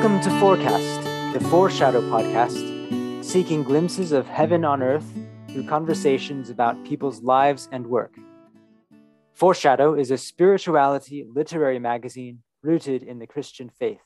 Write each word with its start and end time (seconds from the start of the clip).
Welcome 0.00 0.22
to 0.22 0.40
Forecast, 0.40 1.02
the 1.34 1.46
Foreshadow 1.50 2.00
podcast, 2.00 3.22
seeking 3.22 3.62
glimpses 3.62 4.12
of 4.12 4.26
heaven 4.26 4.64
on 4.64 4.82
earth 4.82 5.04
through 5.48 5.66
conversations 5.66 6.48
about 6.48 6.82
people's 6.86 7.22
lives 7.22 7.68
and 7.70 7.86
work. 7.86 8.14
Foreshadow 9.34 9.92
is 9.92 10.10
a 10.10 10.16
spirituality 10.16 11.26
literary 11.30 11.78
magazine 11.78 12.38
rooted 12.62 13.02
in 13.02 13.18
the 13.18 13.26
Christian 13.26 13.68
faith. 13.68 14.00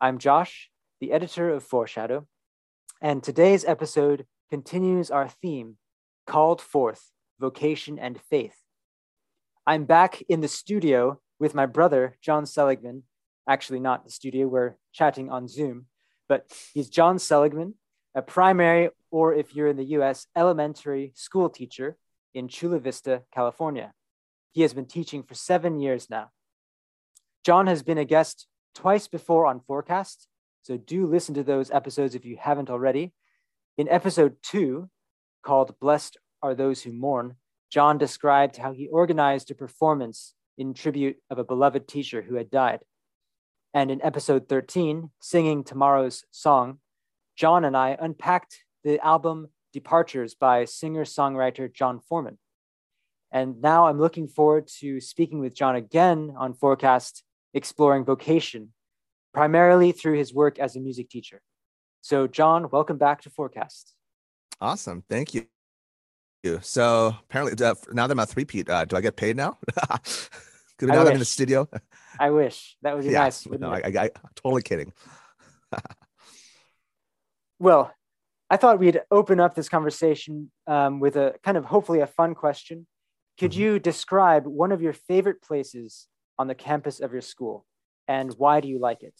I'm 0.00 0.18
Josh, 0.18 0.70
the 1.00 1.10
editor 1.10 1.50
of 1.50 1.64
Foreshadow, 1.64 2.28
and 3.00 3.24
today's 3.24 3.64
episode 3.64 4.24
continues 4.50 5.10
our 5.10 5.28
theme 5.28 5.78
Called 6.28 6.60
Forth 6.60 7.10
Vocation 7.40 7.98
and 7.98 8.20
Faith. 8.20 8.54
I'm 9.66 9.84
back 9.84 10.22
in 10.28 10.42
the 10.42 10.46
studio 10.46 11.18
with 11.40 11.56
my 11.56 11.66
brother, 11.66 12.18
John 12.20 12.46
Seligman. 12.46 13.02
Actually, 13.48 13.80
not 13.80 14.04
the 14.04 14.10
studio, 14.10 14.46
we're 14.46 14.76
chatting 14.92 15.30
on 15.30 15.48
Zoom, 15.48 15.86
but 16.28 16.46
he's 16.72 16.88
John 16.88 17.18
Seligman, 17.18 17.74
a 18.14 18.22
primary, 18.22 18.90
or 19.10 19.34
if 19.34 19.54
you're 19.54 19.68
in 19.68 19.76
the 19.76 19.96
US, 19.96 20.26
elementary 20.36 21.12
school 21.14 21.50
teacher 21.50 21.96
in 22.34 22.48
Chula 22.48 22.78
Vista, 22.78 23.22
California. 23.32 23.92
He 24.52 24.62
has 24.62 24.74
been 24.74 24.86
teaching 24.86 25.22
for 25.22 25.34
seven 25.34 25.80
years 25.80 26.08
now. 26.08 26.30
John 27.44 27.66
has 27.66 27.82
been 27.82 27.98
a 27.98 28.04
guest 28.04 28.46
twice 28.74 29.08
before 29.08 29.46
on 29.46 29.60
Forecast, 29.60 30.28
so 30.62 30.76
do 30.76 31.06
listen 31.06 31.34
to 31.34 31.42
those 31.42 31.70
episodes 31.70 32.14
if 32.14 32.24
you 32.24 32.36
haven't 32.38 32.70
already. 32.70 33.12
In 33.76 33.88
episode 33.88 34.36
two, 34.42 34.88
called 35.42 35.78
Blessed 35.80 36.16
Are 36.42 36.54
Those 36.54 36.82
Who 36.82 36.92
Mourn, 36.92 37.36
John 37.70 37.98
described 37.98 38.58
how 38.58 38.72
he 38.72 38.88
organized 38.88 39.50
a 39.50 39.54
performance 39.54 40.34
in 40.58 40.74
tribute 40.74 41.16
of 41.30 41.38
a 41.38 41.44
beloved 41.44 41.88
teacher 41.88 42.22
who 42.22 42.36
had 42.36 42.50
died. 42.50 42.80
And 43.74 43.90
in 43.90 44.02
episode 44.02 44.48
13, 44.48 45.10
Singing 45.20 45.64
Tomorrow's 45.64 46.24
Song, 46.30 46.78
John 47.36 47.64
and 47.64 47.76
I 47.76 47.96
unpacked 47.98 48.58
the 48.84 48.98
album 49.04 49.48
Departures 49.72 50.34
by 50.34 50.66
singer 50.66 51.04
songwriter 51.04 51.72
Jon 51.72 51.98
Foreman. 52.00 52.38
And 53.32 53.62
now 53.62 53.86
I'm 53.86 53.98
looking 53.98 54.28
forward 54.28 54.68
to 54.80 55.00
speaking 55.00 55.38
with 55.38 55.54
John 55.54 55.74
again 55.74 56.34
on 56.36 56.52
Forecast, 56.52 57.22
exploring 57.54 58.04
vocation, 58.04 58.74
primarily 59.32 59.92
through 59.92 60.18
his 60.18 60.34
work 60.34 60.58
as 60.58 60.76
a 60.76 60.80
music 60.80 61.08
teacher. 61.08 61.40
So, 62.02 62.26
John, 62.26 62.68
welcome 62.70 62.98
back 62.98 63.22
to 63.22 63.30
Forecast. 63.30 63.94
Awesome. 64.60 65.02
Thank 65.08 65.32
you. 65.32 65.46
So 66.60 67.16
apparently, 67.30 67.64
uh, 67.64 67.74
now 67.92 68.06
that 68.06 68.12
I'm 68.12 68.18
a 68.18 68.26
three-peat, 68.26 68.68
uh, 68.68 68.84
do 68.84 68.96
I 68.96 69.00
get 69.00 69.16
paid 69.16 69.36
now? 69.36 69.58
Could 70.78 70.90
we 70.90 70.96
now 70.96 71.06
in 71.06 71.18
the 71.18 71.24
studio? 71.24 71.68
I 72.18 72.30
wish 72.30 72.76
that 72.82 72.94
would 72.94 73.04
be 73.04 73.10
yeah, 73.10 73.20
nice. 73.20 73.46
No, 73.46 73.70
I, 73.70 73.82
I, 73.84 74.04
I, 74.04 74.10
totally 74.34 74.62
kidding. 74.62 74.92
well, 77.58 77.92
I 78.50 78.56
thought 78.56 78.78
we'd 78.78 79.00
open 79.10 79.40
up 79.40 79.54
this 79.54 79.68
conversation 79.68 80.50
um, 80.66 81.00
with 81.00 81.16
a 81.16 81.34
kind 81.42 81.56
of 81.56 81.64
hopefully 81.64 82.00
a 82.00 82.06
fun 82.06 82.34
question. 82.34 82.86
Could 83.38 83.52
mm-hmm. 83.52 83.60
you 83.60 83.78
describe 83.78 84.46
one 84.46 84.72
of 84.72 84.82
your 84.82 84.92
favorite 84.92 85.42
places 85.42 86.06
on 86.38 86.48
the 86.48 86.54
campus 86.54 87.00
of 87.00 87.12
your 87.12 87.22
school, 87.22 87.66
and 88.08 88.32
why 88.34 88.60
do 88.60 88.68
you 88.68 88.78
like 88.78 89.02
it? 89.02 89.18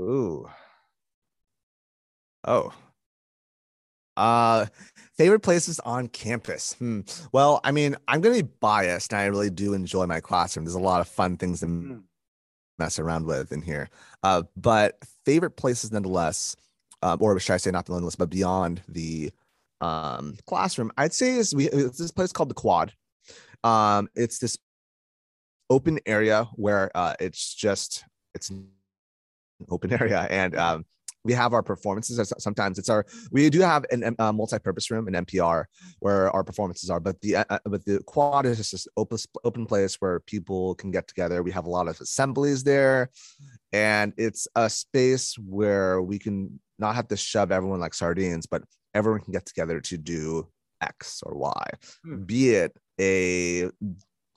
Ooh. 0.00 0.48
Oh, 2.46 2.72
uh, 4.18 4.66
favorite 5.16 5.40
places 5.40 5.80
on 5.80 6.08
campus. 6.08 6.74
Hmm. 6.74 7.00
Well, 7.32 7.60
I 7.64 7.70
mean, 7.72 7.96
I'm 8.06 8.20
going 8.20 8.36
to 8.36 8.44
be 8.44 8.50
biased, 8.60 9.12
and 9.12 9.20
I 9.20 9.26
really 9.26 9.50
do 9.50 9.72
enjoy 9.72 10.06
my 10.06 10.20
classroom. 10.20 10.64
There's 10.64 10.74
a 10.74 10.80
lot 10.80 11.00
of 11.00 11.08
fun 11.08 11.36
things 11.36 11.60
to 11.60 11.66
mm. 11.66 12.02
mess 12.78 12.98
around 12.98 13.26
with 13.26 13.52
in 13.52 13.62
here. 13.62 13.88
Uh, 14.22 14.42
but 14.56 14.98
favorite 15.24 15.52
places, 15.52 15.92
nonetheless, 15.92 16.56
uh, 17.02 17.16
or 17.20 17.38
should 17.38 17.54
I 17.54 17.58
say, 17.58 17.70
not 17.70 17.86
the 17.86 17.92
nonetheless, 17.92 18.16
but 18.16 18.30
beyond 18.30 18.82
the 18.88 19.30
um, 19.80 20.36
classroom, 20.46 20.90
I'd 20.98 21.14
say 21.14 21.34
is 21.36 21.54
we 21.54 21.68
it's 21.68 21.98
this 21.98 22.10
place 22.10 22.32
called 22.32 22.50
the 22.50 22.54
Quad. 22.54 22.92
Um, 23.62 24.08
it's 24.14 24.38
this 24.38 24.58
open 25.70 26.00
area 26.06 26.48
where 26.54 26.90
uh, 26.96 27.14
it's 27.20 27.54
just 27.54 28.04
it's 28.34 28.50
an 28.50 28.68
open 29.68 29.92
area, 30.00 30.26
and 30.28 30.56
um, 30.56 30.84
we 31.24 31.32
have 31.32 31.52
our 31.52 31.62
performances. 31.62 32.32
Sometimes 32.38 32.78
it's 32.78 32.88
our 32.88 33.04
we 33.30 33.48
do 33.50 33.60
have 33.60 33.84
an 33.90 34.14
uh, 34.18 34.32
multi-purpose 34.32 34.90
room, 34.90 35.08
an 35.08 35.24
MPR, 35.26 35.64
where 36.00 36.30
our 36.30 36.44
performances 36.44 36.90
are. 36.90 37.00
But 37.00 37.20
the 37.20 37.36
uh, 37.36 37.44
uh, 37.50 37.58
but 37.64 37.84
the 37.84 38.00
quad 38.06 38.46
is 38.46 38.58
just 38.58 38.72
this 38.72 38.88
open 38.96 39.18
open 39.44 39.66
place 39.66 39.96
where 39.96 40.20
people 40.20 40.74
can 40.76 40.90
get 40.90 41.08
together. 41.08 41.42
We 41.42 41.52
have 41.52 41.66
a 41.66 41.70
lot 41.70 41.88
of 41.88 42.00
assemblies 42.00 42.64
there, 42.64 43.10
and 43.72 44.12
it's 44.16 44.48
a 44.54 44.70
space 44.70 45.36
where 45.38 46.00
we 46.02 46.18
can 46.18 46.60
not 46.78 46.94
have 46.94 47.08
to 47.08 47.16
shove 47.16 47.50
everyone 47.50 47.80
like 47.80 47.94
sardines, 47.94 48.46
but 48.46 48.62
everyone 48.94 49.20
can 49.20 49.32
get 49.32 49.46
together 49.46 49.80
to 49.80 49.98
do 49.98 50.48
X 50.80 51.22
or 51.24 51.36
Y, 51.36 51.70
hmm. 52.04 52.22
be 52.22 52.50
it 52.50 52.76
a 53.00 53.68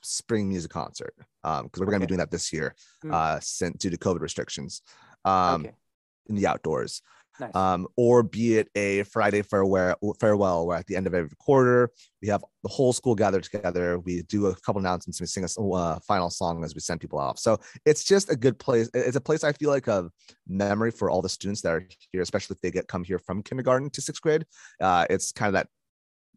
spring 0.04 0.50
music 0.50 0.72
concert 0.72 1.14
because 1.44 1.62
um, 1.62 1.70
we're 1.78 1.86
going 1.86 2.02
to 2.02 2.08
be 2.08 2.10
doing 2.10 2.20
that 2.20 2.32
this 2.32 2.52
year 2.52 2.76
hmm. 3.04 3.14
uh, 3.14 3.40
sent 3.40 3.78
due 3.78 3.92
to 3.92 3.98
COVID 3.98 4.20
restrictions. 4.20 4.82
Um, 5.24 5.62
okay 5.62 5.76
in 6.28 6.36
the 6.36 6.48
outdoors. 6.48 7.02
Nice. 7.40 7.56
Um, 7.56 7.88
or 7.98 8.24
be 8.24 8.58
it 8.58 8.70
a 8.76 9.04
Friday 9.04 9.42
farewell, 9.42 9.96
farewell, 10.20 10.68
where 10.68 10.78
at 10.78 10.86
the 10.86 10.96
end 10.96 11.08
of 11.08 11.14
every 11.14 11.36
quarter 11.40 11.90
we 12.22 12.28
have 12.28 12.44
the 12.62 12.70
whole 12.70 12.94
school 12.94 13.16
gathered 13.16 13.44
together. 13.44 14.00
We 14.00 14.22
do 14.24 14.48
a 14.48 14.56
couple 14.58 14.80
announcements, 14.80 15.20
and 15.20 15.24
we 15.26 15.28
sing 15.28 15.46
a 15.46 15.72
uh, 15.72 16.00
final 16.08 16.30
song 16.30 16.64
as 16.64 16.76
we 16.76 16.82
send 16.82 17.00
people 17.00 17.20
off. 17.20 17.40
So 17.40 17.60
it's 17.86 18.04
just 18.04 18.32
a 18.32 18.36
good 18.36 18.60
place. 18.60 18.90
It's 18.94 19.16
a 19.16 19.22
place 19.22 19.44
I 19.44 19.54
feel 19.54 19.70
like 19.70 19.88
a 19.88 20.10
memory 20.48 20.92
for 20.92 21.10
all 21.10 21.22
the 21.22 21.30
students 21.30 21.62
that 21.62 21.74
are 21.74 21.88
here, 22.12 22.22
especially 22.22 22.56
if 22.56 22.62
they 22.62 22.72
get 22.72 22.88
come 22.88 23.04
here 23.04 23.20
from 23.20 23.42
kindergarten 23.42 23.90
to 23.92 24.02
sixth 24.02 24.22
grade. 24.22 24.46
Uh, 24.80 25.06
it's 25.10 25.32
kind 25.32 25.48
of 25.48 25.54
that 25.54 25.68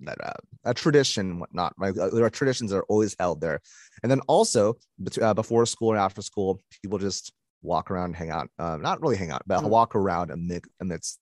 that 0.00 0.18
uh, 0.24 0.32
a 0.64 0.74
tradition 0.74 1.38
whatnot 1.38 1.72
right 1.78 1.96
uh, 1.96 2.10
there 2.10 2.24
are 2.24 2.30
traditions 2.30 2.70
that 2.70 2.78
are 2.78 2.86
always 2.88 3.14
held 3.20 3.40
there 3.40 3.60
and 4.02 4.10
then 4.10 4.18
also 4.26 4.74
uh, 5.22 5.32
before 5.32 5.64
school 5.64 5.92
and 5.92 6.00
after 6.00 6.20
school 6.20 6.60
people 6.82 6.98
just 6.98 7.32
walk 7.64 7.90
around, 7.90 8.14
hang 8.14 8.30
out. 8.30 8.48
Um, 8.58 8.82
not 8.82 9.00
really 9.00 9.16
hang 9.16 9.30
out, 9.30 9.42
but 9.46 9.62
mm. 9.62 9.68
walk 9.68 9.96
around 9.96 10.30
amid, 10.30 10.64
amidst 10.80 11.18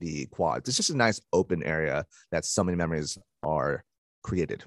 the 0.00 0.26
quads. 0.26 0.68
It's 0.68 0.76
just 0.76 0.90
a 0.90 0.96
nice 0.96 1.20
open 1.32 1.62
area 1.62 2.06
that 2.30 2.44
so 2.44 2.64
many 2.64 2.76
memories 2.76 3.16
are 3.42 3.84
created. 4.22 4.64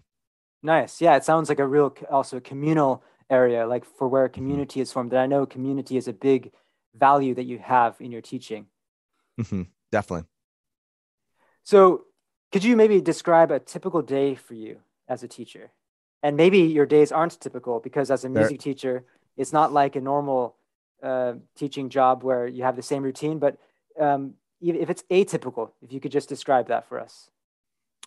Nice. 0.62 1.02
Yeah, 1.02 1.16
it 1.16 1.26
sounds 1.26 1.50
like 1.50 1.60
a 1.60 1.68
real 1.68 1.94
also 2.10 2.40
communal 2.40 3.04
area, 3.30 3.68
like 3.68 3.86
for 3.86 4.08
where 4.08 4.28
mm-hmm. 4.28 4.36
community 4.36 4.80
is 4.80 4.92
formed. 4.92 5.12
And 5.12 5.22
I 5.22 5.28
know 5.28 5.46
community 5.46 5.98
is 5.98 6.08
a 6.08 6.14
big 6.14 6.52
value 6.96 7.36
that 7.36 7.44
you 7.44 7.60
have 7.60 7.96
in 8.00 8.12
your 8.12 8.22
teaching. 8.22 8.68
Mm-hmm. 9.40 9.64
Definitely. 9.92 10.28
So, 11.64 12.06
could 12.52 12.64
you 12.64 12.76
maybe 12.76 13.02
describe 13.02 13.52
a 13.52 13.60
typical 13.60 14.02
day 14.02 14.36
for 14.36 14.54
you 14.54 14.78
as 15.08 15.24
a 15.24 15.28
teacher? 15.28 15.72
And 16.22 16.38
maybe 16.38 16.60
your 16.60 16.86
days 16.86 17.12
aren't 17.12 17.40
typical 17.40 17.80
because 17.80 18.12
as 18.12 18.24
a 18.24 18.30
music 18.30 18.60
teacher, 18.60 19.06
it's 19.36 19.52
not 19.52 19.74
like 19.74 19.96
a 19.96 20.02
normal 20.02 20.56
uh, 21.04 21.34
teaching 21.56 21.90
job 21.90 22.24
where 22.24 22.48
you 22.48 22.64
have 22.64 22.76
the 22.76 22.82
same 22.82 23.04
routine, 23.04 23.40
but 23.40 23.58
um, 24.00 24.36
if 24.62 24.90
it's 24.90 25.04
atypical, 25.12 25.72
if 25.82 25.92
you 25.92 26.00
could 26.00 26.12
just 26.12 26.30
describe 26.30 26.70
that 26.70 26.88
for 26.88 27.00
us. 27.00 27.30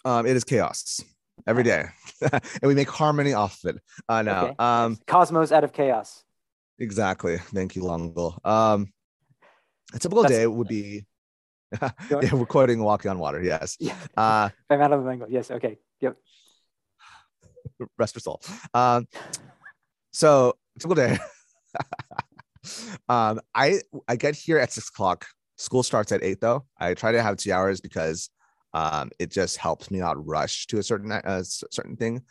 Um, 0.04 0.26
it 0.26 0.36
is 0.36 0.44
chaos 0.44 1.02
every 1.46 1.62
day, 1.62 1.86
and 2.20 2.62
we 2.62 2.74
make 2.74 2.88
harmony 2.88 3.32
off 3.32 3.62
of 3.64 3.76
it. 3.76 3.82
Uh, 4.08 4.22
now, 4.22 4.44
okay. 4.46 4.54
um, 4.58 4.98
cosmos 5.06 5.52
out 5.52 5.64
of 5.64 5.72
chaos. 5.72 6.24
Exactly. 6.78 7.38
Thank 7.38 7.76
you, 7.76 7.84
L'Engle. 7.84 8.38
Um, 8.44 8.92
a 9.94 9.98
typical 9.98 10.22
That's, 10.22 10.34
day 10.34 10.46
would 10.46 10.68
be. 10.68 11.06
yeah, 11.82 12.32
we're 12.32 12.46
quoting 12.46 12.82
"Walking 12.82 13.10
on 13.10 13.18
Water." 13.18 13.42
Yes. 13.42 13.76
Yeah. 13.80 13.96
Uh, 14.16 14.50
I'm 14.70 14.80
out 14.80 14.92
of 14.92 15.02
the 15.02 15.08
mango. 15.08 15.26
Yes. 15.28 15.50
Okay. 15.50 15.78
Yep. 16.00 16.16
Rest 17.98 18.14
your 18.14 18.20
soul. 18.20 18.40
Um, 18.72 19.06
so 20.12 20.54
typical 20.78 20.94
day. 20.94 21.18
Um, 23.08 23.40
I 23.54 23.80
I 24.08 24.16
get 24.16 24.34
here 24.34 24.58
at 24.58 24.72
six 24.72 24.88
o'clock. 24.88 25.26
School 25.56 25.82
starts 25.82 26.12
at 26.12 26.22
eight 26.22 26.40
though. 26.40 26.66
I 26.78 26.94
try 26.94 27.12
to 27.12 27.22
have 27.22 27.36
two 27.36 27.52
hours 27.52 27.80
because 27.80 28.30
um, 28.74 29.10
it 29.18 29.30
just 29.30 29.56
helps 29.56 29.90
me 29.90 29.98
not 29.98 30.24
rush 30.26 30.66
to 30.66 30.78
a 30.78 30.82
certain 30.82 31.10
uh, 31.10 31.42
certain 31.42 31.96
thing. 31.96 32.22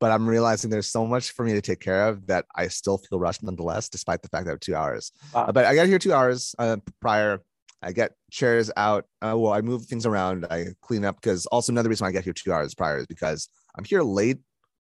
But 0.00 0.10
I'm 0.10 0.28
realizing 0.28 0.70
there's 0.70 0.90
so 0.90 1.06
much 1.06 1.30
for 1.30 1.44
me 1.44 1.52
to 1.52 1.60
take 1.60 1.80
care 1.80 2.08
of 2.08 2.26
that 2.26 2.46
I 2.54 2.66
still 2.68 2.98
feel 2.98 3.20
rushed 3.20 3.42
nonetheless, 3.42 3.88
despite 3.88 4.22
the 4.22 4.28
fact 4.28 4.44
that 4.44 4.50
I 4.50 4.54
have 4.54 4.60
two 4.60 4.74
hours. 4.74 5.12
Wow. 5.32 5.44
Uh, 5.44 5.52
but 5.52 5.64
I 5.64 5.74
get 5.74 5.86
here 5.86 6.00
two 6.00 6.12
hours 6.12 6.54
uh, 6.58 6.76
prior. 7.00 7.40
I 7.80 7.92
get 7.92 8.12
chairs 8.30 8.70
out. 8.76 9.04
Uh, 9.22 9.34
well, 9.36 9.52
I 9.52 9.60
move 9.60 9.84
things 9.84 10.04
around. 10.04 10.46
I 10.50 10.68
clean 10.80 11.04
up 11.04 11.20
because 11.20 11.46
also 11.46 11.70
another 11.70 11.90
reason 11.90 12.06
I 12.06 12.12
get 12.12 12.24
here 12.24 12.32
two 12.32 12.52
hours 12.52 12.74
prior 12.74 12.98
is 12.98 13.06
because 13.06 13.48
I'm 13.76 13.84
here 13.84 14.02
late, 14.02 14.38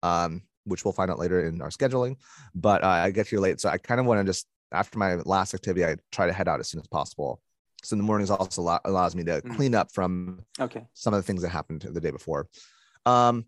um, 0.04 0.42
which 0.66 0.84
we'll 0.84 0.94
find 0.94 1.10
out 1.10 1.20
later 1.20 1.48
in 1.48 1.62
our 1.62 1.70
scheduling. 1.70 2.18
But 2.54 2.84
uh, 2.84 2.88
I 2.88 3.12
get 3.12 3.28
here 3.28 3.40
late, 3.40 3.62
so 3.62 3.70
I 3.70 3.78
kind 3.78 4.00
of 4.00 4.08
want 4.08 4.20
to 4.20 4.26
just 4.26 4.48
after 4.72 4.98
my 5.00 5.16
last 5.16 5.54
activity, 5.54 5.86
I 5.86 5.96
try 6.12 6.28
to 6.28 6.34
head 6.34 6.48
out 6.48 6.60
as 6.60 6.70
soon 6.70 6.82
as 6.82 6.88
possible. 6.88 7.42
So 7.84 7.94
in 7.94 8.00
the 8.00 8.04
mornings 8.04 8.30
also 8.30 8.62
allow, 8.62 8.80
allows 8.86 9.16
me 9.16 9.24
to 9.26 9.42
mm. 9.42 9.56
clean 9.56 9.76
up 9.76 9.92
from 9.92 10.42
okay 10.60 10.84
some 10.94 11.14
of 11.14 11.20
the 11.20 11.24
things 11.24 11.42
that 11.44 11.50
happened 11.50 11.82
the 11.82 12.02
day 12.02 12.12
before. 12.12 12.48
Um, 13.06 13.46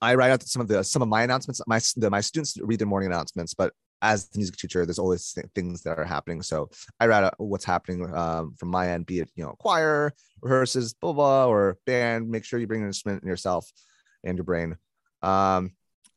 I 0.00 0.14
write 0.14 0.30
out 0.30 0.42
some 0.42 0.62
of 0.62 0.68
the 0.68 0.84
some 0.84 1.02
of 1.02 1.08
my 1.08 1.22
announcements. 1.22 1.60
My 1.66 1.80
the, 1.96 2.10
my 2.10 2.20
students 2.20 2.56
read 2.60 2.78
their 2.78 2.86
morning 2.86 3.08
announcements, 3.08 3.54
but 3.54 3.72
as 4.02 4.28
the 4.28 4.38
music 4.38 4.56
teacher, 4.56 4.84
there's 4.84 4.98
always 4.98 5.32
th- 5.32 5.46
things 5.54 5.82
that 5.82 5.98
are 5.98 6.04
happening. 6.04 6.42
So 6.42 6.68
I 7.00 7.06
write 7.06 7.24
out 7.24 7.34
what's 7.38 7.64
happening 7.64 8.14
um, 8.14 8.54
from 8.58 8.68
my 8.68 8.90
end, 8.90 9.06
be 9.06 9.20
it 9.20 9.30
you 9.34 9.44
know 9.44 9.54
choir 9.58 10.12
rehearses, 10.42 10.94
blah 11.00 11.12
blah, 11.12 11.46
or 11.46 11.78
band. 11.86 12.28
Make 12.28 12.44
sure 12.44 12.58
you 12.60 12.66
bring 12.66 12.82
an 12.82 12.88
instrument 12.88 13.22
in 13.22 13.28
yourself 13.28 13.70
and 14.22 14.36
your 14.36 14.44
brain, 14.44 14.76
um, 15.22 15.72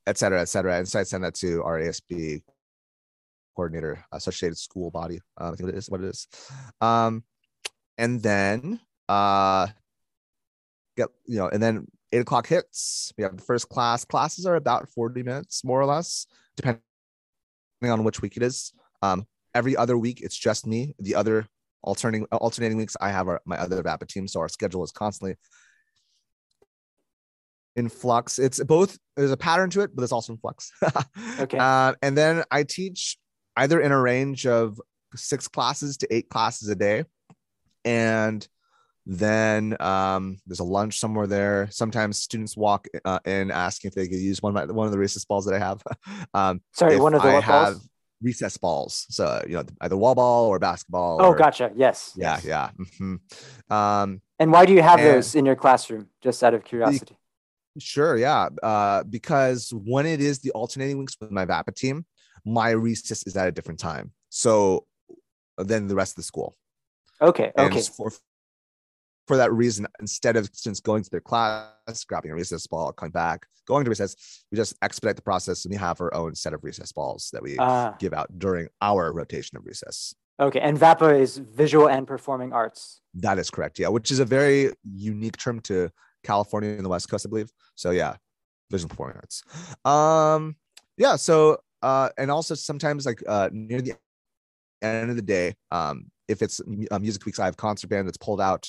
et 0.05 0.17
cetera, 0.17 0.41
et 0.41 0.49
cetera. 0.49 0.77
And 0.77 0.87
so 0.87 0.99
I 0.99 1.03
send 1.03 1.23
that 1.23 1.35
to 1.35 1.63
our 1.63 1.79
ASB 1.79 2.41
coordinator, 3.55 4.03
associated 4.11 4.57
school 4.57 4.91
body. 4.91 5.19
Uh, 5.39 5.51
I 5.51 5.55
think 5.55 5.69
it 5.69 5.75
is 5.75 5.89
what 5.89 6.01
it 6.01 6.07
is. 6.07 6.27
Um, 6.81 7.23
and 7.97 8.21
then 8.21 8.79
uh, 9.07 9.67
get 10.95 11.09
you 11.25 11.37
know, 11.37 11.49
and 11.49 11.61
then 11.61 11.87
eight 12.11 12.21
o'clock 12.21 12.47
hits. 12.47 13.13
We 13.17 13.23
have 13.23 13.35
the 13.35 13.43
first 13.43 13.69
class. 13.69 14.05
Classes 14.05 14.45
are 14.45 14.55
about 14.55 14.89
40 14.89 15.23
minutes, 15.23 15.63
more 15.63 15.79
or 15.79 15.85
less, 15.85 16.25
depending 16.55 16.81
on 17.83 18.03
which 18.03 18.21
week 18.21 18.37
it 18.37 18.43
is. 18.43 18.73
Um, 19.01 19.25
every 19.53 19.75
other 19.75 19.97
week, 19.97 20.21
it's 20.21 20.37
just 20.37 20.65
me. 20.65 20.95
The 20.99 21.15
other 21.15 21.47
alternating 21.81 22.25
alternating 22.31 22.77
weeks, 22.77 22.95
I 22.99 23.09
have 23.09 23.27
our, 23.27 23.41
my 23.45 23.57
other 23.57 23.81
VAPA 23.83 24.07
team. 24.07 24.27
So 24.27 24.39
our 24.39 24.49
schedule 24.49 24.83
is 24.83 24.91
constantly 24.91 25.35
in 27.75 27.89
flux. 27.89 28.39
It's 28.39 28.63
both. 28.63 28.97
There's 29.15 29.31
a 29.31 29.37
pattern 29.37 29.69
to 29.71 29.81
it, 29.81 29.95
but 29.95 30.03
it's 30.03 30.11
also 30.11 30.33
in 30.33 30.39
flux. 30.39 30.71
Okay. 31.39 31.57
Uh, 31.57 31.93
and 32.01 32.17
then 32.17 32.43
I 32.51 32.63
teach 32.63 33.17
either 33.59 33.79
in 33.81 33.91
a 33.91 33.99
range 33.99 34.47
of 34.47 34.79
six 35.15 35.47
classes 35.47 35.97
to 35.97 36.07
eight 36.13 36.29
classes 36.29 36.69
a 36.69 36.75
day, 36.75 37.03
and 37.85 38.47
then 39.05 39.75
um, 39.81 40.37
there's 40.45 40.59
a 40.59 40.63
lunch 40.63 40.99
somewhere 40.99 41.27
there. 41.27 41.67
Sometimes 41.71 42.19
students 42.19 42.55
walk 42.55 42.87
uh, 43.03 43.19
in 43.25 43.51
asking 43.51 43.89
if 43.89 43.95
they 43.95 44.07
could 44.07 44.19
use 44.19 44.41
one 44.41 44.55
of 44.55 44.67
my, 44.67 44.73
one 44.73 44.85
of 44.85 44.91
the 44.91 44.99
recess 44.99 45.25
balls 45.25 45.45
that 45.45 45.55
I 45.55 45.59
have. 45.59 45.81
um, 46.33 46.61
Sorry, 46.73 46.97
one 46.99 47.13
of 47.13 47.21
the 47.21 47.29
I 47.29 47.33
what 47.35 47.45
balls? 47.45 47.67
have 47.67 47.77
recess 48.21 48.57
balls. 48.57 49.05
So 49.09 49.43
you 49.47 49.55
know, 49.55 49.63
either 49.81 49.97
wall 49.97 50.15
ball 50.15 50.45
or 50.47 50.59
basketball. 50.59 51.17
Oh, 51.21 51.29
or- 51.29 51.35
gotcha. 51.35 51.71
Yes. 51.75 52.13
Yeah, 52.15 52.39
yes. 52.43 52.45
yeah. 52.45 52.69
mhm. 52.99 53.19
Um, 53.73 54.21
And 54.39 54.51
why 54.51 54.65
do 54.65 54.73
you 54.73 54.81
have 54.81 54.99
those 54.99 55.35
in 55.35 55.45
your 55.45 55.55
classroom? 55.55 56.07
Just 56.21 56.43
out 56.43 56.53
of 56.53 56.63
curiosity. 56.63 57.15
Sure, 57.77 58.17
yeah. 58.17 58.49
Uh, 58.61 59.03
because 59.03 59.71
when 59.73 60.05
it 60.05 60.21
is 60.21 60.39
the 60.39 60.51
alternating 60.51 60.97
weeks 60.97 61.15
with 61.19 61.31
my 61.31 61.45
VAPA 61.45 61.73
team, 61.75 62.05
my 62.45 62.69
recess 62.71 63.23
is 63.27 63.35
at 63.37 63.47
a 63.47 63.51
different 63.51 63.79
time. 63.79 64.11
So 64.29 64.85
than 65.57 65.87
the 65.87 65.95
rest 65.95 66.13
of 66.13 66.15
the 66.17 66.23
school. 66.23 66.55
Okay. 67.21 67.51
And 67.55 67.71
Okay. 67.73 67.81
for 67.81 68.11
for 69.27 69.37
that 69.37 69.51
reason, 69.53 69.85
instead 69.99 70.35
of 70.37 70.45
students 70.53 70.79
going 70.79 71.03
to 71.03 71.09
their 71.11 71.21
class, 71.21 72.03
grabbing 72.07 72.31
a 72.31 72.35
recess 72.35 72.65
ball, 72.65 72.91
coming 72.91 73.11
back, 73.11 73.45
going 73.67 73.83
to 73.83 73.89
recess, 73.89 74.15
we 74.51 74.55
just 74.55 74.73
expedite 74.81 75.15
the 75.17 75.21
process 75.21 75.65
and 75.65 75.71
we 75.71 75.77
have 75.77 76.01
our 76.01 76.11
own 76.15 76.33
set 76.33 76.51
of 76.51 76.63
recess 76.63 76.91
balls 76.91 77.29
that 77.31 77.43
we 77.43 77.55
Ah, 77.59 77.95
give 77.99 78.11
out 78.13 78.27
during 78.39 78.67
our 78.81 79.13
rotation 79.13 79.55
of 79.57 79.65
recess. 79.65 80.15
okay. 80.39 80.59
And 80.59 80.79
VAPA 80.79 81.19
is 81.19 81.37
visual 81.37 81.87
and 81.89 82.07
performing 82.07 82.53
arts. 82.53 83.01
That 83.13 83.37
is 83.37 83.51
correct. 83.51 83.77
Yeah, 83.77 83.89
which 83.89 84.09
is 84.09 84.17
a 84.19 84.25
very 84.25 84.73
unique 84.83 85.37
term 85.37 85.59
to 85.61 85.91
California 86.23 86.71
and 86.71 86.83
the 86.85 86.89
West 86.89 87.07
Coast, 87.09 87.25
I 87.27 87.29
believe. 87.29 87.51
So 87.75 87.91
yeah, 87.91 88.15
visual 88.71 88.89
performing 88.89 89.17
arts. 89.17 89.43
Um, 89.85 90.55
yeah. 90.97 91.17
So 91.17 91.59
uh, 91.81 92.09
and 92.17 92.29
also 92.31 92.55
sometimes 92.55 93.05
like 93.05 93.21
uh 93.27 93.49
near 93.51 93.81
the 93.81 93.93
end 94.81 95.09
of 95.09 95.15
the 95.15 95.21
day, 95.21 95.55
um, 95.71 96.05
if 96.27 96.41
it's 96.41 96.61
mu- 96.65 96.87
uh, 96.91 96.99
music 96.99 97.25
weeks, 97.25 97.39
I 97.39 97.45
have 97.45 97.57
concert 97.57 97.89
band 97.89 98.07
that's 98.07 98.17
pulled 98.17 98.41
out. 98.41 98.67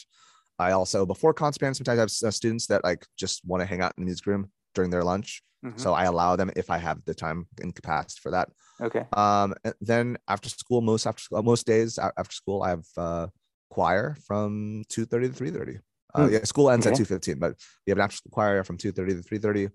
I 0.59 0.73
also 0.73 1.07
before 1.07 1.33
concert 1.33 1.61
band 1.61 1.77
sometimes 1.77 1.99
I 1.99 2.03
have 2.03 2.29
uh, 2.29 2.31
students 2.31 2.67
that 2.67 2.85
like 2.85 3.07
just 3.17 3.45
want 3.45 3.61
to 3.63 3.67
hang 3.67 3.81
out 3.81 3.93
in 3.97 4.03
the 4.03 4.07
music 4.07 4.27
room 4.27 4.51
during 4.75 4.91
their 4.91 5.05
lunch. 5.05 5.43
Mhm. 5.65 5.79
So 5.79 5.93
I 5.93 6.05
allow 6.05 6.37
them 6.37 6.51
if 6.57 6.71
I 6.71 6.79
have 6.79 6.99
the 7.05 7.15
time 7.15 7.47
and 7.61 7.75
capacity 7.75 8.21
for 8.23 8.31
that. 8.33 8.49
Okay. 8.81 9.05
Um, 9.13 9.55
and 9.65 9.75
then 9.81 10.17
after 10.29 10.49
school, 10.49 10.81
most 10.81 11.07
after 11.07 11.23
school, 11.23 11.43
most 11.43 11.67
days 11.67 11.99
after 11.99 12.33
school, 12.33 12.63
I 12.63 12.71
have 12.71 12.87
uh, 12.97 13.27
choir 13.71 14.17
from 14.27 14.85
two 14.89 15.05
thirty 15.05 15.29
to 15.29 15.35
three 15.35 15.51
thirty. 15.51 15.79
Uh, 16.15 16.27
Hmm. 16.27 16.33
yeah, 16.33 16.45
school 16.45 16.71
ends 16.71 16.87
at 16.87 16.93
Okay. 16.93 16.99
two 16.99 17.05
fifteen, 17.05 17.39
but 17.39 17.55
we 17.87 17.91
have 17.91 17.99
an 17.99 18.05
after 18.05 18.17
school 18.17 18.33
choir 18.33 18.65
from 18.65 18.77
two 18.77 18.91
thirty 18.93 19.15
to 19.15 19.23
three 19.23 19.39
thirty. 19.39 19.69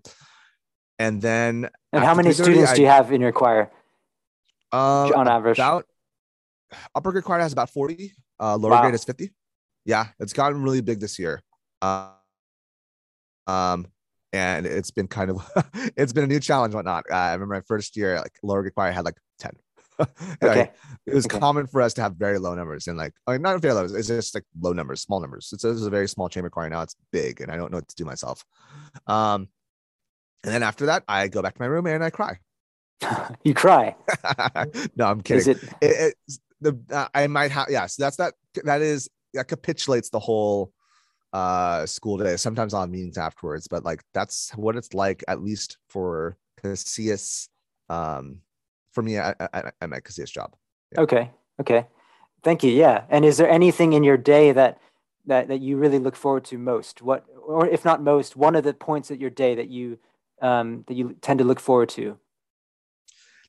And 1.00 1.21
then 1.21 1.69
And 1.92 2.03
how 2.03 2.15
many 2.15 2.31
students 2.33 2.71
I- 2.71 2.75
do 2.75 2.81
you 2.81 2.88
have 2.88 3.12
in 3.12 3.21
your 3.21 3.31
choir 3.31 3.69
uh, 4.71 5.12
on 5.15 5.27
average? 5.27 5.57
about 5.59 5.86
upper 6.94 7.12
grade 7.12 7.24
choir 7.24 7.39
has 7.39 7.53
about 7.53 7.69
forty. 7.69 8.13
Uh, 8.39 8.56
lower 8.56 8.71
Wow. 8.71 8.81
grade 8.81 8.95
is 8.95 9.03
fifty. 9.03 9.31
Yeah, 9.86 10.07
it's 10.19 10.33
gotten 10.33 10.63
really 10.63 10.81
big 10.81 11.00
this 11.00 11.19
year. 11.19 11.42
Uh, 11.81 12.09
um, 13.47 13.88
and 14.33 14.65
it's 14.65 14.92
been 14.92 15.07
kind 15.07 15.30
of 15.31 15.45
it's 15.95 16.13
been 16.13 16.24
a 16.24 16.27
new 16.27 16.39
challenge, 16.39 16.74
whatnot. 16.74 17.06
Uh, 17.12 17.15
I 17.15 17.33
remember 17.33 17.56
my 17.56 17.62
first 17.62 17.95
year, 17.95 18.18
like 18.18 18.33
lower 18.44 18.62
grade 18.62 18.74
choir 18.75 18.91
had 18.91 19.06
like 19.06 19.18
ten. 19.39 19.51
And 20.00 20.07
I- 20.41 20.45
Okay. 20.50 20.71
it 21.06 21.13
was 21.13 21.25
Okay. 21.25 21.39
common 21.39 21.68
for 21.68 21.81
us 21.81 21.94
to 21.95 22.01
have 22.01 22.15
very 22.15 22.38
low 22.39 22.53
numbers 22.56 22.88
and 22.88 22.98
like 22.98 23.13
I 23.27 23.33
mean, 23.33 23.41
not 23.44 23.62
very 23.62 23.74
low 23.74 23.86
it's 23.86 24.07
just 24.07 24.36
like 24.36 24.44
low 24.59 24.74
numbers 24.74 25.01
small 25.01 25.21
numbers 25.21 25.50
it's, 25.53 25.63
it's 25.63 25.83
a 25.83 25.89
very 25.89 26.07
small 26.09 26.27
chamber 26.27 26.50
choir 26.50 26.69
now 26.69 26.81
it's 26.81 26.95
big 27.13 27.39
and 27.41 27.50
i 27.51 27.56
don't 27.56 27.71
know 27.71 27.77
what 27.77 27.88
to 27.88 27.95
do 27.95 28.03
myself 28.03 28.44
um 29.07 29.48
and 30.45 30.53
then 30.53 30.63
after 30.63 30.86
that 30.86 31.03
i 31.07 31.27
go 31.27 31.42
back 31.42 31.56
to 31.56 31.62
my 31.62 31.68
room 31.68 31.86
and 31.88 32.03
i 32.03 32.09
cry 32.09 32.38
you 33.44 33.53
cry. 33.53 33.95
no 34.95 35.06
i'm 35.06 35.21
kidding 35.21 35.42
Is 35.42 35.47
it? 35.47 35.63
it, 35.81 36.15
it's 36.27 36.39
the 36.62 36.80
uh, 36.92 37.07
i 37.13 37.27
might 37.27 37.51
have 37.51 37.68
yeah 37.69 37.86
so 37.86 38.03
that's 38.03 38.18
that 38.18 38.33
that 38.63 38.81
is 38.81 39.09
that 39.33 39.47
capitulates 39.47 40.09
the 40.09 40.19
whole 40.19 40.71
uh 41.33 41.86
school 41.86 42.18
day 42.18 42.38
sometimes 42.38 42.74
i'll 42.74 42.81
have 42.81 42.89
meetings 42.89 43.18
afterwards 43.18 43.68
but 43.68 43.83
like 43.83 44.01
that's 44.13 44.51
what 44.56 44.77
it's 44.77 44.94
like 44.94 45.24
at 45.27 45.44
least 45.44 45.77
for 45.89 46.38
casillas 46.63 47.50
um 47.89 48.39
for 48.94 49.01
me 49.01 49.18
at, 49.18 49.36
at, 49.53 49.74
at 49.81 49.89
my 49.89 50.00
casillas 50.00 50.31
job 50.31 50.56
yeah. 50.91 51.01
Okay. 51.01 51.31
Okay. 51.59 51.88
Thank 52.44 52.63
you. 52.63 52.71
Yeah. 52.71 53.03
And 53.09 53.25
is 53.25 53.38
there 53.38 53.50
anything 53.50 53.94
in 53.94 54.03
your 54.03 54.18
day 54.18 54.51
that 54.51 54.80
that 55.25 55.48
that 55.48 55.62
you 55.62 55.77
really 55.77 56.00
look 56.00 56.15
forward 56.15 56.45
to 56.45 56.57
most? 56.57 57.01
What, 57.01 57.25
or 57.45 57.68
if 57.68 57.83
not 57.83 58.03
most, 58.03 58.36
one 58.36 58.56
of 58.56 58.63
the 58.63 58.74
points 58.74 59.09
at 59.12 59.19
your 59.19 59.30
day 59.30 59.56
that 59.56 59.69
you 59.69 60.00
um, 60.41 60.83
that 60.87 60.95
you 60.95 61.15
tend 61.21 61.39
to 61.39 61.45
look 61.45 61.59
forward 61.59 61.89
to? 61.89 62.17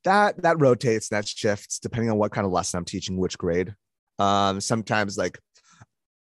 that 0.05 0.41
that 0.43 0.61
rotates 0.61 1.09
that 1.09 1.27
shifts 1.27 1.79
depending 1.81 2.11
on 2.11 2.17
what 2.17 2.31
kind 2.31 2.47
of 2.47 2.53
lesson 2.53 2.79
i'm 2.79 2.85
teaching 2.85 3.19
which 3.19 3.37
grade 3.37 3.75
um 4.21 4.61
sometimes 4.61 5.19
like 5.19 5.39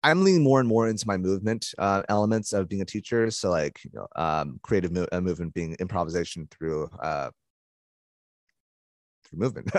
i'm 0.02 0.25
leaning 0.25 0.42
more 0.42 0.59
and 0.59 0.68
more 0.68 0.88
into 0.88 1.06
my 1.06 1.16
movement 1.16 1.73
uh, 1.78 2.02
elements 2.09 2.52
of 2.52 2.68
being 2.68 2.83
a 2.83 2.85
teacher 2.85 3.30
so 3.30 3.50
like 3.50 3.78
you 3.85 3.90
know 3.94 4.06
um 4.16 4.59
creative 4.62 4.90
mo- 4.90 5.06
uh, 5.12 5.21
movement 5.21 5.54
being 5.54 5.76
improvisation 5.78 6.49
through 6.50 6.88
uh 7.02 7.30
through 9.25 9.38
movement 9.38 9.71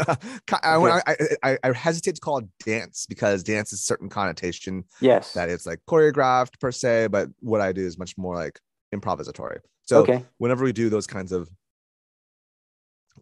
I, 0.64 1.02
I, 1.06 1.14
I, 1.44 1.58
I 1.64 1.74
hesitate 1.74 2.16
to 2.16 2.22
call 2.22 2.38
it 2.38 2.46
dance 2.66 3.06
because 3.08 3.44
dance 3.44 3.74
is 3.74 3.80
a 3.80 3.84
certain 3.84 4.08
connotation 4.08 4.86
Yes. 5.02 5.34
that 5.34 5.50
it's 5.50 5.66
like 5.66 5.80
choreographed 5.90 6.60
per 6.62 6.72
se 6.72 7.08
but 7.08 7.28
what 7.42 7.60
i 7.60 7.74
do 7.74 7.86
is 7.86 7.98
much 8.00 8.18
more 8.18 8.36
like 8.36 8.60
improvisatory 8.94 9.60
so 9.84 10.02
okay. 10.02 10.24
whenever 10.38 10.64
we 10.64 10.72
do 10.74 10.90
those 10.90 11.08
kinds 11.08 11.32
of 11.32 11.50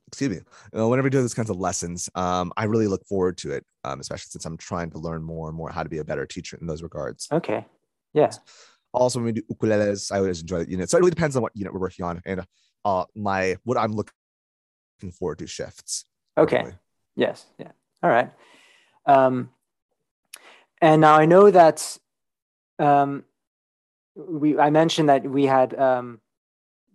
excuse 0.08 0.30
me 0.30 0.40
uh, 0.78 0.88
whenever 0.88 1.06
we 1.06 1.10
do 1.10 1.22
those 1.22 1.34
kinds 1.34 1.50
of 1.50 1.58
lessons 1.58 2.10
um, 2.16 2.52
i 2.58 2.64
really 2.64 2.88
look 2.88 3.06
forward 3.06 3.38
to 3.38 3.52
it 3.52 3.66
um, 3.84 4.00
especially 4.00 4.30
since 4.30 4.46
i'm 4.46 4.58
trying 4.58 4.90
to 4.90 4.98
learn 4.98 5.22
more 5.24 5.48
and 5.48 5.58
more 5.58 5.70
how 5.70 5.84
to 5.84 5.90
be 5.90 5.98
a 5.98 6.04
better 6.04 6.26
teacher 6.26 6.58
in 6.62 6.68
those 6.68 6.84
regards 6.84 7.28
Okay. 7.32 7.66
Yeah. 8.14 8.32
also 8.94 9.20
when 9.20 9.26
we 9.26 9.32
do 9.34 9.42
ukuleles 9.52 10.12
i 10.12 10.18
always 10.18 10.42
enjoy 10.42 10.60
that 10.60 10.70
unit 10.70 10.90
so 10.90 10.98
it 10.98 11.02
really 11.02 11.12
depends 11.12 11.36
on 11.36 11.42
what 11.42 11.52
unit 11.56 11.74
we're 11.74 11.80
working 11.80 12.06
on 12.06 12.22
and 12.26 12.46
uh, 12.86 13.04
my 13.16 13.58
what 13.64 13.78
i'm 13.78 13.92
looking 13.92 14.14
forward 15.12 15.40
to 15.40 15.48
shifts 15.48 16.06
Okay. 16.38 16.58
accordingly. 16.58 16.80
Yes. 17.16 17.46
Yeah. 17.58 17.72
All 18.04 18.10
right. 18.12 18.32
Um, 19.08 19.50
and 20.82 21.02
now 21.02 21.16
I 21.16 21.26
know 21.26 21.50
that 21.50 21.98
um, 22.78 23.24
we 24.18 24.58
I 24.58 24.70
mentioned 24.70 25.10
that 25.10 25.24
we 25.24 25.46
had 25.46 25.78
um, 25.80 26.20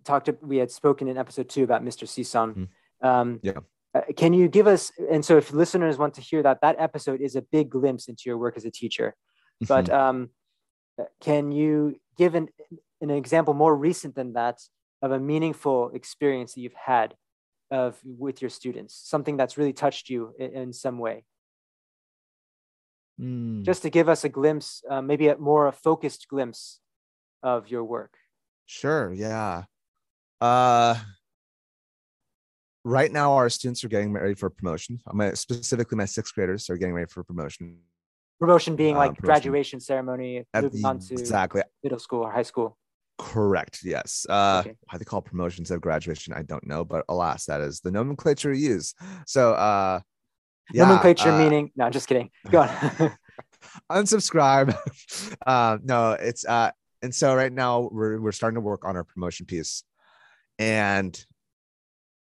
talked 0.03 0.29
we 0.41 0.57
had 0.57 0.71
spoken 0.71 1.07
in 1.07 1.17
episode 1.17 1.49
two 1.49 1.63
about 1.63 1.83
Mr. 1.83 2.05
Sison. 2.05 2.67
Um, 3.01 3.39
Yeah. 3.41 3.59
uh, 3.95 4.01
can 4.15 4.33
you 4.33 4.47
give 4.47 4.67
us 4.67 4.91
and 5.11 5.23
so 5.23 5.37
if 5.37 5.51
listeners 5.53 5.97
want 5.97 6.13
to 6.15 6.21
hear 6.21 6.43
that 6.43 6.61
that 6.61 6.75
episode 6.79 7.21
is 7.21 7.35
a 7.35 7.41
big 7.41 7.69
glimpse 7.69 8.07
into 8.07 8.23
your 8.25 8.37
work 8.37 8.57
as 8.57 8.65
a 8.65 8.71
teacher, 8.71 9.15
but 9.61 9.85
Mhm. 9.85 9.93
um, 9.93 10.29
uh, 10.99 11.05
can 11.19 11.51
you 11.51 11.99
give 12.17 12.35
an 12.35 12.49
an 13.01 13.09
example 13.09 13.53
more 13.53 13.75
recent 13.75 14.15
than 14.15 14.33
that 14.33 14.59
of 15.01 15.11
a 15.11 15.19
meaningful 15.19 15.89
experience 15.93 16.53
that 16.53 16.61
you've 16.61 16.73
had 16.85 17.15
of 17.71 17.99
with 18.05 18.41
your 18.41 18.49
students 18.49 18.93
something 18.95 19.35
that's 19.37 19.57
really 19.57 19.73
touched 19.73 20.09
you 20.09 20.33
in, 20.39 20.51
in 20.53 20.73
some 20.73 20.97
way 20.99 21.25
Mm, 23.19 23.63
just 23.63 23.81
to 23.83 23.89
give 23.89 24.09
us 24.09 24.23
a 24.23 24.29
glimpse 24.29 24.83
uh, 24.89 25.01
maybe 25.01 25.27
a 25.27 25.37
more 25.37 25.67
a 25.67 25.71
focused 25.71 26.27
glimpse 26.27 26.79
of 27.43 27.69
your 27.69 27.83
work 27.83 28.13
sure 28.65 29.11
yeah 29.13 29.63
uh 30.41 30.95
right 32.85 33.11
now 33.11 33.33
our 33.33 33.49
students 33.49 33.83
are 33.83 33.87
getting 33.89 34.11
ready 34.11 34.33
for 34.33 34.49
promotion 34.49 34.99
my 35.13 35.31
specifically 35.33 35.97
my 35.97 36.05
sixth 36.05 36.33
graders 36.33 36.69
are 36.69 36.77
getting 36.77 36.93
ready 36.93 37.07
for 37.09 37.23
promotion 37.23 37.77
promotion 38.39 38.75
being 38.75 38.95
Uh, 38.95 38.99
like 38.99 39.15
promotion. 39.17 39.25
graduation 39.25 39.79
ceremony 39.79 40.45
At 40.53 40.63
moving 40.63 40.81
the- 40.81 40.87
on 40.87 40.99
to 40.99 41.13
exactly 41.13 41.61
middle 41.83 41.99
school 41.99 42.21
or 42.21 42.31
high 42.31 42.43
school 42.43 42.77
Correct. 43.19 43.81
Yes. 43.83 44.25
Uh, 44.27 44.63
Okay. 44.65 44.75
Why 44.89 44.97
they 44.97 45.05
call 45.05 45.21
promotions 45.21 45.69
of 45.69 45.79
graduation, 45.81 46.33
I 46.33 46.41
don't 46.41 46.65
know, 46.65 46.83
but 46.83 47.05
alas, 47.07 47.45
that 47.45 47.61
is 47.61 47.79
the 47.79 47.91
nomenclature 47.91 48.49
we 48.49 48.57
use. 48.57 48.95
So, 49.27 49.53
uh, 49.53 49.99
yeah, 50.73 50.83
Nomenclature 50.83 51.29
uh, 51.29 51.37
meaning. 51.37 51.71
No, 51.75 51.85
I'm 51.85 51.91
just 51.91 52.07
kidding. 52.07 52.31
Go 52.49 52.61
on. 52.61 52.69
unsubscribe. 53.91 54.75
uh, 55.45 55.77
no, 55.83 56.13
it's 56.13 56.43
uh, 56.43 56.71
and 57.03 57.13
so 57.13 57.35
right 57.35 57.51
now 57.51 57.89
we're 57.91 58.19
we're 58.19 58.31
starting 58.31 58.55
to 58.55 58.61
work 58.61 58.85
on 58.85 58.95
our 58.95 59.03
promotion 59.03 59.45
piece, 59.45 59.83
and 60.57 61.13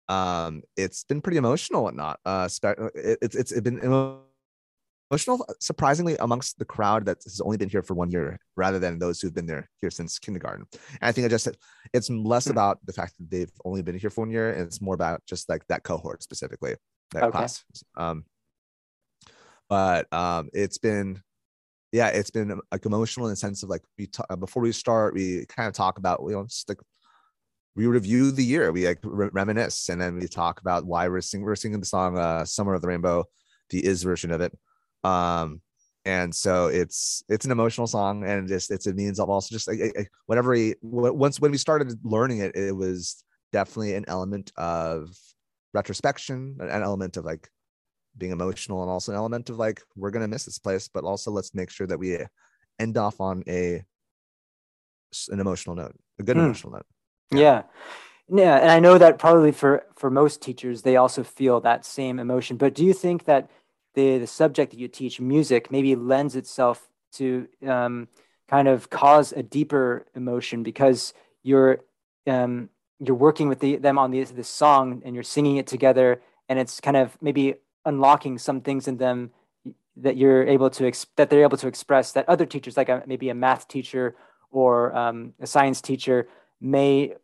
um, 0.08 0.62
it's 0.76 1.04
been 1.04 1.20
pretty 1.20 1.38
emotional 1.38 1.88
and 1.88 1.96
not 1.96 2.18
uh, 2.24 2.48
spe- 2.48 2.78
it, 2.94 3.18
it's 3.22 3.36
it's 3.36 3.60
been 3.60 3.78
emotional 3.78 5.46
surprisingly 5.60 6.16
amongst 6.20 6.58
the 6.58 6.64
crowd 6.64 7.04
that 7.04 7.18
has 7.24 7.40
only 7.42 7.58
been 7.58 7.68
here 7.68 7.82
for 7.82 7.94
one 7.94 8.10
year 8.10 8.38
rather 8.56 8.78
than 8.78 8.98
those 8.98 9.20
who've 9.20 9.34
been 9.34 9.46
there 9.46 9.68
here 9.80 9.90
since 9.90 10.18
kindergarten. 10.18 10.66
And 11.00 11.08
I 11.08 11.12
think 11.12 11.26
I 11.26 11.28
just 11.28 11.48
it's 11.92 12.10
less 12.10 12.46
Hmm. 12.46 12.52
about 12.52 12.78
the 12.86 12.92
fact 12.94 13.14
that 13.18 13.30
they've 13.30 13.52
only 13.64 13.82
been 13.82 13.98
here 13.98 14.10
for 14.10 14.22
one 14.22 14.30
year, 14.30 14.50
and 14.52 14.62
it's 14.62 14.80
more 14.80 14.94
about 14.94 15.22
just 15.26 15.48
like 15.48 15.66
that 15.68 15.82
cohort 15.84 16.22
specifically, 16.22 16.74
that 17.12 17.24
Okay. 17.24 17.38
class. 17.38 17.64
Um, 17.96 18.24
but 19.68 20.12
um, 20.12 20.50
it's 20.52 20.78
been 20.78 21.22
yeah, 21.92 22.08
it's 22.08 22.30
been 22.30 22.58
like 22.72 22.86
emotional 22.86 23.26
in 23.26 23.32
the 23.32 23.36
sense 23.36 23.62
of 23.62 23.68
like 23.68 23.82
we 23.98 24.06
ta- 24.06 24.24
uh, 24.30 24.36
before 24.36 24.62
we 24.62 24.72
start, 24.72 25.14
we 25.14 25.44
kind 25.46 25.68
of 25.68 25.74
talk 25.74 25.98
about 25.98 26.20
know 26.22 26.44
just 26.44 26.68
like 26.68 26.80
we 27.76 27.86
review 27.86 28.32
the 28.32 28.44
year, 28.44 28.72
we 28.72 28.86
like 28.86 28.98
re- 29.02 29.30
reminisce, 29.32 29.90
and 29.90 30.00
then 30.00 30.18
we 30.18 30.26
talk 30.26 30.60
about 30.60 30.86
why 30.86 31.08
we're 31.08 31.20
singing. 31.20 31.44
We're 31.44 31.54
singing 31.54 31.80
the 31.80 31.86
song 31.86 32.18
uh, 32.18 32.44
"Somewhere 32.46 32.74
Over 32.74 32.80
the 32.80 32.88
Rainbow," 32.88 33.24
the 33.68 33.84
Iz 33.84 34.02
version 34.02 34.30
of 34.30 34.40
it. 34.40 34.58
Um, 35.04 35.60
and 36.06 36.34
so 36.34 36.66
it's 36.66 37.22
it's 37.28 37.44
an 37.44 37.52
emotional 37.52 37.86
song, 37.86 38.24
and 38.24 38.48
just 38.48 38.70
it's 38.70 38.86
it 38.86 38.96
means 38.96 39.20
of 39.20 39.28
also 39.28 39.54
just 39.54 39.68
like 39.68 39.78
eh, 39.80 40.04
whatever 40.26 40.50
we 40.52 40.74
once 40.82 41.40
when 41.40 41.52
we 41.52 41.58
started 41.58 41.98
learning 42.04 42.38
it, 42.38 42.56
it 42.56 42.74
was 42.74 43.22
definitely 43.52 43.94
an 43.94 44.06
element 44.08 44.50
of 44.56 45.14
retrospection, 45.74 46.56
an 46.58 46.82
element 46.82 47.18
of 47.18 47.26
like 47.26 47.50
being 48.18 48.32
emotional 48.32 48.82
and 48.82 48.90
also 48.90 49.12
an 49.12 49.18
element 49.18 49.50
of 49.50 49.56
like 49.58 49.80
we're 49.96 50.10
gonna 50.10 50.28
miss 50.28 50.44
this 50.44 50.58
place 50.58 50.88
but 50.88 51.04
also 51.04 51.30
let's 51.30 51.54
make 51.54 51.70
sure 51.70 51.86
that 51.86 51.98
we 51.98 52.18
end 52.78 52.96
off 52.96 53.20
on 53.20 53.42
a 53.48 53.82
an 55.30 55.40
emotional 55.40 55.76
note 55.76 55.94
a 56.18 56.22
good 56.22 56.36
Hmm. 56.36 56.44
emotional 56.44 56.72
note 56.72 56.86
Yeah. 57.30 57.62
Yeah, 58.28 58.56
and 58.56 58.70
I 58.70 58.80
know 58.80 58.98
that 58.98 59.18
probably 59.18 59.52
for 59.52 59.84
for 59.96 60.10
most 60.10 60.40
teachers 60.40 60.82
they 60.82 60.96
also 60.96 61.22
feel 61.22 61.60
that 61.60 61.84
same 61.84 62.18
emotion. 62.18 62.56
But 62.56 62.74
do 62.74 62.84
you 62.84 62.94
think 62.94 63.24
that 63.24 63.50
the 63.94 64.18
the 64.18 64.26
subject 64.26 64.70
that 64.72 64.78
you 64.80 64.88
teach, 64.88 65.20
music, 65.20 65.70
maybe 65.70 65.94
lends 65.96 66.34
itself 66.36 66.88
to 67.14 67.46
um, 67.66 68.08
kind 68.48 68.68
of 68.68 68.88
cause 68.88 69.32
a 69.32 69.42
deeper 69.42 70.06
emotion 70.14 70.62
because 70.62 71.12
you're 71.42 71.80
um, 72.26 72.70
you're 73.00 73.16
working 73.16 73.48
with 73.48 73.58
the, 73.60 73.76
them 73.76 73.98
on 73.98 74.12
the 74.12 74.24
this 74.24 74.48
song 74.48 75.02
and 75.04 75.14
you're 75.14 75.24
singing 75.24 75.56
it 75.56 75.66
together, 75.66 76.22
and 76.48 76.58
it's 76.58 76.80
kind 76.80 76.96
of 76.96 77.18
maybe 77.20 77.56
unlocking 77.84 78.38
some 78.38 78.60
things 78.60 78.88
in 78.88 78.96
them 78.96 79.30
that 79.96 80.16
you're 80.16 80.46
able 80.46 80.70
to 80.70 80.86
ex- 80.86 81.06
that 81.16 81.30
they're 81.30 81.42
able 81.42 81.58
to 81.58 81.68
express 81.68 82.12
that 82.12 82.28
other 82.28 82.46
teachers, 82.46 82.76
like 82.76 82.88
a, 82.88 83.02
maybe 83.06 83.28
a 83.28 83.34
math 83.34 83.68
teacher 83.68 84.16
or 84.50 84.94
um, 84.96 85.34
a 85.40 85.46
science 85.46 85.80
teacher, 85.80 86.28
may 86.60 87.14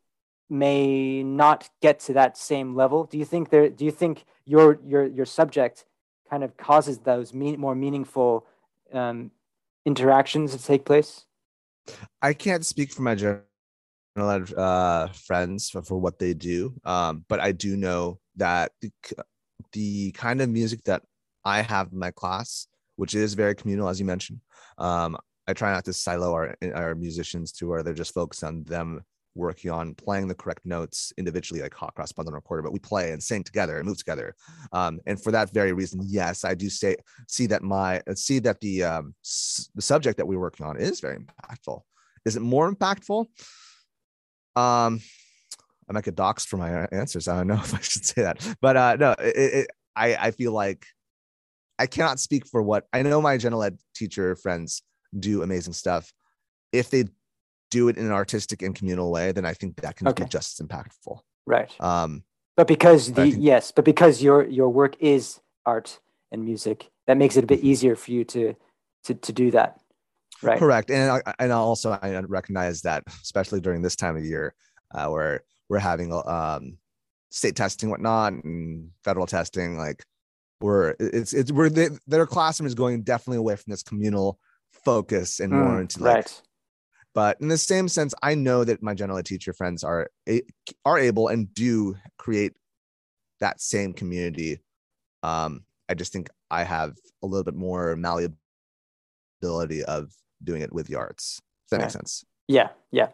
may 0.50 1.22
not 1.22 1.68
get 1.82 2.00
to 2.00 2.12
that 2.14 2.36
same 2.36 2.74
level. 2.74 3.04
Do 3.04 3.18
you 3.18 3.24
think 3.24 3.50
there 3.50 3.68
do 3.68 3.84
you 3.84 3.90
think 3.90 4.24
your 4.44 4.78
your 4.84 5.06
your 5.06 5.26
subject 5.26 5.84
kind 6.28 6.44
of 6.44 6.56
causes 6.56 6.98
those 6.98 7.32
mean, 7.32 7.58
more 7.58 7.74
meaningful 7.74 8.46
um, 8.92 9.30
interactions 9.86 10.52
to 10.52 10.62
take 10.62 10.84
place? 10.84 11.24
I 12.20 12.34
can't 12.34 12.66
speak 12.66 12.92
for 12.92 13.02
my 13.02 13.14
general 13.14 13.44
ed, 14.18 14.52
uh 14.54 15.08
friends 15.08 15.70
for, 15.70 15.82
for 15.82 15.96
what 15.96 16.18
they 16.18 16.34
do 16.34 16.74
um 16.84 17.24
but 17.28 17.38
i 17.38 17.52
do 17.52 17.76
know 17.76 18.18
that 18.34 18.72
the, 19.72 20.12
kind 20.12 20.40
of 20.40 20.48
music 20.48 20.82
that 20.84 21.02
i 21.44 21.60
have 21.60 21.92
in 21.92 21.98
my 21.98 22.10
class 22.10 22.66
which 22.96 23.14
is 23.14 23.34
very 23.34 23.54
communal 23.54 23.88
as 23.88 23.98
you 24.00 24.06
mentioned 24.06 24.40
um 24.78 25.16
i 25.46 25.52
try 25.52 25.72
not 25.72 25.84
to 25.84 25.92
silo 25.92 26.32
our 26.32 26.56
our 26.74 26.94
musicians 26.94 27.52
to 27.52 27.66
where 27.68 27.82
they're 27.82 27.94
just 27.94 28.14
focused 28.14 28.44
on 28.44 28.64
them 28.64 29.02
working 29.38 29.70
on 29.70 29.94
playing 29.94 30.28
the 30.28 30.34
correct 30.34 30.66
notes 30.66 31.12
individually, 31.16 31.62
like 31.62 31.72
hot 31.72 31.94
cross 31.94 32.12
bundle 32.12 32.34
recorder, 32.34 32.62
but 32.62 32.72
we 32.72 32.78
play 32.78 33.12
and 33.12 33.22
sing 33.22 33.42
together 33.42 33.78
and 33.78 33.86
move 33.86 33.96
together. 33.96 34.34
Um, 34.72 35.00
and 35.06 35.22
for 35.22 35.30
that 35.30 35.50
very 35.50 35.72
reason, 35.72 36.00
yes, 36.04 36.44
I 36.44 36.54
do 36.54 36.68
say 36.68 36.96
see 37.28 37.46
that 37.46 37.62
my 37.62 38.02
see 38.14 38.40
that 38.40 38.60
the 38.60 38.82
um, 38.82 39.14
s- 39.24 39.70
the 39.74 39.82
subject 39.82 40.18
that 40.18 40.26
we're 40.26 40.40
working 40.40 40.66
on 40.66 40.76
is 40.76 41.00
very 41.00 41.18
impactful. 41.18 41.80
Is 42.26 42.36
it 42.36 42.40
more 42.40 42.70
impactful? 42.70 43.26
Um, 44.56 45.00
I 45.88 45.92
might 45.92 46.04
get 46.04 46.16
doxxed 46.16 46.46
for 46.46 46.56
my 46.56 46.86
answers. 46.92 47.28
I 47.28 47.36
don't 47.36 47.46
know 47.46 47.54
if 47.62 47.74
I 47.74 47.80
should 47.80 48.04
say 48.04 48.22
that, 48.22 48.46
but 48.60 48.76
uh, 48.76 48.96
no, 48.96 49.12
it, 49.18 49.36
it, 49.36 49.70
I 49.96 50.16
I 50.16 50.30
feel 50.32 50.52
like 50.52 50.86
I 51.78 51.86
cannot 51.86 52.20
speak 52.20 52.46
for 52.46 52.62
what 52.62 52.84
I 52.92 53.02
know. 53.02 53.20
My 53.20 53.36
general 53.38 53.62
ed 53.62 53.78
teacher 53.94 54.36
friends 54.36 54.82
do 55.18 55.42
amazing 55.42 55.72
stuff. 55.72 56.12
If 56.72 56.90
they 56.90 57.04
do 57.70 57.88
it 57.88 57.96
in 57.98 58.06
an 58.06 58.12
artistic 58.12 58.62
and 58.62 58.74
communal 58.74 59.10
way, 59.10 59.32
then 59.32 59.44
I 59.44 59.54
think 59.54 59.80
that 59.82 59.96
can 59.96 60.08
Okay. 60.08 60.24
be 60.24 60.28
just 60.28 60.60
as 60.60 60.66
impactful. 60.66 61.20
right 61.46 61.70
Um, 61.80 62.24
but 62.56 62.66
because 62.66 63.12
the 63.12 63.30
think- 63.30 63.36
yes 63.42 63.72
but 63.72 63.84
because 63.84 64.22
your 64.22 64.44
your 64.46 64.68
work 64.68 64.96
is 65.00 65.40
art 65.64 66.00
and 66.32 66.44
music 66.44 66.90
that 67.06 67.16
makes 67.16 67.36
it 67.36 67.44
a 67.44 67.46
bit 67.46 67.60
Mhm. 67.60 67.64
easier 67.70 67.96
for 67.96 68.10
you 68.10 68.24
to 68.24 68.54
to 69.04 69.14
to 69.14 69.32
do 69.32 69.50
that 69.52 69.80
right 70.42 70.58
Correct, 70.58 70.90
and 70.90 71.10
I, 71.10 71.34
and 71.38 71.52
also 71.52 71.92
I 71.92 72.18
recognize 72.20 72.82
that, 72.82 73.04
especially 73.22 73.60
during 73.60 73.82
this 73.82 73.96
time 73.96 74.16
of 74.16 74.24
year, 74.24 74.54
uh, 74.94 75.08
where 75.08 75.42
we're 75.68 75.78
having 75.78 76.12
um, 76.26 76.78
state 77.30 77.56
testing, 77.56 77.90
whatnot, 77.90 78.32
and 78.32 78.90
federal 79.04 79.26
testing. 79.26 79.76
Like 79.76 80.04
we're 80.60 80.94
it's 80.98 81.32
it's 81.32 81.52
we're 81.52 81.68
the, 81.68 81.98
their 82.06 82.26
classroom 82.26 82.66
is 82.66 82.74
going 82.74 83.02
definitely 83.02 83.38
away 83.38 83.56
from 83.56 83.70
this 83.70 83.82
communal 83.82 84.38
focus 84.84 85.40
and 85.40 85.52
more 85.52 85.74
Mm, 85.76 85.80
into 85.80 86.00
like 86.02 86.16
right 86.16 86.42
but 87.14 87.40
in 87.40 87.48
the 87.48 87.58
same 87.58 87.88
sense 87.88 88.14
i 88.22 88.34
know 88.34 88.64
that 88.64 88.82
my 88.82 88.94
general 88.94 89.22
teacher 89.22 89.52
friends 89.52 89.84
are 89.84 90.08
are 90.84 90.98
able 90.98 91.28
and 91.28 91.52
do 91.54 91.96
create 92.16 92.54
that 93.40 93.60
same 93.60 93.92
community 93.92 94.58
um 95.22 95.64
i 95.88 95.94
just 95.94 96.12
think 96.12 96.28
i 96.50 96.62
have 96.64 96.94
a 97.22 97.26
little 97.26 97.44
bit 97.44 97.54
more 97.54 97.96
malleability 97.96 98.36
of 99.84 100.12
doing 100.42 100.62
it 100.62 100.72
with 100.72 100.86
the 100.86 100.94
arts 100.94 101.40
does 101.66 101.70
that 101.70 101.76
Right. 101.78 101.84
make 101.84 101.90
sense 101.90 102.24
Yeah, 102.46 102.68
yeah. 102.90 103.08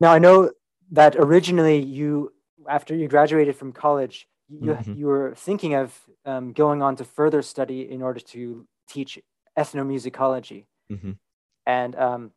Now 0.00 0.12
I 0.12 0.18
know 0.18 0.50
that 0.92 1.16
originally 1.16 1.78
you, 1.78 2.32
after 2.68 2.94
you 2.94 3.08
graduated 3.08 3.56
from 3.56 3.72
college, 3.72 4.28
you 4.48 4.74
Mhm. 4.74 4.96
you 4.96 5.06
were 5.06 5.34
thinking 5.34 5.74
of 5.74 6.08
um, 6.24 6.52
going 6.52 6.82
on 6.82 6.96
to 6.96 7.04
further 7.04 7.42
study 7.42 7.90
in 7.90 8.02
order 8.02 8.20
to 8.20 8.66
teach 8.86 9.18
ethnomusicology 9.56 10.66
Mhm. 10.90 11.18
and 11.66 11.94
um, 11.96 12.32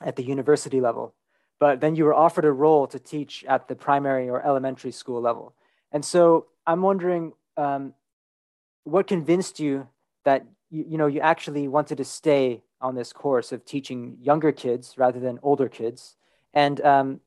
at 0.00 0.16
the 0.16 0.22
university 0.22 0.80
level. 0.80 1.14
But 1.58 1.80
then 1.80 1.94
you 1.96 2.04
were 2.06 2.14
offered 2.14 2.46
a 2.46 2.52
role 2.52 2.86
to 2.86 2.98
teach 2.98 3.44
at 3.44 3.68
the 3.68 3.76
primary 3.76 4.30
or 4.30 4.42
elementary 4.42 4.92
school 4.92 5.20
level. 5.20 5.54
And 5.92 6.02
so 6.04 6.46
I'm 6.66 6.80
wondering 6.80 7.34
um, 7.58 7.94
what 8.84 9.06
convinced 9.06 9.60
you 9.60 9.88
that 10.24 10.46
you, 10.70 10.84
you 10.88 10.98
know 10.98 11.06
you 11.06 11.20
actually 11.20 11.68
wanted 11.68 11.98
to 11.98 12.04
stay 12.04 12.62
on 12.80 12.94
this 12.94 13.12
course 13.12 13.52
of 13.52 13.64
teaching 13.66 14.16
younger 14.22 14.52
kids 14.52 14.96
rather 14.96 15.20
than 15.20 15.38
older 15.42 15.68
kids 15.68 16.16
and 16.54 16.80
um, 16.80 17.20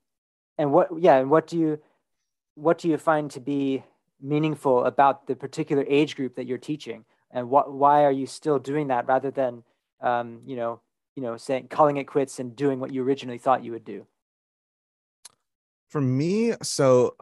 and 0.58 0.72
what 0.72 0.90
yeah 1.00 1.18
and 1.18 1.30
what 1.30 1.48
do 1.48 1.58
you 1.58 1.80
what 2.56 2.78
do 2.78 2.88
you 2.88 2.98
find 2.98 3.32
to 3.32 3.40
be 3.40 3.84
meaningful 4.22 4.86
about 4.86 5.28
the 5.28 5.36
particular 5.36 5.84
age 5.88 6.16
group 6.16 6.36
that 6.36 6.46
you're 6.46 6.58
teaching? 6.58 7.06
And 7.32 7.50
what 7.50 7.72
why 7.72 8.04
are 8.04 8.12
you 8.12 8.28
still 8.28 8.60
doing 8.60 8.88
that 8.88 9.08
rather 9.08 9.32
than 9.32 9.64
um, 10.02 10.42
you 10.46 10.56
know 10.56 10.82
you 11.16 11.24
know 11.24 11.38
saying 11.38 11.68
calling 11.70 11.98
it 11.98 12.06
quits 12.06 12.40
and 12.40 12.56
doing 12.56 12.80
what 12.80 12.94
you 12.94 13.04
originally 13.04 13.38
thought 13.38 13.64
you 13.64 13.72
would 13.72 13.86
do? 13.86 14.06
For 15.90 16.02
me 16.02 16.54
so 16.62 17.16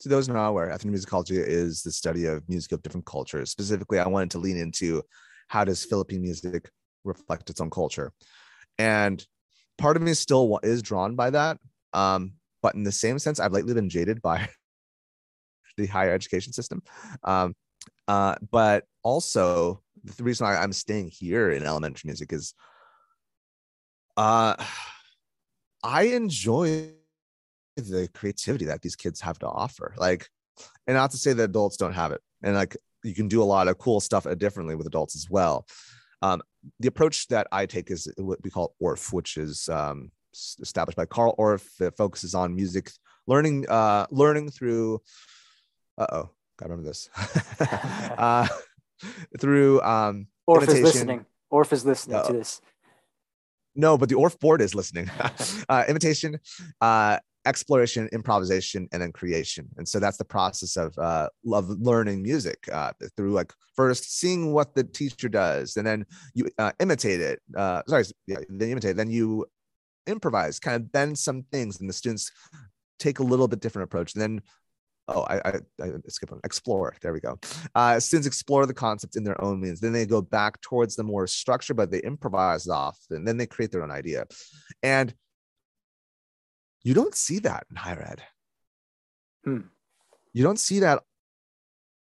to 0.00 0.08
those 0.08 0.28
not 0.28 0.46
aware 0.46 0.68
ethnomusicology 0.68 1.38
is 1.38 1.82
the 1.82 1.90
study 1.90 2.26
of 2.26 2.48
music 2.48 2.72
of 2.72 2.82
different 2.82 3.06
cultures. 3.06 3.50
Specifically 3.50 3.98
i 3.98 4.06
wanted 4.06 4.30
to 4.32 4.38
lean 4.38 4.56
into 4.56 5.02
how 5.48 5.64
does 5.64 5.84
philippine 5.84 6.22
music 6.22 6.70
reflect 7.04 7.50
its 7.50 7.60
own 7.60 7.70
culture. 7.70 8.12
And 8.78 9.24
part 9.78 9.96
of 9.96 10.02
me 10.02 10.14
still 10.14 10.58
is 10.62 10.82
drawn 10.82 11.14
by 11.14 11.30
that 11.30 11.58
um, 11.92 12.32
but 12.62 12.74
in 12.74 12.82
the 12.82 12.92
same 12.92 13.18
sense 13.18 13.40
i've 13.40 13.52
lately 13.52 13.74
been 13.74 13.88
jaded 13.88 14.20
by 14.22 14.48
the 15.76 15.86
higher 15.86 16.12
education 16.12 16.52
system. 16.52 16.82
Um, 17.22 17.54
uh, 18.08 18.36
but 18.50 18.84
also 19.02 19.82
the 20.04 20.22
reason 20.22 20.46
I, 20.46 20.56
i'm 20.56 20.72
staying 20.72 21.08
here 21.08 21.50
in 21.50 21.64
elementary 21.64 22.08
music 22.08 22.32
is 22.32 22.54
uh, 24.16 24.54
i 25.82 26.02
enjoy 26.02 26.92
the 27.76 28.08
creativity 28.14 28.64
that 28.66 28.82
these 28.82 28.96
kids 28.96 29.20
have 29.20 29.38
to 29.40 29.46
offer. 29.46 29.94
Like 29.96 30.28
and 30.86 30.96
not 30.96 31.10
to 31.10 31.18
say 31.18 31.32
that 31.34 31.42
adults 31.42 31.76
don't 31.76 31.92
have 31.92 32.12
it 32.12 32.20
and 32.42 32.54
like 32.54 32.76
you 33.04 33.14
can 33.14 33.28
do 33.28 33.42
a 33.42 33.44
lot 33.44 33.68
of 33.68 33.78
cool 33.78 34.00
stuff 34.00 34.26
differently 34.38 34.74
with 34.74 34.86
adults 34.86 35.14
as 35.14 35.28
well. 35.28 35.66
Um, 36.22 36.40
the 36.80 36.88
approach 36.88 37.28
that 37.28 37.46
i 37.52 37.66
take 37.66 37.90
is 37.90 38.10
what 38.16 38.42
we 38.42 38.50
call 38.50 38.74
Orff 38.82 39.12
which 39.12 39.36
is 39.36 39.68
um, 39.68 40.10
established 40.60 40.96
by 40.96 41.06
Carl 41.06 41.34
Orff 41.38 41.64
that 41.78 41.96
focuses 41.96 42.34
on 42.34 42.54
music 42.54 42.90
learning, 43.26 43.68
uh, 43.68 44.06
learning 44.10 44.50
through. 44.50 45.00
Uh 45.98 46.06
oh, 46.12 46.30
gotta 46.58 46.70
remember 46.70 46.88
this. 46.88 47.08
uh, 48.18 48.46
through 49.38 49.80
um, 49.82 50.26
Orff 50.48 50.62
imitation. 50.62 50.76
is 50.76 50.94
listening. 50.94 51.26
Orff 51.52 51.72
is 51.72 51.84
listening 51.84 52.16
Uh-oh. 52.16 52.26
to 52.28 52.32
this. 52.32 52.60
No, 53.74 53.98
but 53.98 54.08
the 54.08 54.14
Orff 54.14 54.38
board 54.40 54.60
is 54.62 54.74
listening. 54.74 55.10
uh, 55.68 55.84
imitation, 55.86 56.38
uh, 56.80 57.18
exploration, 57.44 58.08
improvisation, 58.12 58.88
and 58.92 59.02
then 59.02 59.12
creation. 59.12 59.68
And 59.76 59.86
so 59.86 60.00
that's 60.00 60.16
the 60.16 60.24
process 60.24 60.76
of 60.76 60.96
uh, 60.98 61.28
of 61.52 61.68
learning 61.68 62.22
music 62.22 62.58
uh, 62.72 62.92
through 63.16 63.32
like 63.32 63.52
first 63.74 64.18
seeing 64.18 64.52
what 64.52 64.74
the 64.74 64.84
teacher 64.84 65.28
does, 65.28 65.76
and 65.76 65.86
then 65.86 66.06
you 66.34 66.48
uh, 66.58 66.72
imitate 66.80 67.20
it. 67.20 67.40
Uh, 67.56 67.82
sorry, 67.86 68.04
yeah, 68.26 68.38
then 68.48 68.70
imitate. 68.70 68.96
Then 68.96 69.10
you 69.10 69.46
improvise, 70.06 70.58
kind 70.58 70.76
of 70.76 70.92
bend 70.92 71.18
some 71.18 71.44
things, 71.52 71.80
and 71.80 71.88
the 71.88 71.94
students 71.94 72.30
take 72.98 73.18
a 73.18 73.24
little 73.24 73.48
bit 73.48 73.60
different 73.60 73.84
approach. 73.84 74.14
And 74.14 74.22
then 74.22 74.42
oh 75.08 75.22
I, 75.22 75.36
I, 75.36 75.52
I 75.80 75.90
skip 76.08 76.32
on 76.32 76.40
explore 76.42 76.92
there 77.00 77.12
we 77.12 77.20
go 77.20 77.38
uh, 77.76 78.00
students 78.00 78.26
explore 78.26 78.66
the 78.66 78.74
concepts 78.74 79.14
in 79.14 79.22
their 79.22 79.40
own 79.40 79.60
means 79.60 79.78
then 79.78 79.92
they 79.92 80.04
go 80.04 80.20
back 80.20 80.60
towards 80.62 80.96
the 80.96 81.04
more 81.04 81.28
structure 81.28 81.74
but 81.74 81.92
they 81.92 82.00
improvise 82.00 82.66
off 82.66 82.98
and 83.10 83.24
then 83.24 83.36
they 83.36 83.46
create 83.46 83.70
their 83.70 83.84
own 83.84 83.92
idea 83.92 84.26
and 84.82 85.14
you 86.86 86.94
don't 86.94 87.16
see 87.16 87.40
that 87.40 87.66
in 87.68 87.74
higher 87.74 88.00
ed. 88.00 88.22
Hmm. 89.44 89.66
You 90.32 90.44
don't 90.44 90.60
see 90.60 90.78
that 90.80 91.02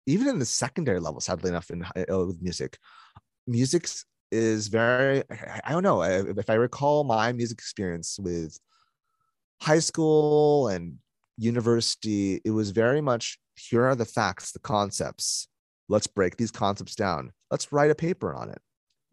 even 0.06 0.28
in 0.28 0.38
the 0.38 0.46
secondary 0.46 1.00
level, 1.00 1.22
sadly 1.22 1.50
enough, 1.50 1.70
in 1.70 1.86
uh, 1.86 2.26
with 2.26 2.42
music. 2.42 2.78
Music 3.48 3.88
is 4.36 4.68
very, 4.68 5.24
I 5.64 5.72
don't 5.72 5.84
know, 5.84 6.02
if 6.02 6.50
I 6.50 6.56
recall 6.56 7.04
my 7.04 7.32
music 7.32 7.58
experience 7.58 8.18
with 8.20 8.60
high 9.62 9.80
school 9.80 10.68
and 10.68 10.98
university, 11.38 12.42
it 12.46 12.52
was 12.52 12.72
very 12.72 13.02
much 13.02 13.38
here 13.56 13.86
are 13.86 13.96
the 13.96 14.06
facts, 14.06 14.52
the 14.52 14.60
concepts. 14.60 15.48
Let's 15.88 16.08
break 16.08 16.38
these 16.38 16.52
concepts 16.52 16.96
down. 16.96 17.32
Let's 17.52 17.72
write 17.72 17.92
a 17.92 17.96
paper 17.96 18.34
on 18.34 18.50
it. 18.50 18.62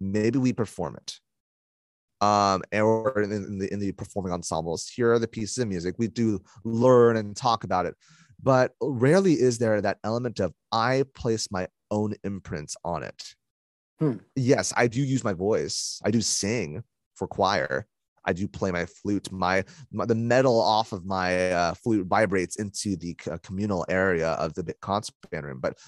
Maybe 0.01 0.39
we 0.39 0.53
perform 0.53 0.97
it 0.97 1.21
um, 2.23 2.63
or 2.73 3.21
in, 3.21 3.59
the 3.59 3.73
in 3.73 3.81
the 3.81 3.93
performing 3.93 4.33
ensembles. 4.33 4.89
Here 4.89 5.13
are 5.13 5.19
the 5.19 5.29
pieces 5.29 5.59
of 5.59 5.69
music. 5.69 5.97
We 5.99 6.07
do 6.07 6.41
learn 6.65 7.17
and 7.17 7.37
talk 7.37 7.65
about 7.65 7.85
it, 7.85 7.95
but 8.43 8.73
rarely 8.81 9.35
is 9.35 9.59
there 9.59 9.81
that 9.81 9.99
element 10.05 10.39
of 10.39 10.55
I 10.71 11.05
place 11.15 11.51
my 11.51 11.67
own 11.91 12.15
imprints 12.23 12.77
on 12.85 13.03
it. 13.03 13.35
Hmm. 14.03 14.17
Yes, 14.35 14.73
I 14.77 14.89
do 14.89 15.01
use 15.01 15.23
my 15.23 15.33
voice. 15.33 16.01
I 16.05 16.11
do 16.11 16.21
sing 16.21 16.83
for 17.15 17.29
choir. 17.29 17.87
I 18.25 18.33
do 18.33 18.49
play 18.49 18.73
my 18.73 18.85
flute. 18.87 19.31
My, 19.31 19.65
my 19.93 20.07
the 20.07 20.17
metal 20.17 20.61
off 20.61 20.93
of 20.93 21.05
my 21.05 21.53
uh, 21.53 21.75
flute 21.75 22.09
vibrates 22.09 22.57
into 22.57 22.97
the 22.97 23.17
uh, 23.31 23.39
communal 23.45 23.87
area 23.89 24.31
of 24.33 24.55
the 24.55 24.75
concert 24.81 25.15
band 25.31 25.47
room. 25.47 25.61
But 25.61 25.79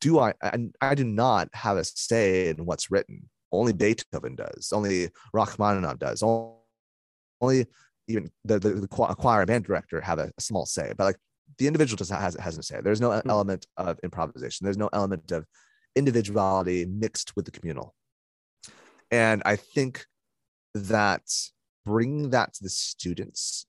do 0.00 0.18
I, 0.18 0.34
I? 0.42 0.70
I 0.80 0.94
do 0.96 1.04
not 1.04 1.48
have 1.54 1.76
a 1.76 1.84
say 1.84 2.48
in 2.48 2.64
what's 2.64 2.90
written. 2.90 3.28
Only 3.52 3.72
Beethoven 3.72 4.34
does. 4.34 4.72
Only 4.72 5.10
Rachmaninoff 5.32 6.00
does. 6.00 6.24
Only 7.40 7.66
even 8.08 8.28
the, 8.44 8.58
the, 8.58 8.70
the 8.70 8.88
choir 8.88 9.46
band 9.46 9.64
director 9.64 10.00
have 10.00 10.18
a, 10.18 10.32
a, 10.36 10.40
small 10.40 10.66
say. 10.66 10.92
But 10.96 11.04
like 11.04 11.16
the 11.58 11.68
individual 11.68 11.96
just 11.96 12.10
has 12.10 12.34
has 12.40 12.58
a 12.58 12.62
say. 12.62 12.80
There's 12.82 13.00
no 13.00 13.10
mm-hmm. 13.10 13.30
element 13.30 13.66
of 13.76 14.00
improvisation. 14.02 14.64
There's 14.64 14.78
no 14.78 14.90
element 14.92 15.30
of 15.30 15.46
individuality 15.94 16.86
mixed 16.86 17.36
with 17.36 17.44
the 17.44 17.50
communal. 17.50 17.94
And 19.10 19.42
I 19.44 19.56
think 19.56 20.06
that 20.74 21.22
bringing 21.84 22.30
that 22.30 22.54
to 22.54 22.64
the 22.64 22.70
students 22.70 23.66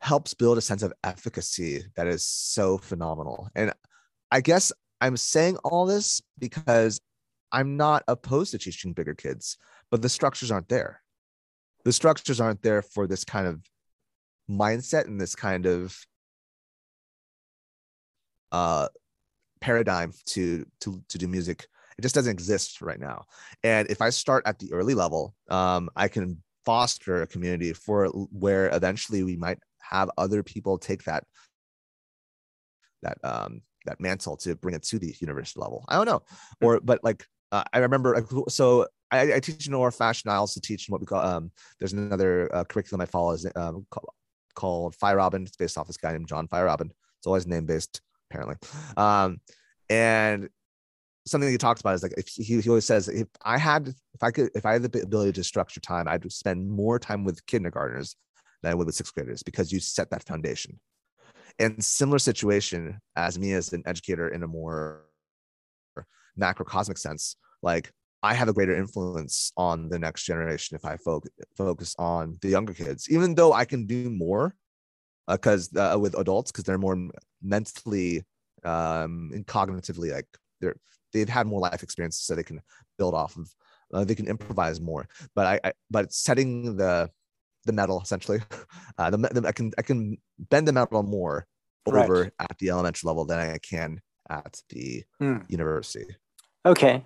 helps 0.00 0.34
build 0.34 0.58
a 0.58 0.60
sense 0.60 0.82
of 0.82 0.92
efficacy 1.04 1.84
that 1.96 2.06
is 2.06 2.24
so 2.24 2.78
phenomenal. 2.78 3.48
And 3.54 3.72
I 4.30 4.40
guess 4.40 4.72
I'm 5.00 5.16
saying 5.16 5.56
all 5.58 5.86
this 5.86 6.20
because 6.38 7.00
I'm 7.52 7.76
not 7.76 8.02
opposed 8.08 8.52
to 8.52 8.58
teaching 8.58 8.92
bigger 8.92 9.14
kids, 9.14 9.56
but 9.90 10.02
the 10.02 10.08
structures 10.08 10.50
aren't 10.50 10.68
there. 10.68 11.02
The 11.84 11.92
structures 11.92 12.40
aren't 12.40 12.62
there 12.62 12.82
for 12.82 13.06
this 13.06 13.24
kind 13.24 13.46
of 13.46 13.60
mindset 14.50 15.06
and 15.06 15.20
this 15.20 15.34
kind 15.34 15.66
of 15.66 15.96
uh, 18.52 18.88
paradigm 19.60 20.12
to 20.26 20.64
to 20.80 21.02
to 21.08 21.18
do 21.18 21.28
music. 21.28 21.66
It 21.98 22.02
just 22.02 22.14
doesn't 22.14 22.32
exist 22.32 22.82
right 22.82 23.00
now. 23.00 23.24
And 23.62 23.90
if 23.90 24.02
I 24.02 24.10
start 24.10 24.44
at 24.46 24.58
the 24.58 24.72
early 24.72 24.94
level, 24.94 25.34
um, 25.48 25.88
I 25.96 26.08
can 26.08 26.42
foster 26.64 27.22
a 27.22 27.26
community 27.26 27.72
for 27.72 28.08
where 28.08 28.68
eventually 28.74 29.22
we 29.22 29.36
might 29.36 29.58
have 29.80 30.10
other 30.18 30.42
people 30.42 30.78
take 30.78 31.04
that 31.04 31.24
that 33.02 33.18
um 33.24 33.62
that 33.86 34.00
mantle 34.00 34.36
to 34.36 34.56
bring 34.56 34.74
it 34.74 34.82
to 34.82 34.98
the 34.98 35.14
university 35.20 35.60
level. 35.60 35.84
I 35.88 35.96
don't 35.96 36.06
know, 36.06 36.22
hmm. 36.60 36.66
or 36.66 36.80
but 36.80 37.02
like 37.02 37.24
uh, 37.52 37.64
I 37.72 37.78
remember 37.78 38.26
so 38.48 38.86
I, 39.10 39.34
I, 39.34 39.40
teach 39.40 39.68
in 39.68 39.72
Orff 39.72 39.96
fashion. 39.96 40.30
I 40.30 40.34
also 40.34 40.60
teach 40.60 40.88
in 40.88 40.92
what 40.92 41.00
we 41.00 41.06
call 41.06 41.24
um, 41.24 41.52
there's 41.78 41.92
another 41.92 42.54
uh, 42.54 42.64
curriculum 42.64 43.00
I 43.00 43.06
follow 43.06 43.32
is 43.32 43.46
um, 43.54 43.86
called, 44.54 44.96
Feierabend. 44.96 45.46
It's 45.46 45.56
based 45.56 45.78
off 45.78 45.86
this 45.86 45.96
guy 45.96 46.12
named 46.12 46.26
John 46.26 46.48
Feierabend. 46.48 46.90
It's 47.18 47.26
always 47.26 47.46
name 47.46 47.66
based 47.66 48.00
apparently. 48.30 48.56
Um, 48.96 49.40
and 49.88 50.48
something 51.26 51.46
that 51.46 51.52
he 51.52 51.58
talks 51.58 51.80
about 51.80 51.94
is 51.94 52.02
like 52.02 52.14
he, 52.28 52.60
he 52.60 52.68
always 52.68 52.84
says 52.84 53.08
if 53.08 53.28
I 53.42 53.58
had 53.58 53.88
if 53.88 54.22
I 54.22 54.30
could 54.30 54.50
if 54.54 54.64
I 54.64 54.74
had 54.74 54.82
the 54.82 55.02
ability 55.02 55.32
to 55.32 55.44
structure 55.44 55.80
time, 55.80 56.08
I'd 56.08 56.30
spend 56.32 56.68
more 56.68 56.98
time 56.98 57.24
with 57.24 57.44
kindergartners 57.46 58.16
than 58.62 58.72
I 58.72 58.74
would 58.74 58.86
with 58.86 58.94
sixth 58.94 59.14
graders 59.14 59.42
because 59.42 59.72
you 59.72 59.80
set 59.80 60.10
that 60.10 60.24
foundation. 60.24 60.80
And 61.58 61.82
similar 61.82 62.18
situation 62.18 63.00
as 63.16 63.38
me 63.38 63.52
as 63.52 63.72
an 63.72 63.82
educator 63.86 64.28
in 64.28 64.42
a 64.42 64.46
more 64.46 65.04
macrocosmic 66.38 66.98
sense, 66.98 67.36
like 67.62 67.90
I 68.22 68.34
have 68.34 68.48
a 68.48 68.52
greater 68.52 68.76
influence 68.76 69.52
on 69.56 69.88
the 69.88 69.98
next 69.98 70.24
generation 70.24 70.76
if 70.76 70.84
I 70.84 70.96
fo- 70.96 71.22
focus 71.56 71.94
on 71.98 72.36
the 72.42 72.48
younger 72.48 72.74
kids, 72.74 73.08
even 73.10 73.34
though 73.34 73.52
I 73.52 73.64
can 73.64 73.86
do 73.86 74.10
more 74.10 74.54
because 75.28 75.70
uh, 75.74 75.94
uh, 75.94 75.98
with 75.98 76.18
adults 76.18 76.52
because 76.52 76.64
they're 76.64 76.78
more 76.78 77.10
mentally 77.46 78.24
um, 78.64 79.30
and 79.34 79.46
cognitively 79.46 80.12
like 80.12 80.26
they're 80.60 80.76
they've 81.12 81.28
had 81.28 81.46
more 81.46 81.60
life 81.60 81.82
experiences 81.82 82.22
so 82.22 82.34
they 82.34 82.42
can 82.42 82.60
build 82.98 83.14
off 83.14 83.36
of 83.36 83.48
uh, 83.94 84.04
they 84.04 84.14
can 84.14 84.26
improvise 84.26 84.80
more 84.80 85.06
but 85.34 85.46
I, 85.46 85.60
I 85.68 85.72
but 85.90 86.12
setting 86.12 86.76
the 86.76 87.10
the 87.64 87.72
metal 87.72 88.00
essentially 88.00 88.40
uh, 88.98 89.10
the, 89.10 89.18
the, 89.18 89.46
I 89.46 89.52
can 89.52 89.72
I 89.78 89.82
can 89.82 90.18
bend 90.38 90.66
the 90.66 90.72
metal 90.72 91.02
more 91.02 91.46
over 91.86 92.22
right. 92.22 92.32
at 92.38 92.58
the 92.58 92.70
elementary 92.70 93.06
level 93.06 93.24
than 93.24 93.38
I 93.38 93.58
can 93.58 94.00
at 94.28 94.60
the 94.70 95.04
hmm. 95.20 95.38
university 95.48 96.16
Okay. 96.66 97.04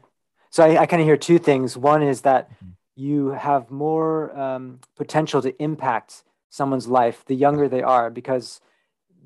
So 0.48 0.64
I, 0.64 0.81
I 0.81 0.87
kind 0.87 1.03
of 1.03 1.07
hear 1.07 1.18
two 1.18 1.38
things. 1.38 1.76
One 1.76 2.03
is 2.03 2.22
that 2.22 2.50
mm-hmm. 2.50 2.70
you 2.96 3.29
have 3.29 3.70
more 3.70 4.37
um, 4.37 4.81
potential 4.96 5.42
to 5.42 5.62
impact 5.62 6.24
someone's 6.48 6.88
life 6.88 7.24
the 7.26 7.37
younger 7.37 7.68
they 7.68 7.83
are 7.83 8.11
because 8.11 8.61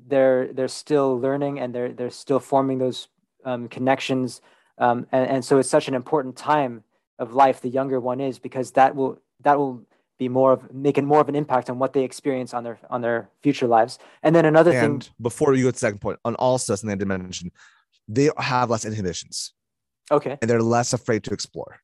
they're 0.07 0.53
they're 0.53 0.67
still 0.67 1.19
learning 1.19 1.59
and 1.59 1.73
they're 1.73 1.91
they're 1.91 2.09
still 2.09 2.39
forming 2.39 2.77
those 2.77 3.07
um, 3.43 3.67
connections. 3.67 4.41
Um, 4.77 5.07
and, 5.11 5.29
and 5.29 5.45
so 5.45 5.57
it's 5.57 5.69
such 5.69 5.87
an 5.87 5.93
important 5.93 6.35
time 6.35 6.83
of 7.17 7.33
life 7.33 7.61
the 7.61 7.69
younger 7.69 7.99
one 7.99 8.19
is 8.19 8.39
because 8.39 8.71
that 8.71 8.95
will 8.95 9.19
that 9.41 9.57
will 9.57 9.85
be 10.17 10.29
more 10.29 10.53
of 10.53 10.73
making 10.73 11.05
more 11.05 11.21
of 11.21 11.29
an 11.29 11.35
impact 11.35 11.69
on 11.69 11.79
what 11.79 11.93
they 11.93 12.03
experience 12.03 12.53
on 12.53 12.63
their 12.63 12.79
on 12.89 13.01
their 13.01 13.29
future 13.41 13.67
lives. 13.67 13.99
And 14.23 14.35
then 14.35 14.45
another 14.45 14.71
and 14.71 15.03
thing 15.03 15.13
before 15.21 15.53
you 15.53 15.63
go 15.63 15.69
to 15.69 15.73
the 15.73 15.79
second 15.79 15.99
point 15.99 16.19
on 16.25 16.35
also 16.35 16.75
something 16.75 16.93
I 16.93 16.95
did 16.95 17.07
mention, 17.07 17.51
they 18.07 18.29
have 18.37 18.69
less 18.69 18.85
inhibitions. 18.85 19.53
Okay. 20.11 20.37
And 20.41 20.49
they're 20.49 20.61
less 20.61 20.93
afraid 20.93 21.23
to 21.25 21.33
explore. 21.33 21.79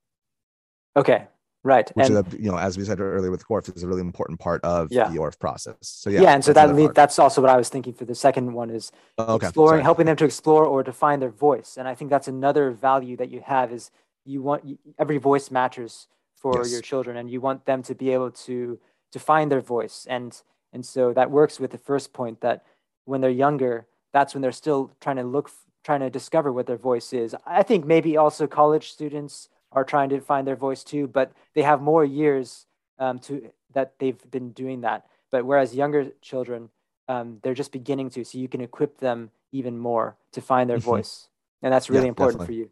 Okay. 0.96 1.28
Right. 1.64 1.90
Which 1.96 2.08
and, 2.08 2.28
is, 2.28 2.34
a, 2.34 2.42
you 2.42 2.50
know, 2.50 2.58
as 2.58 2.78
we 2.78 2.84
said 2.86 3.00
earlier 3.00 3.30
with 3.30 3.48
Orff, 3.48 3.74
is 3.76 3.84
a 3.84 3.88
really 3.88 4.02
important 4.02 4.40
part 4.40 4.64
of 4.64 4.92
yeah. 4.92 5.10
the 5.10 5.18
Orff 5.18 5.38
process. 5.38 5.76
So 5.82 6.10
yeah. 6.10 6.22
Yeah. 6.22 6.34
And 6.34 6.44
so 6.44 6.54
that 6.54 6.76
lead, 6.76 6.96
that's 6.96 7.20
also 7.20 7.40
what 7.40 7.52
I 7.52 7.58
was 7.58 7.70
thinking 7.70 7.94
for 7.94 8.06
the 8.06 8.16
second 8.16 8.52
one 8.54 8.72
is 8.72 8.92
oh, 9.20 9.36
okay. 9.36 9.48
exploring, 9.48 9.78
Sorry. 9.78 9.84
helping 9.84 10.06
them 10.08 10.16
to 10.16 10.26
explore 10.26 10.66
or 10.66 10.84
to 10.84 10.92
find 10.92 11.22
their 11.22 11.30
voice. 11.30 11.78
And 11.78 11.88
I 11.88 11.94
think 11.94 12.10
that's 12.10 12.28
another 12.28 12.72
value 12.72 13.16
that 13.18 13.30
you 13.30 13.42
have 13.46 13.72
is 13.72 13.92
you 14.26 14.42
want 14.42 14.80
every 14.98 15.18
voice 15.18 15.52
matters 15.52 16.08
for 16.36 16.58
yes. 16.58 16.72
your 16.72 16.82
children 16.82 17.18
and 17.18 17.30
you 17.30 17.40
want 17.40 17.66
them 17.66 17.84
to 17.84 17.94
be 17.94 18.12
able 18.12 18.32
to 18.32 18.80
to 19.12 19.20
find 19.20 19.52
their 19.52 19.62
voice. 19.62 20.08
And 20.10 20.42
and 20.74 20.86
so 20.86 21.14
that 21.14 21.30
works 21.30 21.60
with 21.60 21.72
the 21.72 21.78
first 21.78 22.14
point 22.14 22.42
that 22.42 22.64
when 23.06 23.22
they're 23.22 23.30
younger, 23.30 23.88
that's 24.14 24.34
when 24.34 24.42
they're 24.42 24.52
still 24.52 24.92
trying 25.00 25.18
to 25.18 25.24
look 25.24 25.52
trying 25.84 26.00
to 26.00 26.10
discover 26.10 26.52
what 26.52 26.66
their 26.66 26.78
voice 26.78 27.14
is. 27.14 27.36
I 27.46 27.64
think 27.64 27.86
maybe 27.86 28.18
also 28.18 28.48
college 28.48 28.92
students 28.92 29.50
are 29.72 29.84
trying 29.84 30.10
to 30.10 30.20
find 30.20 30.48
their 30.48 30.56
voice 30.56 30.84
too, 30.84 31.08
but 31.08 31.32
they 31.56 31.62
have 31.62 31.82
more 31.82 32.04
years 32.04 32.66
um, 33.00 33.20
to 33.20 33.52
that 33.74 33.94
they've 34.00 34.20
been 34.30 34.52
doing 34.52 34.82
that. 34.82 35.06
But 35.32 35.46
whereas 35.46 35.74
younger 35.74 36.12
children, 36.22 36.70
um, 37.08 37.40
they're 37.42 37.54
just 37.54 37.72
beginning 37.72 38.10
to, 38.12 38.24
so 38.26 38.38
you 38.38 38.48
can 38.48 38.62
equip 38.62 39.00
them 39.00 39.32
even 39.52 39.78
more 39.78 40.18
to 40.34 40.42
find 40.42 40.70
their 40.70 40.78
mm-hmm. 40.78 40.90
voice, 40.90 41.28
and 41.62 41.74
that's 41.74 41.90
really 41.90 42.04
yeah, 42.04 42.10
important 42.10 42.42
definitely. 42.42 42.56
for 42.56 42.60
you. 42.64 42.72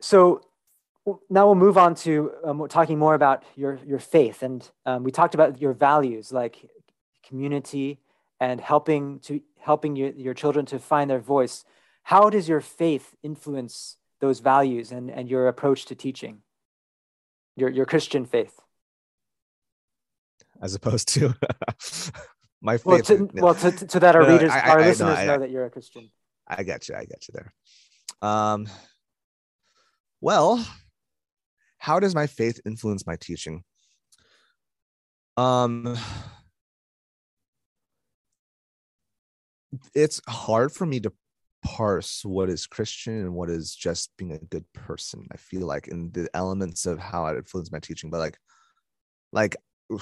So, 0.00 0.42
now 1.30 1.46
we'll 1.46 1.54
move 1.54 1.78
on 1.78 1.94
to 1.94 2.32
um, 2.44 2.66
talking 2.68 2.98
more 2.98 3.14
about 3.14 3.44
your, 3.54 3.78
your 3.86 3.98
faith. 3.98 4.42
And 4.42 4.68
um, 4.84 5.04
we 5.04 5.12
talked 5.12 5.34
about 5.34 5.60
your 5.60 5.72
values 5.72 6.32
like 6.32 6.68
community 7.24 8.00
and 8.40 8.60
helping 8.60 9.20
to 9.20 9.40
helping 9.58 9.96
your, 9.96 10.10
your 10.10 10.34
children 10.34 10.66
to 10.66 10.78
find 10.78 11.10
their 11.10 11.20
voice. 11.20 11.64
How 12.06 12.30
does 12.30 12.48
your 12.48 12.60
faith 12.60 13.16
influence 13.24 13.96
those 14.20 14.38
values 14.38 14.92
and, 14.92 15.10
and 15.10 15.28
your 15.28 15.48
approach 15.48 15.86
to 15.86 15.96
teaching, 15.96 16.42
your, 17.56 17.68
your 17.68 17.84
Christian 17.84 18.24
faith? 18.24 18.60
As 20.62 20.76
opposed 20.76 21.08
to 21.14 21.34
my 22.62 22.76
faith. 22.76 22.86
Well, 22.86 23.02
to, 23.02 23.30
well, 23.34 23.54
to, 23.56 23.72
to 23.72 23.98
that 23.98 24.14
our 24.14 24.22
no, 24.28 24.28
readers, 24.28 24.52
I, 24.52 24.60
I, 24.60 24.70
our 24.70 24.78
I, 24.78 24.86
listeners 24.86 25.18
no, 25.18 25.26
know 25.26 25.38
that 25.40 25.50
you're 25.50 25.64
a 25.64 25.70
Christian. 25.70 26.08
I 26.46 26.62
get 26.62 26.88
you. 26.88 26.94
I 26.94 27.06
get 27.06 27.26
you 27.26 27.34
there. 27.34 27.52
Um, 28.22 28.68
well, 30.20 30.64
how 31.78 31.98
does 31.98 32.14
my 32.14 32.28
faith 32.28 32.60
influence 32.64 33.04
my 33.04 33.16
teaching? 33.16 33.64
Um, 35.36 35.98
it's 39.92 40.20
hard 40.28 40.70
for 40.70 40.86
me 40.86 41.00
to 41.00 41.12
parse 41.66 42.24
what 42.24 42.48
is 42.48 42.66
Christian 42.66 43.14
and 43.14 43.34
what 43.34 43.50
is 43.50 43.74
just 43.74 44.10
being 44.16 44.32
a 44.32 44.38
good 44.38 44.64
person. 44.72 45.26
I 45.32 45.36
feel 45.36 45.66
like 45.66 45.88
in 45.88 46.12
the 46.12 46.28
elements 46.32 46.86
of 46.86 47.00
how 47.00 47.26
it 47.26 47.36
influences 47.36 47.72
my 47.72 47.80
teaching, 47.80 48.08
but 48.08 48.20
like, 48.20 48.38
like, 49.32 49.56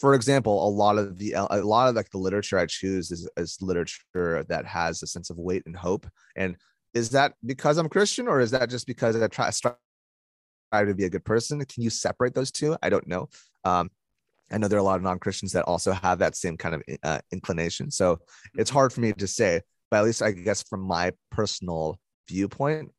for 0.00 0.14
example, 0.14 0.66
a 0.66 0.68
lot 0.68 0.98
of 0.98 1.16
the 1.16 1.32
a 1.32 1.62
lot 1.62 1.88
of 1.88 1.94
like 1.94 2.10
the 2.10 2.18
literature 2.18 2.58
I 2.58 2.66
choose 2.66 3.10
is, 3.12 3.28
is 3.36 3.56
literature 3.62 4.44
that 4.48 4.66
has 4.66 5.02
a 5.02 5.06
sense 5.06 5.30
of 5.30 5.38
weight 5.38 5.62
and 5.64 5.76
hope. 5.76 6.06
And 6.34 6.56
is 6.92 7.10
that 7.10 7.34
because 7.44 7.78
I'm 7.78 7.88
Christian, 7.88 8.26
or 8.26 8.40
is 8.40 8.50
that 8.50 8.68
just 8.68 8.86
because 8.86 9.14
I 9.16 9.28
try 9.28 9.76
to 10.84 10.94
be 10.94 11.04
a 11.04 11.10
good 11.10 11.24
person? 11.24 11.64
Can 11.64 11.82
you 11.82 11.90
separate 11.90 12.34
those 12.34 12.50
two? 12.50 12.76
I 12.82 12.90
don't 12.90 13.06
know. 13.06 13.28
Um, 13.64 13.90
I 14.50 14.58
know 14.58 14.68
there 14.68 14.78
are 14.78 14.80
a 14.80 14.84
lot 14.84 14.96
of 14.96 15.02
non 15.02 15.18
Christians 15.18 15.52
that 15.52 15.64
also 15.64 15.92
have 15.92 16.18
that 16.18 16.36
same 16.36 16.56
kind 16.56 16.74
of 16.74 16.82
uh, 17.02 17.20
inclination. 17.32 17.90
So 17.90 18.18
it's 18.56 18.70
hard 18.70 18.92
for 18.92 19.00
me 19.00 19.12
to 19.12 19.26
say, 19.26 19.62
but 19.90 19.98
at 19.98 20.04
least 20.04 20.22
I 20.22 20.32
guess 20.32 20.62
from 20.62 20.80
my 20.80 21.12
personal 21.30 21.98
viewpoint, 22.28 22.92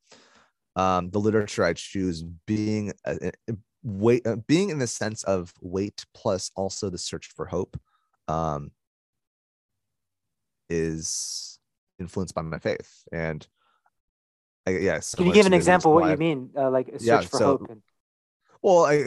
um, 0.75 1.09
the 1.09 1.19
literature 1.19 1.63
I 1.63 1.73
choose 1.73 2.23
being 2.45 2.93
a, 3.05 3.31
a, 3.49 3.53
weight, 3.83 4.25
uh, 4.25 4.37
being 4.47 4.69
in 4.69 4.79
the 4.79 4.87
sense 4.87 5.23
of 5.23 5.53
weight 5.61 6.05
plus 6.13 6.51
also 6.55 6.89
the 6.89 6.97
search 6.97 7.29
for 7.35 7.45
hope, 7.45 7.79
um, 8.27 8.71
is 10.69 11.59
influenced 11.99 12.35
by 12.35 12.41
my 12.41 12.59
faith. 12.59 13.03
And 13.11 13.45
I, 14.65 14.71
yes. 14.71 15.15
Can 15.15 15.27
you 15.27 15.33
give 15.33 15.45
an 15.45 15.53
example 15.53 15.93
what 15.93 16.09
you 16.09 16.17
mean? 16.17 16.49
Uh, 16.55 16.69
like 16.69 16.89
a 16.89 16.99
search 16.99 17.07
yeah, 17.07 17.21
for 17.21 17.37
so, 17.37 17.45
hope. 17.45 17.69
And- 17.69 17.81
well, 18.61 18.85
I, 18.85 19.05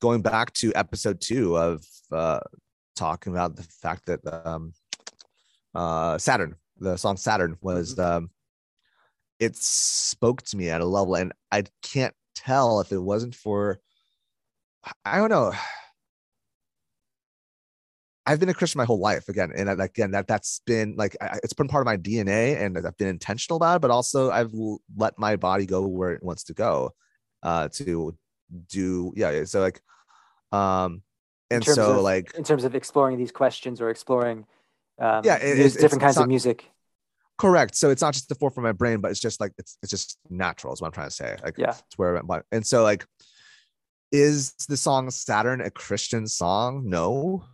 going 0.00 0.22
back 0.22 0.52
to 0.54 0.72
episode 0.74 1.20
two 1.20 1.56
of 1.56 1.84
uh, 2.12 2.40
talking 2.96 3.32
about 3.32 3.56
the 3.56 3.62
fact 3.62 4.06
that 4.06 4.20
um, 4.46 4.72
uh, 5.74 6.18
Saturn, 6.18 6.56
the 6.78 6.96
song 6.96 7.16
Saturn, 7.16 7.56
was 7.60 7.94
mm-hmm. 7.94 8.24
um, 8.24 8.30
it 9.38 9.56
spoke 9.56 10.42
to 10.42 10.56
me 10.56 10.70
at 10.70 10.80
a 10.80 10.86
level, 10.86 11.14
and 11.14 11.32
I 11.50 11.64
can't 11.82 12.14
tell 12.34 12.80
if 12.80 12.92
it 12.92 12.98
wasn't 12.98 13.34
for 13.34 13.80
I 15.04 15.18
don't 15.18 15.30
know. 15.30 15.52
I've 18.26 18.40
been 18.40 18.50
a 18.50 18.54
Christian 18.54 18.78
my 18.78 18.84
whole 18.84 19.00
life 19.00 19.28
again, 19.28 19.52
and 19.56 19.68
again 19.80 20.10
that 20.10 20.26
that's 20.26 20.60
been 20.66 20.94
like 20.96 21.16
it's 21.42 21.54
been 21.54 21.68
part 21.68 21.82
of 21.82 21.86
my 21.86 21.96
DNA, 21.96 22.60
and 22.60 22.76
I've 22.76 22.96
been 22.98 23.08
intentional 23.08 23.56
about 23.56 23.76
it. 23.76 23.82
But 23.82 23.90
also, 23.90 24.30
I've 24.30 24.52
let 24.96 25.18
my 25.18 25.36
body 25.36 25.64
go 25.64 25.86
where 25.86 26.12
it 26.12 26.22
wants 26.22 26.44
to 26.44 26.54
go, 26.54 26.92
uh, 27.42 27.68
to 27.74 28.14
do 28.68 29.12
yeah. 29.16 29.44
So 29.44 29.60
like, 29.60 29.80
um, 30.52 31.02
and 31.50 31.64
so 31.64 31.96
of, 31.96 32.02
like 32.02 32.34
in 32.34 32.44
terms 32.44 32.64
of 32.64 32.74
exploring 32.74 33.16
these 33.16 33.32
questions 33.32 33.80
or 33.80 33.88
exploring, 33.88 34.44
um, 34.98 35.22
yeah, 35.24 35.36
it, 35.36 35.58
it's, 35.58 35.76
different 35.76 36.02
kinds 36.02 36.16
not, 36.16 36.22
of 36.22 36.28
music. 36.28 36.70
Correct. 37.38 37.76
So 37.76 37.90
it's 37.90 38.02
not 38.02 38.14
just 38.14 38.28
the 38.28 38.34
forefront 38.34 38.66
of 38.66 38.74
my 38.74 38.76
brain, 38.76 39.00
but 39.00 39.10
it's 39.10 39.20
just 39.20 39.40
like 39.40 39.52
it's 39.58 39.78
it's 39.82 39.90
just 39.90 40.18
natural. 40.28 40.72
Is 40.72 40.80
what 40.80 40.88
I'm 40.88 40.92
trying 40.92 41.08
to 41.08 41.14
say. 41.14 41.36
Like, 41.42 41.56
yeah, 41.56 41.70
it's 41.70 41.96
where 41.96 42.16
I'm. 42.16 42.28
And 42.50 42.66
so 42.66 42.82
like, 42.82 43.06
is 44.10 44.52
the 44.68 44.76
song 44.76 45.10
Saturn 45.10 45.60
a 45.60 45.70
Christian 45.70 46.26
song? 46.26 46.82
No. 46.86 47.44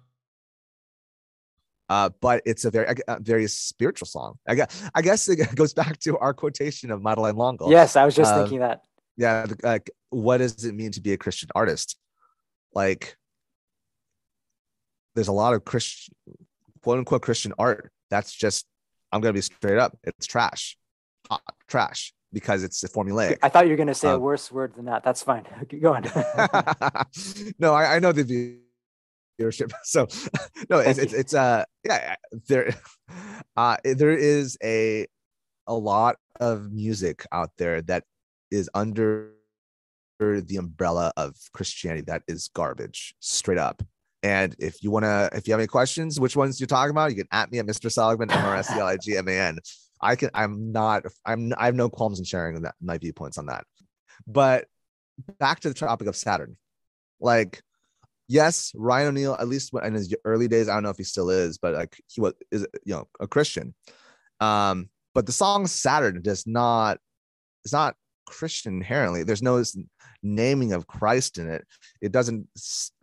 Uh, 1.91 2.09
but 2.21 2.43
it's 2.47 2.65
a 2.65 2.71
very, 2.71 2.87
a 3.07 3.21
very 3.21 3.47
spiritual 3.47 4.07
song. 4.07 4.39
I 4.49 4.55
guess, 4.55 4.91
I 4.95 5.03
guess 5.03 5.29
it 5.29 5.55
goes 5.55 5.75
back 5.75 5.99
to 6.01 6.17
our 6.19 6.33
quotation 6.33 6.91
of 6.91 7.03
Madeleine 7.03 7.37
L'Engle. 7.37 7.71
Yes, 7.71 7.95
I 7.95 8.07
was 8.07 8.17
just 8.17 8.33
uh, 8.33 8.39
thinking 8.39 8.61
that. 8.61 8.83
Yeah, 9.17 9.47
like, 9.63 9.91
what 10.11 10.39
does 10.39 10.65
it 10.65 10.75
mean 10.75 10.93
to 10.93 11.01
be 11.01 11.13
a 11.13 11.19
Christian 11.19 11.51
artist? 11.55 11.97
Like, 12.73 13.17
there's 15.15 15.29
a 15.29 15.33
lot 15.33 15.55
of 15.55 15.65
Christian, 15.65 16.15
quote 16.85 16.99
unquote, 16.99 17.23
Christian 17.23 17.55
art. 17.59 17.91
That's 18.11 18.33
just, 18.33 18.67
I'm 19.11 19.21
gonna 19.21 19.33
be 19.33 19.41
straight 19.41 19.79
up. 19.79 19.97
It's 20.05 20.27
trash, 20.27 20.77
Hot 21.31 21.43
trash 21.67 22.13
because 22.35 22.63
it's 22.63 22.85
formulaic. 22.85 23.39
I 23.43 23.49
thought 23.49 23.65
you 23.65 23.71
were 23.71 23.77
going 23.77 23.89
to 23.89 23.95
say 23.95 24.09
um, 24.09 24.17
a 24.17 24.19
worse 24.19 24.53
word 24.53 24.75
than 24.75 24.85
that. 24.87 25.05
That's 25.05 25.23
fine. 25.23 25.45
Go 25.81 25.95
on. 25.95 26.03
no, 27.59 27.73
I, 27.73 27.95
I, 27.95 27.99
know 28.01 28.13
the 28.13 28.59
viewership. 29.41 29.73
So 29.85 30.09
no, 30.69 30.81
it's, 30.81 30.99
it's, 30.99 31.13
it's, 31.13 31.33
uh, 31.33 31.65
yeah, 31.85 32.17
there, 32.49 32.75
uh, 33.57 33.77
there 33.85 34.11
is 34.11 34.59
a, 34.63 35.07
a 35.67 35.75
lot 35.75 36.17
of 36.41 36.73
music 36.73 37.25
out 37.33 37.51
there 37.57 37.81
that 37.83 38.03
is 38.51 38.69
under 38.75 39.31
the 40.19 40.57
umbrella 40.59 41.13
of 41.17 41.37
Christianity 41.53 42.03
that 42.07 42.23
is 42.29 42.51
garbage 42.53 43.15
straight 43.21 43.59
up. 43.59 43.83
And 44.25 44.57
if 44.59 44.83
you 44.83 44.91
want 44.91 45.05
to, 45.05 45.29
if 45.35 45.47
you 45.47 45.53
have 45.53 45.61
any 45.61 45.67
questions, 45.67 46.19
which 46.19 46.35
ones 46.35 46.59
you're 46.59 46.67
talking 46.67 46.93
about, 46.93 47.11
you 47.11 47.17
can 47.17 47.29
at 47.31 47.53
me 47.53 47.59
at 47.59 47.67
Mr. 47.67 47.93
Seligman, 47.93 48.31
M 48.31 48.43
R 48.43 48.57
S 48.57 48.69
C 48.69 48.79
L 48.81 48.87
I 48.87 48.97
G 48.97 49.19
M 49.19 49.29
A 49.29 49.39
N. 49.39 49.59
I 50.01 50.17
can 50.17 50.31
I'm 50.33 50.73
not 50.73 51.05
I'm 51.27 51.53
I 51.59 51.67
have 51.67 51.75
no 51.75 51.91
qualms 51.91 52.19
in 52.19 52.25
sharing 52.25 52.63
that 52.63 52.75
my 52.81 52.97
viewpoints 52.97 53.37
on 53.37 53.47
that. 53.47 53.65
But 54.27 54.65
back 55.39 55.61
to 55.61 55.69
the 55.69 55.75
topic 55.75 56.09
of 56.09 56.17
Saturn. 56.17 56.57
Like 57.21 57.61
yes, 58.27 58.73
Ryan 58.75 59.09
O'Neal, 59.09 59.37
at 59.39 59.47
least 59.47 59.73
in 59.85 59.93
his 59.93 60.15
early 60.25 60.49
days, 60.49 60.71
I 60.71 60.75
don't 60.75 60.85
know 60.85 60.89
if 60.89 60.97
he 60.97 61.05
still 61.05 61.29
is, 61.29 61.59
but 61.59 61.75
like 61.75 61.95
he 62.07 62.23
was 62.23 62.33
is 62.51 62.67
you 62.87 62.95
know 62.95 63.07
a 63.21 63.29
Christian. 63.29 63.75
Um, 64.41 64.89
but 65.13 65.27
the 65.27 65.33
song 65.33 65.67
Saturn 65.67 66.23
does 66.23 66.47
not 66.47 66.99
it's 67.63 67.75
not 67.75 67.95
Christian 68.27 68.77
inherently. 68.77 69.23
There's 69.23 69.43
no 69.43 69.63
naming 70.25 70.73
of 70.73 70.87
Christ 70.87 71.39
in 71.39 71.49
it. 71.49 71.65
It 72.01 72.11
doesn't 72.11 72.49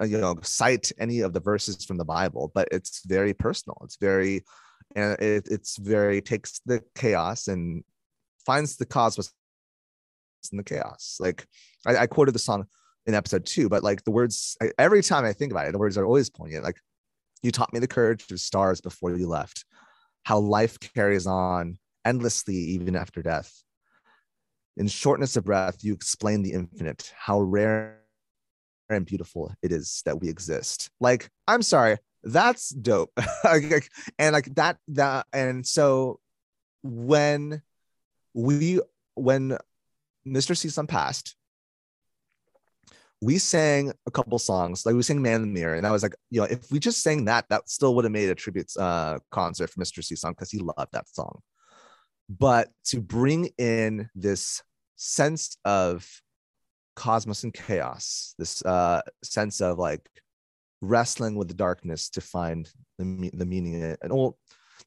uh, 0.01 0.05
you 0.05 0.17
know 0.17 0.35
cite 0.41 0.91
any 0.99 1.21
of 1.21 1.33
the 1.33 1.39
verses 1.39 1.85
from 1.85 1.97
the 1.97 2.05
Bible, 2.05 2.51
but 2.53 2.67
it's 2.71 3.05
very 3.05 3.33
personal. 3.33 3.77
It's 3.83 3.97
very 3.97 4.43
and 4.95 5.17
it, 5.21 5.47
it's 5.49 5.77
very 5.77 6.21
takes 6.21 6.59
the 6.65 6.83
chaos 6.95 7.47
and 7.47 7.83
finds 8.45 8.75
the 8.75 8.85
cosmos 8.85 9.31
in 10.51 10.57
the 10.57 10.63
chaos. 10.63 11.17
Like 11.19 11.45
I, 11.85 11.97
I, 11.97 12.07
quoted 12.07 12.33
the 12.33 12.39
song 12.39 12.65
in 13.05 13.13
episode 13.13 13.45
two, 13.45 13.69
but 13.69 13.83
like 13.83 14.03
the 14.03 14.11
words 14.11 14.57
every 14.77 15.03
time 15.03 15.23
I 15.23 15.33
think 15.33 15.51
about 15.51 15.67
it, 15.67 15.71
the 15.71 15.77
words 15.77 15.97
are 15.97 16.05
always 16.05 16.29
poignant. 16.29 16.63
Like 16.63 16.79
you 17.41 17.51
taught 17.51 17.73
me 17.73 17.79
the 17.79 17.87
courage 17.87 18.29
of 18.31 18.39
stars 18.39 18.81
before 18.81 19.15
you 19.15 19.27
left, 19.27 19.65
how 20.23 20.39
life 20.39 20.79
carries 20.79 21.27
on 21.27 21.77
endlessly 22.05 22.55
even 22.55 22.95
after 22.95 23.21
death. 23.21 23.63
In 24.77 24.87
shortness 24.87 25.35
of 25.35 25.45
breath, 25.45 25.83
you 25.83 25.93
explain 25.93 26.43
the 26.43 26.53
infinite, 26.53 27.11
how 27.17 27.41
rare 27.41 27.99
and 28.89 29.05
beautiful 29.05 29.53
it 29.61 29.71
is 29.71 30.01
that 30.05 30.19
we 30.19 30.29
exist. 30.29 30.89
Like, 30.99 31.29
I'm 31.47 31.61
sorry, 31.61 31.97
that's 32.23 32.69
dope 32.69 33.11
and 34.19 34.33
like 34.33 34.53
that 34.55 34.77
that 34.87 35.25
and 35.33 35.65
so 35.65 36.19
when 36.83 37.61
we 38.33 38.79
when 39.15 39.57
mr 40.27 40.55
Sison 40.55 40.87
passed 40.87 41.35
we 43.21 43.37
sang 43.37 43.91
a 44.05 44.11
couple 44.11 44.37
songs 44.37 44.85
like 44.85 44.95
we 44.95 45.01
sang 45.01 45.21
man 45.21 45.35
in 45.35 45.41
the 45.41 45.47
mirror 45.47 45.75
and 45.75 45.87
i 45.87 45.91
was 45.91 46.03
like 46.03 46.15
you 46.29 46.39
know 46.39 46.47
if 46.47 46.71
we 46.71 46.79
just 46.79 47.01
sang 47.01 47.25
that 47.25 47.45
that 47.49 47.67
still 47.67 47.95
would 47.95 48.05
have 48.05 48.11
made 48.11 48.29
a 48.29 48.35
tribute 48.35 48.71
uh 48.77 49.17
concert 49.31 49.69
for 49.69 49.79
mr 49.79 49.99
Sison 49.99 50.29
because 50.29 50.51
he 50.51 50.59
loved 50.59 50.91
that 50.91 51.07
song 51.09 51.41
but 52.39 52.69
to 52.85 53.01
bring 53.01 53.49
in 53.57 54.09
this 54.15 54.61
sense 54.95 55.57
of 55.65 56.07
cosmos 56.95 57.43
and 57.43 57.53
chaos 57.53 58.35
this 58.37 58.63
uh 58.65 59.01
sense 59.23 59.61
of 59.61 59.79
like 59.79 60.07
wrestling 60.81 61.35
with 61.35 61.47
the 61.47 61.53
darkness 61.53 62.09
to 62.09 62.21
find 62.21 62.69
the, 62.97 63.29
the 63.33 63.45
meaning 63.45 63.73
in 63.73 63.83
it. 63.83 63.99
And 64.01 64.11
all 64.11 64.37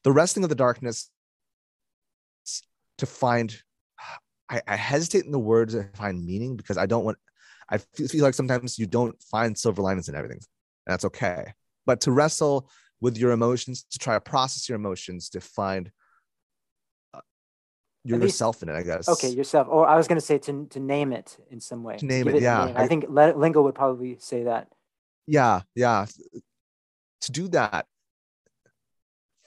the 0.02 0.12
wrestling 0.12 0.44
of 0.44 0.48
the 0.48 0.57
darkness 0.57 1.11
to 2.98 3.07
find, 3.07 3.57
I, 4.50 4.61
I 4.66 4.76
hesitate 4.76 5.24
in 5.24 5.33
the 5.33 5.38
words 5.38 5.74
to 5.74 5.88
find 5.94 6.24
meaning 6.24 6.57
because 6.57 6.76
I 6.76 6.87
don't 6.87 7.04
want, 7.04 7.18
I 7.70 7.78
feel, 7.78 8.09
feel 8.09 8.24
like 8.24 8.35
sometimes 8.35 8.78
you 8.78 8.87
don't 8.87 9.20
find 9.22 9.57
silver 9.57 9.83
linings 9.83 10.09
in 10.09 10.14
everything. 10.14 10.40
that's 10.87 11.04
okay. 11.04 11.54
But 11.87 12.00
to 12.02 12.12
wrestle 12.12 12.68
with 13.00 13.16
your 13.16 13.33
emotions, 13.33 13.85
to 13.90 13.98
try 13.98 14.14
to 14.14 14.20
process 14.20 14.68
your 14.68 14.76
emotions, 14.76 15.28
to 15.30 15.40
find 15.40 15.90
yourself 18.04 18.62
in 18.62 18.68
it, 18.68 18.74
I 18.74 18.82
guess. 18.82 19.08
Okay, 19.08 19.28
yourself. 19.28 19.68
Or 19.70 19.86
I 19.86 19.96
was 19.96 20.06
going 20.06 20.20
to 20.20 20.24
say 20.24 20.38
to 20.38 20.66
to 20.70 20.80
name 20.80 21.12
it 21.12 21.36
in 21.50 21.60
some 21.60 21.82
way. 21.82 21.96
To 21.96 22.06
name 22.06 22.26
Give 22.26 22.36
it, 22.36 22.42
yeah. 22.42 22.66
name. 22.66 22.76
I, 22.76 22.86
think 22.86 23.06
Le- 23.08 23.34
L'Engle 23.36 23.64
would 23.64 23.74
probably 23.74 24.16
say 24.18 24.44
that. 24.44 24.68
Yeah, 25.26 25.62
yeah. 25.74 26.06
To 27.22 27.32
do 27.32 27.48
that, 27.48 27.86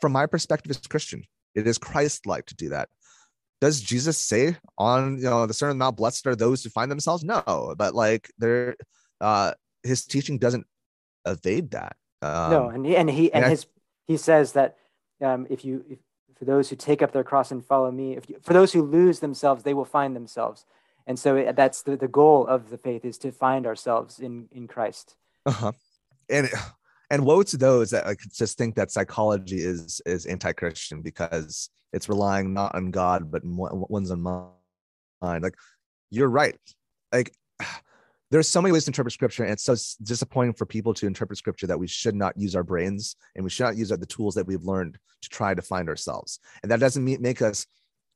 from 0.01 0.11
my 0.11 0.25
perspective 0.25 0.71
as 0.71 0.79
Christian, 0.79 1.23
it 1.53 1.67
is 1.67 1.77
Christ-like 1.77 2.47
to 2.47 2.55
do 2.55 2.69
that. 2.69 2.89
Does 3.61 3.81
Jesus 3.81 4.17
say 4.17 4.57
on 4.77 5.17
you 5.17 5.23
know 5.23 5.45
the 5.45 5.53
Sermon 5.53 5.71
on 5.71 5.77
the 5.77 5.85
Mount, 5.85 5.97
"Blessed 5.97 6.25
are 6.27 6.35
those 6.35 6.63
who 6.63 6.69
find 6.69 6.91
themselves"? 6.91 7.23
No, 7.23 7.75
but 7.77 7.95
like 7.95 8.29
there, 8.37 8.75
uh, 9.21 9.53
his 9.83 10.05
teaching 10.05 10.37
doesn't 10.37 10.65
evade 11.25 11.71
that. 11.71 11.95
Um, 12.21 12.51
no, 12.51 12.69
and 12.69 12.85
he 12.85 12.95
and 12.95 13.09
he 13.09 13.31
and, 13.31 13.43
and 13.43 13.45
I- 13.45 13.49
his 13.49 13.65
he 14.05 14.17
says 14.17 14.53
that 14.53 14.77
um, 15.21 15.47
if 15.49 15.65
you 15.65 15.83
if, 15.89 15.99
for 16.37 16.45
those 16.45 16.69
who 16.69 16.75
take 16.75 17.01
up 17.01 17.11
their 17.11 17.23
cross 17.23 17.51
and 17.51 17.65
follow 17.65 17.91
me, 17.91 18.15
if 18.15 18.29
you, 18.29 18.37
for 18.41 18.53
those 18.53 18.73
who 18.73 18.83
lose 18.83 19.19
themselves, 19.19 19.63
they 19.63 19.73
will 19.73 19.85
find 19.85 20.15
themselves. 20.15 20.65
And 21.07 21.17
so 21.17 21.35
it, 21.35 21.55
that's 21.55 21.83
the, 21.83 21.95
the 21.95 22.07
goal 22.07 22.45
of 22.45 22.69
the 22.69 22.77
faith 22.77 23.05
is 23.05 23.17
to 23.19 23.31
find 23.31 23.65
ourselves 23.65 24.19
in 24.19 24.47
in 24.51 24.67
Christ. 24.67 25.15
Uh-huh. 25.45 25.71
And 26.29 26.49
and 27.09 27.25
woe 27.25 27.43
to 27.43 27.57
those 27.57 27.91
that 27.91 28.05
like 28.05 28.19
just 28.33 28.57
think 28.57 28.75
that 28.75 28.91
psychology 28.91 29.57
is 29.57 30.01
is 30.05 30.25
anti-Christian 30.25 31.01
because 31.01 31.69
it's 31.93 32.09
relying 32.09 32.53
not 32.53 32.75
on 32.75 32.91
God 32.91 33.31
but 33.31 33.41
one's 33.45 34.11
own 34.11 34.21
mind. 34.21 35.43
Like 35.43 35.55
you're 36.09 36.29
right. 36.29 36.59
Like 37.13 37.33
there's 38.29 38.47
so 38.47 38.61
many 38.61 38.73
ways 38.73 38.85
to 38.85 38.89
interpret 38.89 39.13
scripture, 39.13 39.43
and 39.43 39.53
it's 39.53 39.63
so 39.63 39.75
disappointing 40.03 40.53
for 40.53 40.65
people 40.65 40.93
to 40.95 41.07
interpret 41.07 41.37
scripture 41.37 41.67
that 41.67 41.79
we 41.79 41.87
should 41.87 42.15
not 42.15 42.37
use 42.37 42.55
our 42.55 42.63
brains 42.63 43.15
and 43.35 43.43
we 43.43 43.49
should 43.49 43.63
not 43.63 43.77
use 43.77 43.89
the 43.89 44.05
tools 44.05 44.35
that 44.35 44.45
we've 44.45 44.63
learned 44.63 44.97
to 45.21 45.29
try 45.29 45.53
to 45.53 45.61
find 45.61 45.87
ourselves. 45.87 46.39
And 46.61 46.71
that 46.71 46.79
doesn't 46.79 47.21
make 47.21 47.41
us 47.41 47.65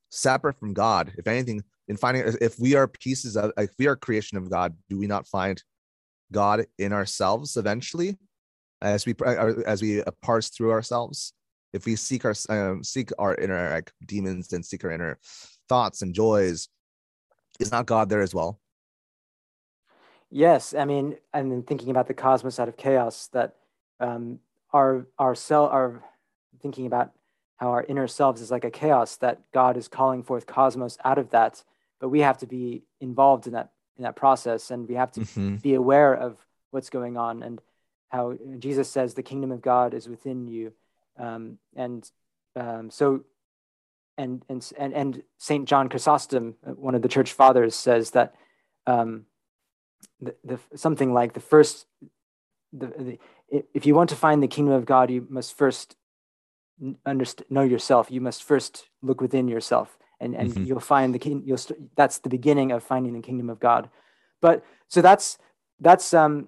separate 0.09 0.59
from 0.59 0.73
God. 0.73 1.13
If 1.17 1.27
anything, 1.27 1.63
in 1.87 1.97
finding 1.97 2.23
if 2.41 2.59
we 2.59 2.75
are 2.75 2.87
pieces 2.87 3.37
of 3.37 3.51
if 3.57 3.71
we 3.79 3.87
are 3.87 3.95
creation 3.95 4.37
of 4.37 4.49
God, 4.49 4.75
do 4.89 4.97
we 4.97 5.07
not 5.07 5.27
find 5.27 5.61
God 6.31 6.65
in 6.77 6.93
ourselves 6.93 7.57
eventually, 7.57 8.17
as 8.81 9.05
we 9.05 9.15
as 9.65 9.81
we 9.81 10.01
parse 10.21 10.49
through 10.49 10.71
ourselves. 10.71 11.33
If 11.73 11.85
we 11.85 11.95
seek 11.95 12.25
our 12.25 12.35
um, 12.49 12.83
seek 12.83 13.11
our 13.17 13.35
inner 13.35 13.69
like 13.69 13.91
demons 14.05 14.51
and 14.53 14.65
seek 14.65 14.83
our 14.83 14.91
inner 14.91 15.19
thoughts 15.69 16.01
and 16.01 16.13
joys, 16.13 16.69
is 17.59 17.71
not 17.71 17.85
God 17.85 18.09
there 18.09 18.21
as 18.21 18.33
well? 18.33 18.60
Yes, 20.31 20.73
I 20.73 20.85
mean, 20.85 21.17
and 21.33 21.51
then 21.51 21.63
thinking 21.63 21.89
about 21.89 22.07
the 22.07 22.13
cosmos 22.13 22.57
out 22.57 22.69
of 22.69 22.77
chaos, 22.77 23.27
that 23.33 23.55
um, 23.99 24.39
our 24.71 25.05
our 25.19 25.35
cell, 25.35 25.65
our 25.67 26.03
thinking 26.61 26.85
about 26.85 27.11
how 27.57 27.69
our 27.69 27.83
inner 27.83 28.07
selves 28.07 28.41
is 28.41 28.49
like 28.49 28.63
a 28.63 28.71
chaos 28.71 29.17
that 29.17 29.41
God 29.53 29.75
is 29.75 29.89
calling 29.89 30.23
forth 30.23 30.47
cosmos 30.47 30.97
out 31.03 31.17
of 31.17 31.31
that, 31.31 31.63
but 31.99 32.09
we 32.09 32.21
have 32.21 32.37
to 32.39 32.47
be 32.47 32.83
involved 33.01 33.45
in 33.45 33.53
that 33.53 33.71
in 33.97 34.03
that 34.03 34.15
process, 34.15 34.71
and 34.71 34.87
we 34.87 34.95
have 34.95 35.11
to 35.11 35.19
Mhm. 35.21 35.61
be 35.61 35.73
aware 35.73 36.13
of 36.13 36.37
what's 36.71 36.89
going 36.89 37.17
on 37.17 37.43
and 37.43 37.61
how 38.07 38.37
Jesus 38.57 38.89
says 38.89 39.13
the 39.13 39.23
kingdom 39.23 39.51
of 39.51 39.61
God 39.61 39.93
is 39.93 40.07
within 40.07 40.47
you, 40.47 40.73
um, 41.17 41.59
and 41.75 42.09
um, 42.55 42.89
so. 42.89 43.25
And, 44.17 44.45
and 44.49 44.71
and 44.77 44.93
and 44.93 45.23
Saint 45.39 45.67
John 45.67 45.89
Chrysostom, 45.89 46.55
uh, 46.67 46.71
one 46.73 46.93
of 46.93 47.01
the 47.01 47.07
church 47.07 47.33
fathers, 47.33 47.73
says 47.73 48.11
that 48.11 48.35
um, 48.85 49.25
the, 50.19 50.35
the 50.43 50.59
something 50.75 51.13
like 51.13 51.33
the 51.33 51.39
first 51.39 51.85
the, 52.73 52.87
the 52.87 53.19
if 53.73 53.85
you 53.85 53.93
want 53.95 54.09
to 54.09 54.15
find 54.15 54.41
the 54.41 54.47
kingdom 54.47 54.73
of 54.73 54.85
god 54.85 55.09
you 55.09 55.25
must 55.29 55.57
first 55.57 55.95
understand 57.05 57.49
know 57.51 57.61
yourself 57.63 58.09
you 58.09 58.21
must 58.21 58.43
first 58.43 58.89
look 59.01 59.21
within 59.21 59.47
yourself 59.47 59.97
and 60.19 60.35
and 60.35 60.51
Mhm. 60.51 60.65
you'll 60.65 60.79
find 60.79 61.13
the 61.13 61.19
king 61.19 61.43
you'll 61.45 61.57
st- 61.57 61.95
that's 61.95 62.19
the 62.19 62.29
beginning 62.29 62.71
of 62.71 62.83
finding 62.83 63.13
the 63.13 63.21
kingdom 63.21 63.49
of 63.49 63.59
god 63.59 63.89
but 64.41 64.63
so 64.87 65.01
that's 65.01 65.37
that's 65.79 66.13
um 66.13 66.47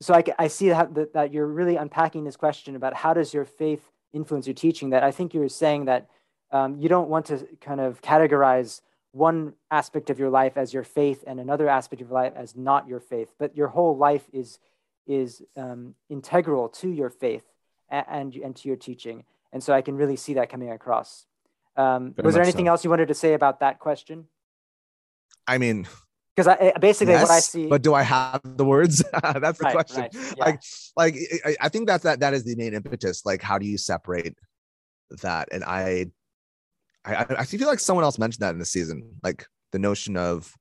so 0.00 0.14
i, 0.14 0.24
I 0.38 0.48
see 0.48 0.68
that, 0.70 0.94
that 0.94 1.12
that 1.12 1.32
you're 1.32 1.46
really 1.46 1.76
unpacking 1.76 2.24
this 2.24 2.36
question 2.36 2.74
about 2.76 2.94
how 2.94 3.14
does 3.14 3.32
your 3.32 3.44
faith 3.44 3.88
influence 4.12 4.46
your 4.46 4.54
teaching 4.54 4.90
that 4.90 5.04
i 5.04 5.10
think 5.12 5.32
you're 5.34 5.48
saying 5.48 5.84
that 5.84 6.08
um, 6.50 6.78
you 6.78 6.88
don't 6.88 7.10
want 7.10 7.26
to 7.26 7.46
kind 7.60 7.78
of 7.78 8.00
categorize 8.00 8.80
one 9.12 9.54
aspect 9.70 10.10
of 10.10 10.18
your 10.18 10.30
life 10.30 10.56
as 10.56 10.72
your 10.72 10.84
faith 10.84 11.24
and 11.26 11.40
another 11.40 11.68
aspect 11.68 12.02
of 12.02 12.08
your 12.08 12.14
life 12.14 12.32
as 12.36 12.54
not 12.54 12.86
your 12.86 13.00
faith 13.00 13.32
but 13.38 13.56
your 13.56 13.68
whole 13.68 13.96
life 13.96 14.26
is 14.32 14.58
is 15.06 15.42
um, 15.56 15.94
integral 16.10 16.68
to 16.68 16.90
your 16.90 17.08
faith 17.08 17.44
and, 17.90 18.34
and 18.34 18.54
to 18.54 18.68
your 18.68 18.76
teaching 18.76 19.24
and 19.52 19.62
so 19.62 19.72
i 19.72 19.80
can 19.80 19.96
really 19.96 20.16
see 20.16 20.34
that 20.34 20.50
coming 20.50 20.70
across 20.70 21.24
um, 21.76 22.14
was 22.22 22.34
there 22.34 22.42
anything 22.42 22.66
so. 22.66 22.72
else 22.72 22.84
you 22.84 22.90
wanted 22.90 23.08
to 23.08 23.14
say 23.14 23.34
about 23.34 23.60
that 23.60 23.78
question 23.78 24.26
I 25.48 25.56
mean, 25.56 25.88
because 26.36 26.46
I 26.46 26.72
basically 26.78 27.14
what 27.14 27.30
i 27.30 27.40
see 27.40 27.66
but 27.66 27.82
do 27.82 27.94
I 27.94 28.02
have 28.02 28.40
the 28.44 28.64
words? 28.64 29.02
That's 29.22 29.58
the 29.58 29.64
Right, 29.64 29.72
question. 29.72 30.02
right, 30.02 30.14
yeah. 30.36 30.44
Like, 30.44 30.60
like 30.96 31.16
I, 31.60 31.68
think 31.70 31.88
that 31.88 32.02
that 32.02 32.20
that 32.20 32.34
is 32.34 32.44
the 32.44 32.54
main 32.54 32.74
impetus. 32.74 33.24
Like, 33.24 33.42
how 33.42 33.58
do 33.58 33.66
you 33.66 33.78
separate 33.78 34.36
that? 35.22 35.48
And 35.50 35.64
I, 35.64 36.10
I, 37.14 37.26
I 37.40 37.44
feel 37.44 37.66
like 37.66 37.80
someone 37.80 38.04
else 38.04 38.18
mentioned 38.18 38.42
that 38.42 38.52
in 38.52 38.58
the 38.58 38.64
season, 38.64 39.16
like 39.22 39.46
the 39.72 39.78
notion 39.78 40.16
of, 40.16 40.54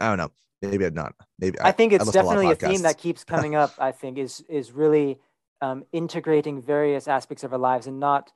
I 0.00 0.08
don't 0.08 0.18
know, 0.18 0.30
maybe 0.62 0.84
I'm 0.84 0.94
not. 0.94 1.14
Maybe 1.38 1.58
I 1.60 1.72
think 1.72 1.92
it's 1.92 2.06
listened 2.06 2.22
to 2.22 2.26
lot 2.26 2.36
of 2.36 2.42
definitely 2.42 2.66
a 2.66 2.72
theme 2.72 2.82
that 2.82 2.98
keeps 2.98 3.24
coming 3.24 3.54
up. 3.54 3.72
I 3.78 3.92
think 3.92 4.18
is 4.18 4.44
is 4.48 4.72
really 4.72 5.18
um, 5.60 5.84
integrating 5.92 6.62
various 6.62 7.08
aspects 7.08 7.44
of 7.44 7.52
our 7.52 7.58
lives 7.58 7.86
and 7.86 7.98
not 7.98 8.32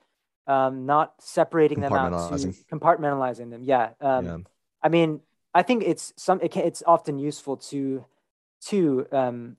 um, 0.47 0.85
not 0.85 1.13
separating 1.19 1.79
them 1.79 1.93
out 1.93 2.09
to 2.09 2.15
Compartmentalizing. 2.15 2.65
compartmentalizing 2.71 3.49
them. 3.49 3.63
Yeah. 3.63 3.91
Um, 4.01 4.25
Yeah. 4.25 4.37
I 4.81 4.89
mean, 4.89 5.21
I 5.53 5.63
think 5.63 5.83
it's 5.83 6.13
some. 6.17 6.39
It 6.41 6.51
can, 6.51 6.65
it's 6.65 6.83
often 6.85 7.17
useful 7.19 7.57
to 7.57 8.05
to 8.65 9.07
um, 9.11 9.57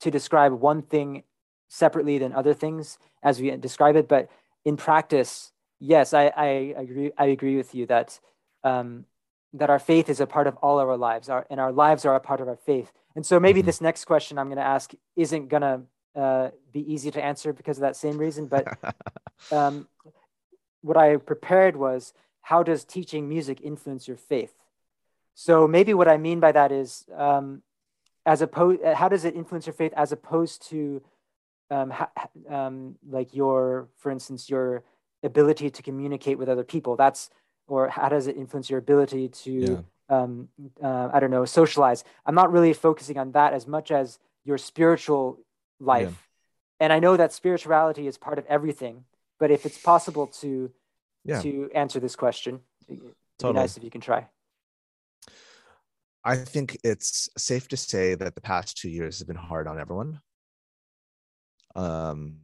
to 0.00 0.10
describe 0.10 0.52
one 0.52 0.82
thing 0.82 1.24
separately 1.68 2.18
than 2.18 2.32
other 2.32 2.54
things 2.54 2.98
as 3.22 3.40
we 3.40 3.50
describe 3.56 3.96
it. 3.96 4.08
But 4.08 4.28
in 4.64 4.76
practice, 4.76 5.52
yes, 5.80 6.14
I, 6.14 6.26
I 6.36 6.46
agree. 6.76 7.10
I 7.18 7.26
agree 7.26 7.56
with 7.56 7.74
you 7.74 7.86
that 7.86 8.20
um, 8.62 9.06
that 9.54 9.70
our 9.70 9.78
faith 9.78 10.08
is 10.08 10.20
a 10.20 10.26
part 10.26 10.46
of 10.46 10.56
all 10.58 10.78
our 10.78 10.96
lives, 10.96 11.28
our, 11.28 11.44
and 11.50 11.58
our 11.58 11.72
lives 11.72 12.04
are 12.04 12.14
a 12.14 12.20
part 12.20 12.40
of 12.40 12.46
our 12.48 12.56
faith. 12.56 12.92
And 13.16 13.26
so 13.26 13.40
maybe 13.40 13.62
Mhm. 13.62 13.66
this 13.66 13.80
next 13.80 14.04
question 14.04 14.38
I'm 14.38 14.46
going 14.46 14.58
to 14.58 14.62
ask 14.62 14.92
isn't 15.16 15.48
going 15.48 15.62
to 15.62 15.82
uh, 16.14 16.50
be 16.72 16.92
easy 16.92 17.10
to 17.10 17.24
answer 17.24 17.52
because 17.52 17.78
of 17.78 17.82
that 17.82 17.96
same 17.96 18.16
reason. 18.18 18.46
But 18.46 18.78
um, 19.50 19.88
what 20.82 20.96
I 20.96 21.16
prepared 21.16 21.76
was 21.76 22.12
how 22.42 22.62
does 22.62 22.84
teaching 22.84 23.28
music 23.28 23.60
influence 23.60 24.06
your 24.06 24.16
faith? 24.16 24.54
So 25.34 25.66
maybe 25.66 25.94
what 25.94 26.08
I 26.08 26.16
mean 26.16 26.38
by 26.38 26.52
that 26.52 26.70
is 26.70 27.04
um, 27.16 27.62
as 28.24 28.42
opposed, 28.42 28.82
how 28.84 29.08
does 29.08 29.24
it 29.24 29.34
influence 29.34 29.66
your 29.66 29.74
faith 29.74 29.92
as 29.96 30.12
opposed 30.12 30.68
to 30.70 31.02
um, 31.70 31.90
ha- 31.90 32.10
um, 32.48 32.96
like 33.08 33.34
your, 33.34 33.88
for 33.96 34.10
instance, 34.10 34.48
your 34.50 34.84
ability 35.22 35.70
to 35.70 35.82
communicate 35.82 36.38
with 36.38 36.48
other 36.48 36.64
people. 36.64 36.96
That's 36.96 37.30
or 37.66 37.88
how 37.88 38.08
does 38.08 38.26
it 38.26 38.36
influence 38.36 38.68
your 38.68 38.78
ability 38.80 39.28
to 39.28 39.84
um, 40.08 40.48
uh, 40.82 41.08
I 41.12 41.20
don't 41.20 41.30
know 41.30 41.44
socialize. 41.44 42.02
I'm 42.26 42.34
not 42.34 42.50
really 42.50 42.72
focusing 42.72 43.16
on 43.16 43.32
that 43.32 43.52
as 43.52 43.66
much 43.66 43.92
as 43.92 44.18
your 44.44 44.58
spiritual 44.58 45.38
life. 45.78 46.28
And 46.80 46.92
I 46.92 46.98
know 46.98 47.16
that 47.16 47.32
spirituality 47.32 48.06
is 48.06 48.18
part 48.18 48.38
of 48.38 48.46
everything, 48.46 49.04
but 49.38 49.50
if 49.50 49.64
it's 49.66 49.78
possible 49.78 50.26
to 50.42 50.72
Yeah. 51.24 51.42
to 51.42 51.70
answer 51.74 52.00
this 52.00 52.16
question, 52.16 52.60
it'd 52.88 53.00
be 53.02 53.14
Totally. 53.38 53.54
nice 53.54 53.76
if 53.76 53.84
you 53.84 53.90
can 53.90 54.00
try. 54.00 54.26
I 56.24 56.36
think 56.36 56.76
it's 56.82 57.28
safe 57.38 57.68
to 57.68 57.76
say 57.76 58.14
that 58.14 58.34
the 58.34 58.40
past 58.40 58.76
two 58.76 58.90
years 58.90 59.18
have 59.18 59.28
been 59.28 59.36
hard 59.36 59.66
on 59.66 59.78
everyone. 59.78 60.20
Um, 61.76 62.40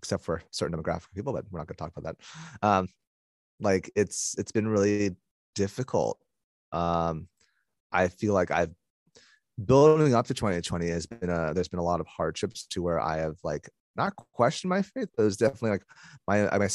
except 0.00 0.24
for 0.24 0.42
certain 0.50 0.76
demographic 0.76 1.12
people, 1.14 1.32
but 1.32 1.44
we're 1.50 1.60
not 1.60 1.66
going 1.66 1.76
to 1.76 1.82
talk 1.82 1.92
about 1.96 2.16
that. 2.16 2.66
Um, 2.66 2.88
like 3.60 3.90
it's 3.94 4.34
it's 4.38 4.52
been 4.52 4.66
really 4.66 5.16
difficult. 5.54 6.18
Um, 6.72 7.28
I 7.92 8.08
feel 8.08 8.32
like 8.32 8.50
I've 8.50 8.74
building 9.62 10.14
up 10.14 10.26
to 10.26 10.32
2020 10.34 10.88
has 10.88 11.06
been 11.06 11.28
a 11.28 11.52
there's 11.52 11.68
been 11.68 11.80
a 11.80 11.84
lot 11.84 12.00
of 12.00 12.06
hardships 12.06 12.66
to 12.68 12.82
where 12.82 12.98
I 12.98 13.18
have 13.18 13.36
like 13.44 13.68
not 13.96 14.14
questioned 14.32 14.70
my 14.70 14.82
faith, 14.82 15.08
but 15.14 15.22
it 15.22 15.26
was 15.26 15.36
definitely 15.36 15.70
like 15.70 15.84
my 16.26 16.58
my 16.58 16.68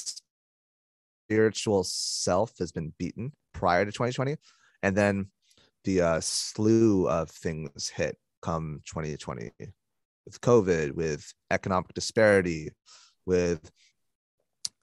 spiritual 1.28 1.84
self 1.84 2.54
has 2.60 2.72
been 2.72 2.94
beaten 3.00 3.32
prior 3.54 3.86
to 3.86 3.92
2020 3.92 4.36
and 4.84 4.96
then 4.96 5.28
the 5.86 6.02
uh, 6.02 6.20
slew 6.20 7.08
of 7.08 7.30
things 7.30 7.90
hit 7.90 8.18
come 8.42 8.82
2020 8.86 9.50
with 10.26 10.42
covid 10.42 10.92
with 10.94 11.34
economic 11.50 11.92
disparity 11.94 12.70
with 13.26 13.72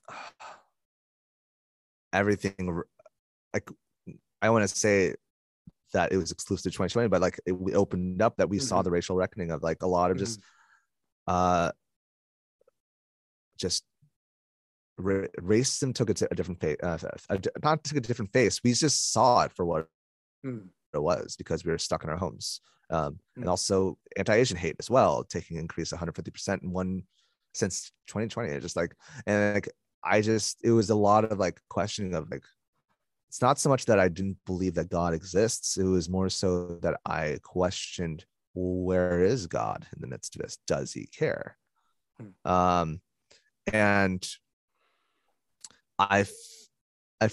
everything 2.12 2.82
like 3.54 3.68
i 4.42 4.50
want 4.50 4.62
to 4.62 4.68
say 4.68 5.14
that 5.92 6.12
it 6.12 6.16
was 6.16 6.30
exclusive 6.30 6.64
to 6.64 6.76
2020 6.76 7.08
but 7.08 7.20
like 7.20 7.40
it 7.46 7.52
we 7.52 7.74
opened 7.74 8.20
up 8.20 8.36
that 8.36 8.48
we 8.48 8.58
saw 8.58 8.80
Mhm. 8.80 8.84
the 8.84 8.90
racial 8.90 9.16
reckoning 9.16 9.50
of 9.50 9.62
like 9.62 9.82
a 9.82 9.86
lot 9.86 10.10
of 10.10 10.18
just 10.18 10.40
uh 11.26 11.70
just 13.58 13.84
ra- 14.98 15.26
racism 15.40 15.94
took 15.94 16.10
a 16.10 16.14
different 16.34 16.60
face, 16.60 16.76
uh, 16.82 16.98
a, 17.30 17.38
not 17.62 17.84
took 17.84 17.98
a 17.98 18.00
different 18.00 18.32
face. 18.32 18.60
We 18.64 18.72
just 18.72 19.12
saw 19.12 19.42
it 19.42 19.52
for 19.52 19.64
what 19.64 19.88
Mm. 20.44 20.70
it 20.92 20.98
was 21.00 21.36
because 21.36 21.64
we 21.64 21.70
were 21.70 21.78
stuck 21.78 22.02
in 22.02 22.10
our 22.10 22.16
homes. 22.16 22.60
Um, 22.90 23.14
Mm. 23.38 23.42
And 23.42 23.48
also 23.48 23.96
anti-Asian 24.16 24.56
hate 24.56 24.76
as 24.80 24.90
well, 24.90 25.22
taking 25.22 25.56
increase 25.58 25.92
150% 25.92 26.62
in 26.64 26.72
one 26.72 27.04
since 27.52 27.92
2020. 28.08 28.50
It's 28.50 28.62
just 28.62 28.76
like, 28.76 28.94
and 29.26 29.54
like, 29.54 29.68
I 30.02 30.20
just, 30.20 30.58
it 30.64 30.72
was 30.72 30.90
a 30.90 30.94
lot 30.94 31.24
of 31.24 31.38
like 31.38 31.60
questioning 31.68 32.14
of 32.14 32.30
like, 32.30 32.44
it's 33.28 33.40
not 33.40 33.58
so 33.58 33.68
much 33.68 33.86
that 33.86 33.98
I 33.98 34.08
didn't 34.08 34.36
believe 34.44 34.74
that 34.74 34.90
God 34.90 35.14
exists. 35.14 35.78
It 35.78 35.84
was 35.84 36.08
more 36.08 36.28
so 36.28 36.78
that 36.82 37.00
I 37.06 37.38
questioned 37.42 38.26
where 38.54 39.24
is 39.24 39.46
God 39.46 39.86
in 39.94 40.02
the 40.02 40.06
midst 40.06 40.36
of 40.36 40.42
this? 40.42 40.58
Does 40.66 40.92
he 40.92 41.06
care? 41.06 41.56
Hmm. 42.18 42.50
Um, 42.50 43.00
and 43.72 44.28
I, 45.98 46.26
I, 47.20 47.30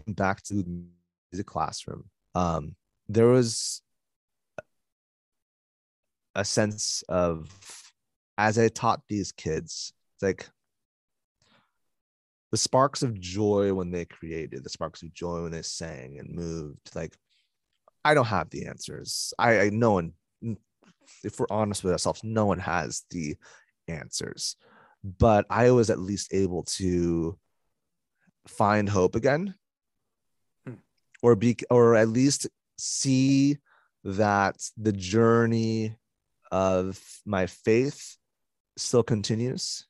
came 0.00 0.14
back 0.14 0.42
to 0.44 0.64
the 1.32 1.44
classroom. 1.44 2.10
Um, 2.34 2.74
there 3.08 3.26
was 3.26 3.82
a 6.34 6.44
sense 6.44 7.02
of, 7.08 7.48
as 8.36 8.58
I 8.58 8.68
taught 8.68 9.02
these 9.08 9.32
kids, 9.32 9.92
it's 10.14 10.22
like 10.22 10.48
the 12.50 12.58
sparks 12.58 13.02
of 13.02 13.20
joy 13.20 13.74
when 13.74 13.90
they 13.90 14.04
created, 14.04 14.62
the 14.62 14.70
sparks 14.70 15.02
of 15.02 15.12
joy 15.12 15.42
when 15.42 15.52
they 15.52 15.62
sang 15.62 16.18
and 16.18 16.34
moved. 16.34 16.94
Like, 16.94 17.16
I 18.04 18.14
don't 18.14 18.26
have 18.26 18.50
the 18.50 18.66
answers. 18.66 19.32
I, 19.38 19.60
I 19.60 19.70
no 19.70 19.92
one, 19.92 20.12
if 21.22 21.38
we're 21.38 21.46
honest 21.50 21.82
with 21.82 21.92
ourselves, 21.92 22.22
no 22.22 22.46
one 22.46 22.58
has 22.60 23.04
the 23.10 23.36
answers. 23.88 24.56
But 25.02 25.46
I 25.50 25.70
was 25.70 25.90
at 25.90 25.98
least 25.98 26.32
able 26.32 26.64
to 26.78 27.38
find 28.46 28.88
hope 28.88 29.14
again, 29.14 29.54
Hmm. 30.66 30.74
or 31.22 31.36
be, 31.36 31.56
or 31.70 31.94
at 31.94 32.08
least 32.08 32.46
see 32.78 33.58
that 34.04 34.56
the 34.76 34.92
journey 34.92 35.96
of 36.54 37.00
my 37.26 37.46
faith 37.46 38.16
still 38.76 39.02
continues. 39.02 39.86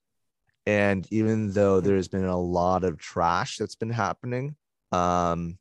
And 0.64 1.06
even 1.10 1.52
though 1.52 1.78
Hmm. 1.78 1.86
there's 1.86 2.08
been 2.08 2.24
a 2.24 2.40
lot 2.40 2.84
of 2.84 2.96
trash 2.96 3.58
that's 3.58 3.74
been 3.76 3.90
happening 3.90 4.56
um, 4.90 5.58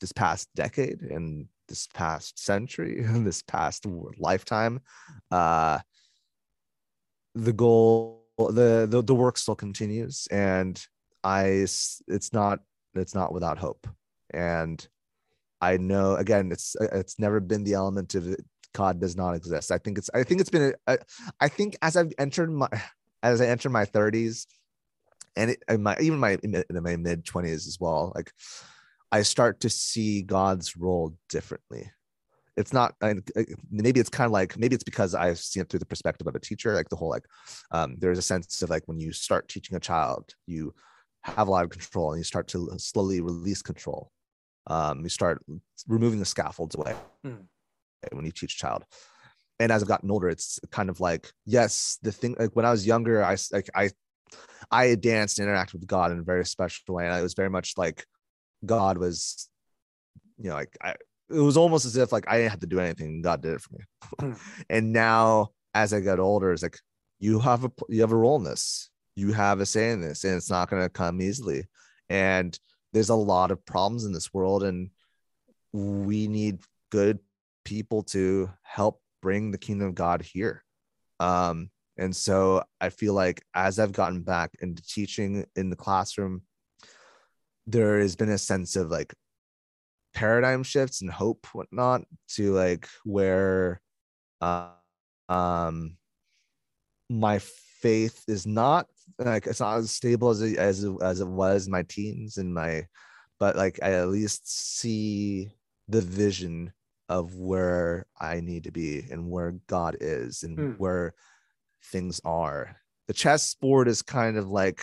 this 0.00 0.12
past 0.12 0.48
decade 0.54 1.02
and 1.02 1.48
this 1.68 1.86
past 1.92 2.38
century 2.38 3.04
and 3.04 3.26
this 3.26 3.42
past 3.42 3.84
lifetime, 4.18 4.80
uh, 5.30 5.80
the 7.34 7.52
goal, 7.52 8.24
the, 8.38 8.86
the 8.88 9.02
the 9.02 9.14
work 9.14 9.36
still 9.36 9.56
continues, 9.56 10.26
and 10.30 10.74
I 11.22 11.44
it's 12.08 12.32
not 12.32 12.60
it's 12.94 13.14
not 13.14 13.32
without 13.34 13.58
hope. 13.58 13.86
And 14.32 14.78
I 15.60 15.76
know 15.76 16.14
again, 16.16 16.50
it's 16.50 16.76
it's 16.80 17.18
never 17.18 17.40
been 17.40 17.64
the 17.64 17.74
element 17.74 18.14
of 18.14 18.34
God 18.74 19.00
does 19.00 19.16
not 19.16 19.34
exist. 19.34 19.70
I 19.72 19.78
think 19.78 19.98
it's 19.98 20.10
I 20.14 20.22
think 20.22 20.40
it's 20.40 20.50
been 20.50 20.74
I 21.40 21.48
think 21.48 21.76
as 21.82 21.96
I've 21.96 22.12
entered 22.18 22.50
my 22.52 22.68
as 23.22 23.40
I 23.40 23.46
enter 23.46 23.68
my 23.68 23.84
30s 23.84 24.46
and 25.36 25.50
it, 25.50 25.62
in 25.68 25.82
my 25.82 25.96
even 26.00 26.18
my 26.18 26.38
in 26.42 26.64
my 26.82 26.96
mid 26.96 27.24
20s 27.24 27.66
as 27.66 27.78
well, 27.80 28.12
like 28.14 28.32
I 29.10 29.22
start 29.22 29.60
to 29.60 29.70
see 29.70 30.22
God's 30.22 30.76
role 30.76 31.16
differently. 31.28 31.90
It's 32.56 32.72
not 32.72 32.94
I- 33.02 33.14
maybe 33.70 34.00
it's 34.00 34.10
kind 34.10 34.26
of 34.26 34.32
like 34.32 34.58
maybe 34.58 34.74
it's 34.74 34.84
because 34.84 35.14
I've 35.14 35.38
seen 35.38 35.62
it 35.62 35.68
through 35.70 35.80
the 35.80 35.86
perspective 35.86 36.26
of 36.26 36.34
a 36.34 36.40
teacher, 36.40 36.74
like 36.74 36.88
the 36.88 36.96
whole 36.96 37.10
like 37.10 37.24
um, 37.70 37.96
there's 37.98 38.18
a 38.18 38.22
sense 38.22 38.62
of 38.62 38.70
like 38.70 38.82
when 38.86 38.98
you 38.98 39.12
start 39.12 39.48
teaching 39.48 39.76
a 39.76 39.80
child, 39.80 40.34
you 40.46 40.74
have 41.22 41.48
a 41.48 41.50
lot 41.50 41.64
of 41.64 41.70
control 41.70 42.12
and 42.12 42.20
you 42.20 42.24
start 42.24 42.48
to 42.48 42.70
slowly 42.78 43.20
release 43.20 43.62
control. 43.62 44.10
Um, 44.66 45.00
you 45.02 45.08
start 45.08 45.42
removing 45.86 46.18
the 46.18 46.26
scaffolds 46.26 46.74
away 46.74 46.94
Mm. 47.24 47.46
When 48.12 48.24
you 48.24 48.32
teach 48.32 48.54
a 48.54 48.58
child. 48.58 48.84
And 49.60 49.72
as 49.72 49.82
I've 49.82 49.88
gotten 49.88 50.10
older, 50.10 50.28
it's 50.28 50.60
kind 50.70 50.88
of 50.88 51.00
like, 51.00 51.32
yes, 51.44 51.98
the 52.02 52.12
thing 52.12 52.36
like 52.38 52.54
when 52.54 52.64
I 52.64 52.70
was 52.70 52.86
younger, 52.86 53.24
i 53.24 53.36
like 53.52 53.68
I 53.74 53.90
I 54.70 54.94
danced 54.94 55.38
and 55.38 55.48
interacted 55.48 55.74
with 55.74 55.86
God 55.86 56.12
in 56.12 56.18
a 56.18 56.22
very 56.22 56.44
special 56.44 56.94
way. 56.94 57.06
And 57.06 57.18
it 57.18 57.22
was 57.22 57.34
very 57.34 57.50
much 57.50 57.74
like 57.76 58.06
God 58.64 58.98
was, 58.98 59.48
you 60.38 60.50
know, 60.50 60.54
like 60.54 60.76
I 60.82 60.94
it 61.30 61.40
was 61.40 61.56
almost 61.56 61.84
as 61.84 61.96
if 61.96 62.12
like 62.12 62.24
I 62.28 62.38
didn't 62.38 62.50
have 62.50 62.60
to 62.60 62.66
do 62.66 62.80
anything, 62.80 63.22
God 63.22 63.42
did 63.42 63.54
it 63.54 63.60
for 63.60 63.74
me. 63.74 64.34
And 64.70 64.92
now 64.92 65.48
as 65.74 65.92
I 65.92 66.00
get 66.00 66.20
older, 66.20 66.52
it's 66.52 66.62
like 66.62 66.78
you 67.18 67.40
have 67.40 67.64
a 67.64 67.72
you 67.88 68.00
have 68.02 68.12
a 68.12 68.16
role 68.16 68.36
in 68.36 68.44
this, 68.44 68.90
you 69.16 69.32
have 69.32 69.60
a 69.60 69.66
say 69.66 69.90
in 69.90 70.00
this, 70.00 70.24
and 70.24 70.34
it's 70.36 70.50
not 70.50 70.70
gonna 70.70 70.88
come 70.88 71.20
easily. 71.20 71.64
And 72.08 72.58
there's 72.92 73.10
a 73.10 73.14
lot 73.14 73.50
of 73.50 73.64
problems 73.66 74.04
in 74.04 74.12
this 74.12 74.32
world, 74.32 74.62
and 74.62 74.90
we 75.72 76.28
need 76.28 76.60
good 76.90 77.18
people 77.68 78.02
to 78.02 78.50
help 78.62 78.98
bring 79.20 79.50
the 79.50 79.58
kingdom 79.58 79.88
of 79.88 79.94
God 79.94 80.22
here. 80.22 80.64
Um, 81.20 81.70
and 81.98 82.16
so 82.16 82.62
I 82.80 82.88
feel 82.88 83.12
like 83.12 83.42
as 83.54 83.78
I've 83.78 83.92
gotten 83.92 84.22
back 84.22 84.52
into 84.62 84.82
teaching 84.82 85.44
in 85.54 85.68
the 85.68 85.76
classroom, 85.76 86.42
there 87.66 87.98
has 87.98 88.16
been 88.16 88.30
a 88.30 88.38
sense 88.38 88.74
of 88.74 88.90
like 88.90 89.12
paradigm 90.14 90.62
shifts 90.62 91.02
and 91.02 91.10
hope, 91.10 91.46
whatnot, 91.52 92.04
to 92.36 92.54
like 92.54 92.88
where 93.04 93.82
uh, 94.40 94.70
um 95.28 95.98
my 97.10 97.38
faith 97.38 98.24
is 98.28 98.46
not 98.46 98.86
like 99.18 99.46
it's 99.46 99.60
not 99.60 99.76
as 99.76 99.90
stable 99.90 100.30
as 100.30 100.40
it, 100.40 100.56
as 100.56 100.84
it, 100.84 100.94
as 101.02 101.20
it 101.20 101.28
was 101.28 101.66
in 101.66 101.72
my 101.72 101.82
teens 101.82 102.38
and 102.38 102.54
my 102.54 102.86
but 103.38 103.56
like 103.56 103.78
I 103.82 103.92
at 103.92 104.08
least 104.08 104.48
see 104.78 105.50
the 105.88 106.00
vision 106.00 106.72
of 107.08 107.34
where 107.36 108.06
I 108.20 108.40
need 108.40 108.64
to 108.64 108.70
be 108.70 109.04
and 109.10 109.30
where 109.30 109.52
God 109.66 109.96
is 110.00 110.42
and 110.42 110.58
Hmm. 110.58 110.70
where 110.72 111.14
things 111.92 112.20
are. 112.24 112.76
The 113.06 113.14
chessboard 113.14 113.88
is 113.88 114.02
kind 114.02 114.36
of 114.36 114.48
like 114.48 114.82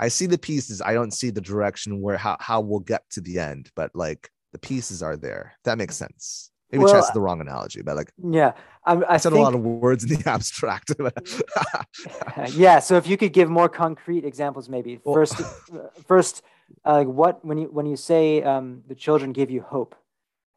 I 0.00 0.08
see 0.08 0.26
the 0.26 0.38
pieces. 0.38 0.82
I 0.82 0.92
don't 0.94 1.12
see 1.12 1.30
the 1.30 1.40
direction 1.40 2.00
where 2.00 2.16
how, 2.16 2.36
how 2.40 2.60
we'll 2.60 2.80
get 2.80 3.02
to 3.10 3.20
the 3.20 3.38
end, 3.38 3.70
but 3.76 3.90
like 3.94 4.28
the 4.52 4.58
pieces 4.58 5.02
are 5.02 5.16
there. 5.16 5.54
That 5.64 5.78
makes 5.78 5.96
sense. 5.96 6.50
Maybe 6.70 6.84
Well, 6.84 6.92
chess 6.94 7.06
is 7.06 7.12
the 7.12 7.20
wrong 7.20 7.40
analogy, 7.40 7.82
but 7.82 7.94
like 7.96 8.10
Yeah, 8.18 8.52
I'm, 8.84 9.04
I 9.04 9.14
I 9.14 9.16
said 9.18 9.30
think, 9.32 9.40
a 9.40 9.44
lot 9.44 9.54
of 9.54 9.60
words 9.60 10.02
in 10.04 10.18
the 10.18 10.28
abstract. 10.36 10.92
yeah. 12.56 12.78
So 12.80 12.96
if 12.96 13.06
you 13.06 13.16
could 13.16 13.32
give 13.32 13.48
more 13.48 13.68
concrete 13.68 14.24
examples, 14.24 14.68
maybe 14.68 15.00
Well- 15.04 15.14
first, 15.14 15.40
uh, 15.40 15.88
first, 16.06 16.42
uh, 16.84 16.92
like 16.94 17.08
what 17.08 17.44
when 17.44 17.58
you 17.58 17.66
when 17.66 17.86
you 17.86 17.96
say 17.96 18.42
um, 18.42 18.82
the 18.88 18.94
children 18.94 19.32
give 19.32 19.50
you 19.50 19.60
hope, 19.62 19.94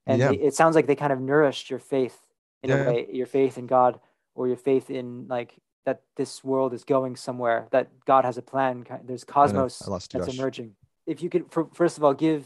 and 0.08 0.20
Yeah. 0.20 0.32
it 0.32 0.54
sounds 0.56 0.76
like 0.76 0.88
they 0.88 0.96
kind 0.96 1.13
of 1.13 1.20
nourished 1.20 1.70
your 1.70 1.80
faith 1.80 2.17
in 2.63 2.70
Yeah. 2.70 2.82
a 2.82 2.88
way, 2.89 3.08
your 3.12 3.28
faith 3.28 3.58
in 3.58 3.67
God 3.67 4.00
or 4.36 4.48
your 4.48 4.58
faith 4.58 4.89
in 4.89 5.28
like 5.28 5.52
that 5.86 6.02
this 6.15 6.43
world 6.43 6.74
is 6.74 6.84
going 6.84 7.15
somewhere, 7.15 7.67
that 7.72 7.88
God 8.06 8.26
has 8.26 8.38
a 8.38 8.41
plan. 8.41 8.86
There's 9.04 9.24
cosmos 9.24 9.82
I 9.88 9.91
lost 9.91 10.12
that's 10.12 10.28
Josh. 10.28 10.38
emerging. 10.38 10.76
If 11.06 11.22
you 11.24 11.30
could, 11.30 11.52
for, 11.52 11.70
first 11.74 11.98
of 11.98 12.04
all, 12.04 12.13
give 12.13 12.43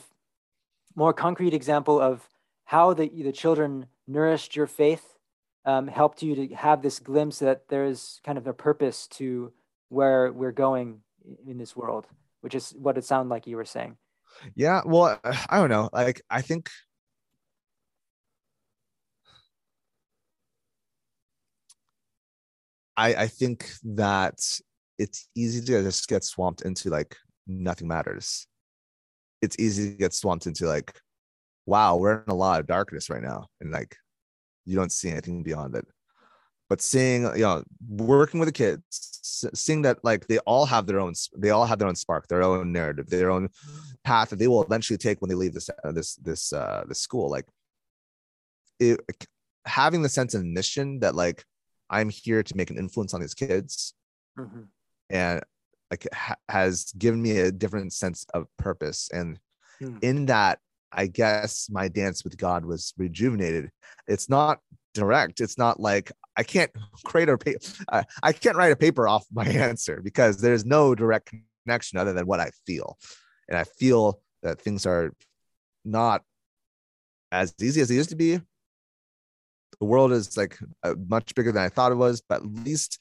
more 0.96 1.14
concrete 1.14 1.54
example 1.54 2.00
of 2.00 2.28
how 2.66 2.94
the 2.94 3.08
the 3.10 3.32
children 3.32 3.88
nourished 4.08 4.56
your 4.56 4.68
faith, 4.68 5.18
um, 5.66 5.88
helped 5.88 6.22
you 6.22 6.36
to 6.36 6.56
have 6.56 6.82
this 6.82 7.00
glimpse 7.00 7.40
that 7.40 7.68
there 7.70 7.86
is 7.86 8.20
kind 8.24 8.38
of 8.38 8.46
a 8.48 8.54
purpose 8.54 9.08
to 9.08 9.52
where 9.90 10.32
we're 10.32 10.52
going 10.68 11.02
in 11.48 11.58
this 11.58 11.76
world, 11.76 12.08
which 12.42 12.56
is 12.56 12.74
what 12.78 12.98
it 12.98 13.04
sounded 13.06 13.30
like 13.30 13.48
you 13.48 13.58
were 13.58 13.66
saying. 13.66 13.98
yeah, 14.56 14.82
well, 14.86 15.20
I 15.50 15.60
don't 15.60 15.70
know. 15.70 15.90
Like 15.94 16.22
I 16.30 16.42
think 16.42 16.70
I 23.02 23.24
I 23.24 23.28
think 23.28 23.60
that 24.02 24.38
it's 24.98 25.28
easy 25.36 25.62
to 25.66 25.84
just 25.84 26.08
get 26.08 26.24
swamped 26.24 26.62
into 26.62 26.90
like 26.90 27.18
nothing 27.48 27.88
matters. 27.88 28.48
It's 29.42 29.58
easy 29.60 29.92
to 29.92 29.98
get 29.98 30.14
swamped 30.14 30.46
into 30.46 30.68
like, 30.68 30.94
wow, 31.66 31.98
we're 31.98 32.24
in 32.24 32.32
a 32.32 32.36
lot 32.36 32.60
of 32.60 32.68
darkness 32.68 33.10
right 33.10 33.24
now, 33.32 33.48
and 33.60 33.72
like 33.72 33.96
you 34.66 34.76
don't 34.76 34.92
see 34.92 35.10
anything 35.10 35.42
beyond 35.44 35.76
it. 35.76 35.88
But 36.70 36.82
seeing, 36.82 37.24
you 37.24 37.46
know, 37.48 37.64
working 37.90 38.40
with 38.40 38.48
the 38.48 38.54
kids, 38.54 38.82
seeing 39.54 39.82
that 39.82 39.98
like 40.04 40.28
they 40.28 40.38
all 40.40 40.66
have 40.66 40.86
their 40.86 41.02
own, 41.02 41.14
they 41.38 41.50
all 41.50 41.66
have 41.66 41.80
their 41.80 41.88
own 41.88 41.96
spark, 41.96 42.28
their 42.28 42.44
own 42.44 42.72
narrative, 42.72 43.10
their 43.10 43.32
own 43.32 43.50
path 44.04 44.30
that 44.30 44.40
they 44.40 44.48
will 44.48 44.64
eventually 44.64 44.98
take 44.98 45.20
when 45.22 45.30
they 45.30 45.36
leave 45.36 45.54
this 45.54 45.70
uh, 45.70 45.92
this 45.92 46.16
this 46.16 46.54
uh 46.54 46.84
this 46.88 47.02
school. 47.02 47.30
Like, 47.30 47.48
it, 48.80 49.00
having 49.66 50.02
the 50.02 50.10
sense 50.10 50.34
of 50.34 50.46
mission 50.46 51.00
that 51.00 51.16
like 51.16 51.44
I'm 51.92 52.10
here 52.10 52.42
to 52.42 52.58
make 52.58 52.70
an 52.72 52.78
influence 52.78 53.14
on 53.14 53.22
these 53.22 53.34
kids 53.36 53.94
Mhm. 54.40 54.68
and 55.10 55.44
like 55.92 56.08
ha- 56.14 56.38
has 56.48 56.92
given 56.98 57.22
me 57.22 57.38
a 57.40 57.52
different 57.52 57.92
sense 57.94 58.26
of 58.34 58.48
purpose 58.58 59.10
and 59.14 59.38
Hmm. 59.80 59.98
in 60.02 60.26
that 60.28 60.60
i 60.94 61.08
guess 61.08 61.68
my 61.70 61.88
dance 61.88 62.24
with 62.24 62.38
god 62.38 62.64
was 62.66 62.94
rejuvenated 62.98 63.72
it's 64.08 64.30
not 64.30 64.60
direct 64.94 65.42
it's 65.42 65.58
not 65.58 65.80
like 65.80 66.12
I 66.38 66.44
can't 66.44 66.72
create 67.04 67.28
a 67.28 67.38
paper. 67.38 67.60
Uh, 67.90 68.04
I 68.24 68.32
can't 68.32 68.56
write 68.56 68.72
a 68.72 68.76
paper 68.78 69.06
off 69.06 69.26
my 69.34 69.44
answer 69.70 70.00
because 70.02 70.38
there's 70.38 70.64
no 70.66 70.96
direct 70.96 71.34
connection 71.66 71.98
other 72.00 72.14
than 72.14 72.26
what 72.26 72.40
I 72.40 72.52
feel, 72.66 72.98
and 73.50 73.58
I 73.58 73.66
feel 73.66 74.22
that 74.44 74.62
things 74.62 74.86
are 74.86 75.12
not 75.84 76.24
as 77.34 77.54
easy 77.62 77.82
as 77.82 77.90
they 77.90 77.96
used 77.96 78.12
to 78.12 78.16
be. 78.16 78.40
The 79.82 79.86
world 79.86 80.12
is 80.12 80.38
like 80.38 80.60
uh, 80.84 80.94
much 81.10 81.34
bigger 81.34 81.52
than 81.52 81.64
I 81.64 81.68
thought 81.68 81.92
it 81.92 81.96
was, 81.96 82.22
but 82.22 82.44
at 82.44 82.46
least 82.46 83.00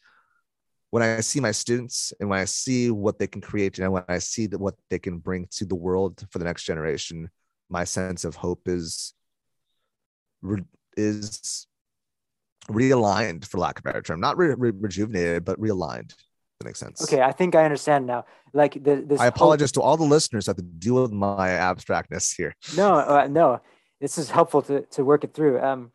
when 0.88 1.02
I 1.02 1.20
see 1.20 1.38
my 1.38 1.52
students 1.52 2.10
and 2.18 2.30
when 2.30 2.40
I 2.40 2.46
see 2.46 2.90
what 2.90 3.18
they 3.18 3.26
can 3.26 3.42
create 3.42 3.78
and 3.78 3.92
when 3.92 4.02
I 4.08 4.18
see 4.18 4.46
that 4.46 4.58
what 4.58 4.76
they 4.88 4.98
can 4.98 5.18
bring 5.18 5.46
to 5.52 5.66
the 5.66 5.74
world 5.74 6.26
for 6.30 6.38
the 6.38 6.44
next 6.46 6.64
generation, 6.64 7.28
my 7.68 7.84
sense 7.84 8.24
of 8.24 8.34
hope 8.34 8.62
is 8.66 9.12
is 10.96 11.66
realigned, 12.70 13.44
for 13.44 13.58
lack 13.58 13.78
of 13.78 13.84
a 13.84 13.88
better 13.88 14.00
term, 14.00 14.20
not 14.20 14.38
re- 14.38 14.54
re- 14.56 14.72
rejuvenated, 14.74 15.44
but 15.44 15.60
realigned. 15.60 16.14
That 16.60 16.64
makes 16.64 16.78
sense. 16.78 17.02
Okay, 17.02 17.20
I 17.20 17.32
think 17.32 17.54
I 17.54 17.64
understand 17.64 18.06
now. 18.06 18.24
Like 18.54 18.82
the 18.82 19.04
this. 19.06 19.20
I 19.20 19.26
apologize 19.26 19.68
hope- 19.68 19.74
to 19.74 19.82
all 19.82 19.98
the 19.98 20.04
listeners 20.04 20.46
that 20.46 20.56
have 20.56 20.56
to 20.56 20.62
deal 20.62 21.02
with 21.02 21.12
my 21.12 21.50
abstractness 21.50 22.34
here. 22.34 22.56
No, 22.74 22.94
uh, 22.94 23.28
no, 23.30 23.60
this 24.00 24.16
is 24.16 24.30
helpful 24.30 24.62
to 24.62 24.80
to 24.80 25.04
work 25.04 25.24
it 25.24 25.34
through. 25.34 25.60
Um, 25.60 25.92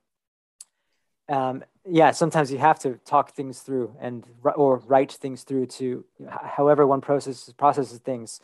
um, 1.30 1.64
yeah, 1.88 2.12
sometimes 2.12 2.52
you 2.52 2.58
have 2.58 2.80
to 2.80 2.96
talk 3.06 3.32
things 3.32 3.60
through 3.60 3.96
and 4.00 4.26
or 4.56 4.78
write 4.80 5.12
things 5.12 5.44
through 5.44 5.68
to 5.68 6.04
however 6.30 6.86
one 6.88 7.02
processes 7.02 7.54
processes 7.54 8.00
things, 8.00 8.42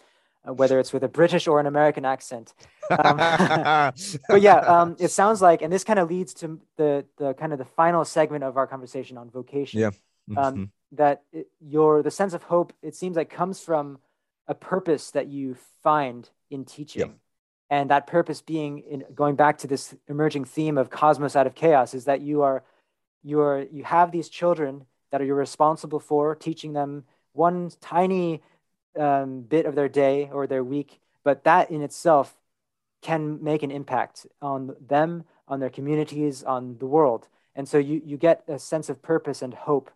uh, 0.48 0.54
whether 0.54 0.80
it's 0.80 0.94
with 0.94 1.04
a 1.04 1.08
British 1.08 1.48
or 1.48 1.60
an 1.60 1.66
American 1.66 2.06
accent. 2.06 2.54
Um, 2.90 3.18
but 4.30 4.42
yeah, 4.42 4.58
um, 4.58 4.96
it 5.00 5.08
sounds 5.12 5.42
like, 5.42 5.62
and 5.62 5.72
this 5.72 5.84
kind 5.84 6.00
of 6.00 6.10
leads 6.10 6.34
to 6.36 6.60
the 6.78 7.06
the 7.18 7.34
kind 7.34 7.52
of 7.52 7.60
the 7.60 7.66
final 7.66 8.06
segment 8.06 8.44
of 8.44 8.58
our 8.58 8.68
conversation 8.68 9.18
on 9.18 9.30
vocation. 9.30 9.80
Yeah. 9.80 9.92
Um, 10.38 10.54
mm-hmm. 10.54 10.64
that 10.94 11.24
it, 11.34 11.48
your 11.60 12.04
the 12.04 12.12
sense 12.12 12.34
of 12.34 12.44
hope 12.44 12.74
it 12.82 12.96
seems 12.96 13.16
like 13.18 13.30
comes 13.30 13.60
from 13.60 14.00
a 14.48 14.54
purpose 14.54 15.12
that 15.12 15.28
you 15.28 15.58
find 15.84 16.30
in 16.50 16.66
teaching. 16.66 17.02
Yeah 17.02 17.08
and 17.72 17.90
that 17.90 18.06
purpose 18.06 18.42
being 18.42 18.80
in 18.80 19.06
going 19.16 19.36
back 19.38 19.58
to 19.58 19.66
this 19.66 19.96
emerging 20.10 20.44
theme 20.44 20.78
of 20.78 20.90
cosmos 20.90 21.38
out 21.38 21.48
of 21.48 21.56
chaos 21.56 21.94
is 21.94 22.04
that 22.04 22.20
you 22.20 22.42
are 22.42 22.64
you're 23.24 23.64
you 23.72 23.84
have 23.84 24.12
these 24.12 24.30
children 24.30 24.86
that 25.12 25.24
you're 25.26 25.36
responsible 25.36 26.00
for 26.00 26.36
teaching 26.36 26.74
them 26.74 27.04
one 27.34 27.72
tiny 27.82 28.42
um, 29.00 29.42
bit 29.42 29.66
of 29.66 29.76
their 29.76 29.90
day 29.90 30.30
or 30.32 30.48
their 30.48 30.64
week 30.64 31.00
but 31.24 31.44
that 31.44 31.72
in 31.72 31.82
itself 31.82 32.36
can 33.02 33.44
make 33.44 33.64
an 33.64 33.72
impact 33.72 34.28
on 34.42 34.76
them 34.88 35.24
on 35.48 35.60
their 35.60 35.70
communities 35.70 36.44
on 36.44 36.78
the 36.80 36.86
world. 36.86 37.28
And 37.56 37.68
so 37.68 37.78
you 37.78 38.02
you 38.06 38.18
get 38.18 38.44
a 38.48 38.58
sense 38.58 38.90
of 38.90 39.02
purpose 39.02 39.42
and 39.42 39.54
hope 39.54 39.92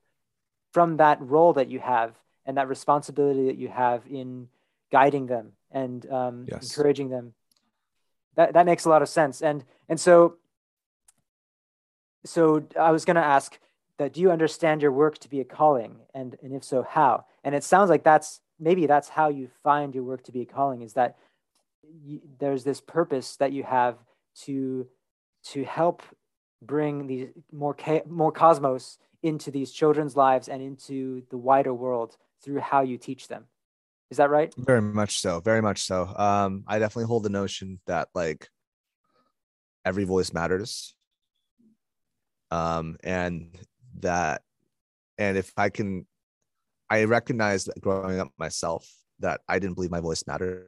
from 0.73 0.97
that 0.97 1.21
role 1.21 1.53
that 1.53 1.69
you 1.69 1.79
have 1.79 2.15
and 2.45 2.57
that 2.57 2.67
responsibility 2.67 3.45
that 3.45 3.57
you 3.57 3.69
have 3.69 4.03
in 4.09 4.49
guiding 4.91 5.27
them 5.27 5.53
and 5.71 6.09
um, 6.11 6.45
yes. 6.47 6.63
encouraging 6.63 7.09
them. 7.09 7.33
That 8.35 8.53
that 8.53 8.65
makes 8.65 8.85
a 8.85 8.89
lot 8.89 9.01
of 9.01 9.09
sense. 9.09 9.41
And 9.41 9.63
and 9.87 9.99
so 9.99 10.35
so 12.25 12.65
I 12.79 12.91
was 12.91 13.05
going 13.05 13.15
to 13.15 13.23
ask 13.23 13.57
that 13.97 14.13
do 14.13 14.21
you 14.21 14.31
understand 14.31 14.81
your 14.81 14.91
work 14.91 15.17
to 15.19 15.29
be 15.29 15.39
a 15.39 15.45
calling? 15.45 15.97
And 16.13 16.35
and 16.43 16.53
if 16.53 16.63
so 16.63 16.83
how? 16.83 17.25
And 17.43 17.55
it 17.55 17.63
sounds 17.63 17.89
like 17.89 18.03
that's 18.03 18.41
maybe 18.59 18.87
that's 18.87 19.09
how 19.09 19.29
you 19.29 19.49
find 19.63 19.93
your 19.93 20.03
work 20.03 20.23
to 20.23 20.31
be 20.31 20.41
a 20.41 20.45
calling 20.45 20.81
is 20.81 20.93
that 20.93 21.17
you, 22.03 22.21
there's 22.39 22.63
this 22.63 22.81
purpose 22.81 23.35
that 23.37 23.51
you 23.51 23.63
have 23.63 23.97
to 24.43 24.87
to 25.51 25.63
help 25.63 26.01
bring 26.61 27.07
these 27.07 27.29
more 27.51 27.75
more 28.07 28.31
cosmos 28.31 28.97
into 29.23 29.51
these 29.51 29.71
children's 29.71 30.15
lives 30.15 30.49
and 30.49 30.61
into 30.61 31.23
the 31.29 31.37
wider 31.37 31.73
world 31.73 32.17
through 32.43 32.59
how 32.59 32.81
you 32.81 32.97
teach 32.97 33.27
them. 33.27 33.45
Is 34.11 34.17
that 34.17 34.29
right? 34.29 34.53
Very 34.57 34.81
much 34.81 35.19
so 35.19 35.39
very 35.39 35.61
much 35.61 35.83
so. 35.83 36.13
Um 36.15 36.63
i 36.67 36.79
definitely 36.79 37.07
hold 37.07 37.23
the 37.23 37.29
notion 37.29 37.79
that 37.85 38.09
like 38.13 38.49
every 39.85 40.03
voice 40.03 40.33
matters 40.33 40.94
um, 42.51 42.97
and 43.03 43.57
that 43.99 44.41
and 45.17 45.37
if 45.37 45.53
i 45.57 45.69
can 45.69 46.05
i 46.89 47.03
recognize 47.05 47.65
that 47.65 47.79
growing 47.79 48.19
up 48.19 48.31
myself 48.37 48.89
that 49.19 49.41
i 49.47 49.57
didn't 49.57 49.75
believe 49.75 49.91
my 49.91 50.01
voice 50.01 50.23
mattered. 50.27 50.67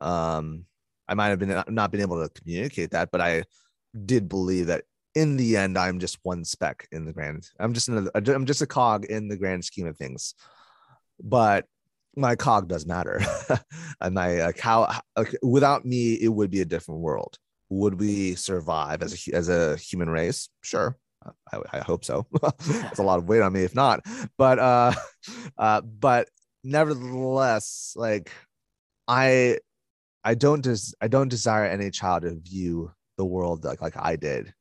Um 0.00 0.64
i 1.06 1.14
might 1.14 1.28
have 1.28 1.38
been 1.38 1.62
not 1.68 1.92
been 1.92 2.00
able 2.00 2.20
to 2.20 2.40
communicate 2.40 2.90
that 2.90 3.10
but 3.12 3.20
i 3.20 3.44
did 4.04 4.28
believe 4.28 4.66
that 4.66 4.84
in 5.14 5.36
the 5.36 5.56
end 5.56 5.78
i'm 5.78 5.98
just 6.00 6.18
one 6.22 6.44
speck 6.44 6.86
in 6.92 7.04
the 7.04 7.12
grand 7.12 7.48
i'm 7.60 7.72
just 7.72 7.88
another 7.88 8.10
i'm 8.14 8.46
just 8.46 8.62
a 8.62 8.66
cog 8.66 9.04
in 9.04 9.28
the 9.28 9.36
grand 9.36 9.64
scheme 9.64 9.86
of 9.86 9.96
things. 9.96 10.34
But 11.22 11.66
my 12.16 12.36
cog 12.36 12.68
does 12.68 12.86
matter. 12.86 13.20
And 14.00 14.14
my 14.14 14.38
uh, 14.38 14.52
how 14.60 14.88
without 15.42 15.84
me 15.84 16.14
it 16.14 16.28
would 16.28 16.50
be 16.50 16.60
a 16.60 16.64
different 16.64 17.00
world 17.00 17.36
would 17.70 17.98
we 18.00 18.34
survive 18.34 19.02
as 19.02 19.28
a 19.28 19.34
as 19.34 19.48
a 19.48 19.76
human 19.76 20.08
race? 20.08 20.48
Sure, 20.62 20.96
I, 21.52 21.58
I 21.72 21.78
hope 21.80 22.04
so. 22.04 22.26
It's 22.60 22.98
a 22.98 23.02
lot 23.02 23.18
of 23.18 23.28
weight 23.28 23.42
on 23.42 23.52
me 23.52 23.62
if 23.62 23.74
not. 23.74 24.00
But 24.36 24.58
uh, 24.58 24.92
uh, 25.58 25.80
but 25.82 26.28
nevertheless, 26.64 27.92
like 27.96 28.32
I 29.06 29.58
I 30.24 30.34
don't 30.34 30.62
des- 30.62 30.94
I 31.00 31.08
don't 31.08 31.28
desire 31.28 31.64
any 31.64 31.90
child 31.90 32.22
to 32.22 32.34
view 32.34 32.92
the 33.16 33.24
world 33.24 33.64
like 33.64 33.80
like 33.80 33.96
I 33.96 34.16
did, 34.16 34.54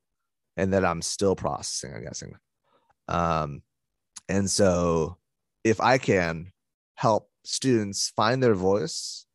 and 0.56 0.74
that 0.74 0.86
I'm 0.86 1.02
still 1.02 1.36
processing. 1.36 1.94
I'm 1.96 2.04
guessing. 2.04 2.36
Um, 3.08 3.62
and 4.28 4.50
so 4.50 5.18
if 5.64 5.80
I 5.80 5.98
can 5.98 6.52
help 6.96 7.30
students 7.44 8.10
find 8.16 8.44
their 8.44 8.56
voice 8.56 9.26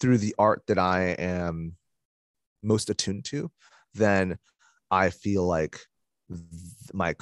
through 0.00 0.18
the 0.18 0.34
art 0.38 0.62
that 0.68 0.78
I 0.78 1.16
am 1.18 1.76
most 2.62 2.90
attuned 2.90 3.24
to, 3.26 3.50
then 3.94 4.38
I 4.90 5.10
feel 5.10 5.46
like 5.46 5.78
my 6.92 7.14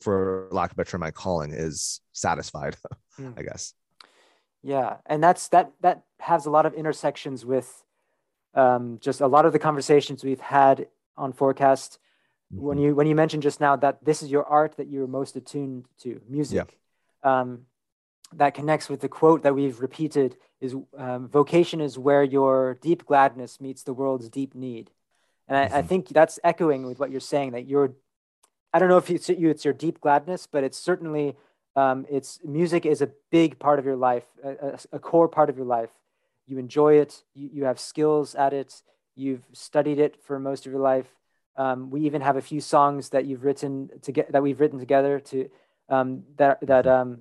for 0.00 0.48
lack 0.50 0.70
of 0.70 0.74
a 0.74 0.76
better 0.76 0.90
term, 0.90 1.00
my 1.00 1.10
calling 1.10 1.52
is 1.52 2.00
satisfied. 2.12 2.76
Mm. 3.18 3.34
I 3.36 3.42
guess. 3.42 3.74
Yeah, 4.62 4.98
and 5.06 5.20
that's 5.20 5.48
that 5.48 5.72
that 5.80 6.04
has 6.20 6.46
a 6.46 6.50
lot 6.50 6.66
of 6.66 6.74
intersections 6.74 7.44
with 7.44 7.82
um, 8.54 8.98
just 9.00 9.20
a 9.20 9.26
lot 9.26 9.44
of 9.44 9.52
the 9.52 9.58
conversations 9.58 10.22
we've 10.22 10.38
had 10.38 10.86
on 11.16 11.32
forecast. 11.32 11.98
Mm-hmm. 12.54 12.64
When 12.64 12.78
you 12.78 12.94
when 12.94 13.08
you 13.08 13.16
mentioned 13.16 13.42
just 13.42 13.60
now 13.60 13.74
that 13.74 14.04
this 14.04 14.22
is 14.22 14.30
your 14.30 14.44
art 14.44 14.76
that 14.76 14.88
you're 14.88 15.08
most 15.08 15.34
attuned 15.34 15.86
to, 16.02 16.20
music. 16.28 16.78
Yeah. 17.24 17.40
Um, 17.40 17.66
that 18.34 18.54
connects 18.54 18.88
with 18.88 19.00
the 19.00 19.08
quote 19.08 19.42
that 19.42 19.54
we've 19.54 19.80
repeated 19.80 20.36
is 20.60 20.74
um, 20.96 21.28
vocation 21.28 21.80
is 21.80 21.98
where 21.98 22.22
your 22.22 22.78
deep 22.80 23.06
gladness 23.06 23.60
meets 23.60 23.82
the 23.82 23.92
world's 23.92 24.28
deep 24.28 24.54
need 24.54 24.90
and 25.46 25.56
I, 25.56 25.64
mm-hmm. 25.66 25.74
I, 25.76 25.82
think 25.82 26.08
that's 26.08 26.38
echoing 26.44 26.86
with 26.86 26.98
what 26.98 27.10
you're 27.10 27.20
saying 27.20 27.52
that 27.52 27.66
you're 27.66 27.94
i 28.72 28.78
don't 28.78 28.88
know 28.88 28.98
if 28.98 29.10
it's, 29.10 29.28
you, 29.28 29.50
it's 29.50 29.64
your 29.64 29.74
deep 29.74 30.00
gladness 30.00 30.46
but 30.46 30.64
it's 30.64 30.78
certainly 30.78 31.36
um, 31.76 32.06
it's 32.10 32.40
music 32.44 32.86
is 32.86 33.02
a 33.02 33.10
big 33.30 33.58
part 33.58 33.78
of 33.78 33.84
your 33.84 33.96
life 33.96 34.24
a, 34.42 34.78
a, 34.92 34.98
core 34.98 35.28
part 35.28 35.48
of 35.48 35.56
your 35.56 35.66
life 35.66 35.90
you 36.46 36.58
enjoy 36.58 36.94
it 36.94 37.22
you, 37.34 37.50
you 37.52 37.64
have 37.64 37.78
skills 37.78 38.34
at 38.34 38.52
it 38.52 38.82
you've 39.14 39.44
studied 39.52 39.98
it 39.98 40.20
for 40.22 40.38
most 40.38 40.66
of 40.66 40.72
your 40.72 40.80
life 40.80 41.06
um, 41.56 41.90
we 41.90 42.02
even 42.02 42.22
have 42.22 42.36
a 42.36 42.40
few 42.40 42.60
songs 42.60 43.10
that 43.10 43.26
you've 43.26 43.44
written 43.44 43.90
to 44.02 44.12
get 44.12 44.32
that 44.32 44.42
we've 44.42 44.60
written 44.60 44.78
together 44.78 45.20
to 45.20 45.48
um, 45.88 46.24
that 46.36 46.60
that 46.62 46.84
mm-hmm. 46.84 47.20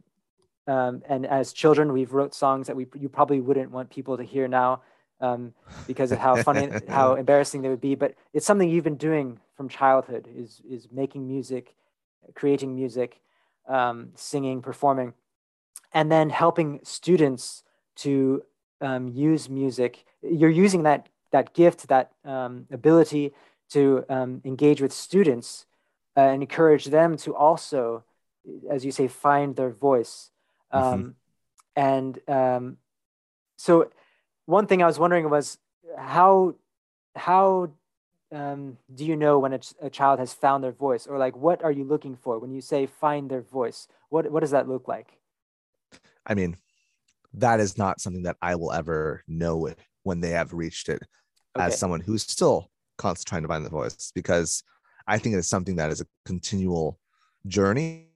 Um, 0.68 1.02
and 1.08 1.26
as 1.26 1.54
children, 1.54 1.94
we've 1.94 2.14
wrote 2.14 2.36
songs 2.36 2.68
that 2.68 2.76
we 2.76 2.88
you 3.00 3.10
probably 3.10 3.40
wouldn't 3.40 3.72
want 3.72 3.90
people 3.90 4.18
to 4.18 4.24
hear 4.24 4.48
now 4.48 4.82
um, 5.22 5.54
because 5.88 6.12
of 6.12 6.20
how 6.20 6.42
funny, 6.44 6.70
how 6.88 7.16
embarrassing 7.16 7.62
they 7.62 7.70
would 7.70 7.82
be. 7.82 7.96
But 7.96 8.16
it's 8.34 8.46
something 8.46 8.70
you've 8.70 8.84
been 8.84 8.98
doing 8.98 9.40
from 9.56 9.70
childhood 9.70 10.28
is 10.34 10.62
is 10.70 10.88
making 10.92 11.28
music, 11.28 11.76
creating 12.36 12.76
music, 12.76 13.22
um, 13.68 14.10
singing, 14.16 14.62
performing, 14.62 15.14
and 15.94 16.12
then 16.12 16.30
helping 16.30 16.80
students 16.84 17.64
to 17.98 18.44
um, 18.82 19.08
use 19.08 19.50
music. 19.50 20.06
You're 20.22 20.50
using 20.50 20.84
that 20.84 21.10
that 21.32 21.54
gift, 21.54 21.88
that 21.88 22.12
um, 22.26 22.68
ability 22.72 23.34
to 23.70 24.06
um, 24.10 24.42
engage 24.46 24.82
with 24.82 24.94
students 24.94 25.66
uh, 26.16 26.22
and 26.22 26.42
encourage 26.42 26.86
them 26.86 27.18
to 27.18 27.36
also, 27.36 28.04
as 28.70 28.86
you 28.86 28.92
say, 28.92 29.08
find 29.08 29.56
their 29.56 29.70
voice. 29.70 30.32
Um, 30.72 30.84
mm-hmm. 30.84 31.10
And 31.76 32.20
um, 32.28 32.78
so, 33.58 33.92
one 34.46 34.68
thing 34.68 34.82
I 34.82 34.86
was 34.86 35.00
wondering 35.00 35.30
was 35.30 35.58
how 35.98 36.56
how 37.16 37.70
um, 38.32 38.78
do 38.94 39.06
you 39.06 39.16
know 39.16 39.40
when 39.40 39.54
a, 39.54 39.60
ch- 39.60 39.74
a, 39.82 39.90
child 39.90 40.20
has 40.20 40.34
found 40.34 40.64
their 40.64 40.72
voice, 40.72 41.08
or 41.08 41.18
like 41.18 41.36
what 41.36 41.64
are 41.64 41.72
you 41.72 41.84
looking 41.84 42.16
for 42.16 42.40
when 42.40 42.52
you 42.52 42.62
say 42.62 42.86
find 42.86 43.30
their 43.30 43.42
voice? 43.42 43.88
What 44.10 44.32
what 44.32 44.42
does 44.42 44.52
that 44.52 44.68
look 44.68 44.88
like? 44.88 45.18
I 46.26 46.34
mean, 46.34 46.58
that 47.34 47.60
is 47.60 47.78
not 47.78 48.02
something 48.02 48.24
that 48.24 48.38
I 48.42 48.56
will 48.56 48.74
ever 48.74 49.24
know 49.28 49.70
when 50.04 50.22
they 50.22 50.32
have 50.32 50.54
reached 50.54 50.90
it. 50.90 51.02
Okay. 51.56 51.66
As 51.66 51.80
someone 51.80 52.02
who's 52.02 52.24
still 52.24 52.70
constantly 52.98 53.30
trying 53.30 53.42
to 53.44 53.48
find 53.48 53.66
the 53.66 53.70
voice, 53.70 54.12
because 54.14 54.64
I 55.08 55.18
think 55.18 55.36
it's 55.36 55.48
something 55.48 55.78
that 55.78 55.92
is 55.92 56.02
a 56.02 56.08
continual 56.26 57.00
journey. 57.48 58.07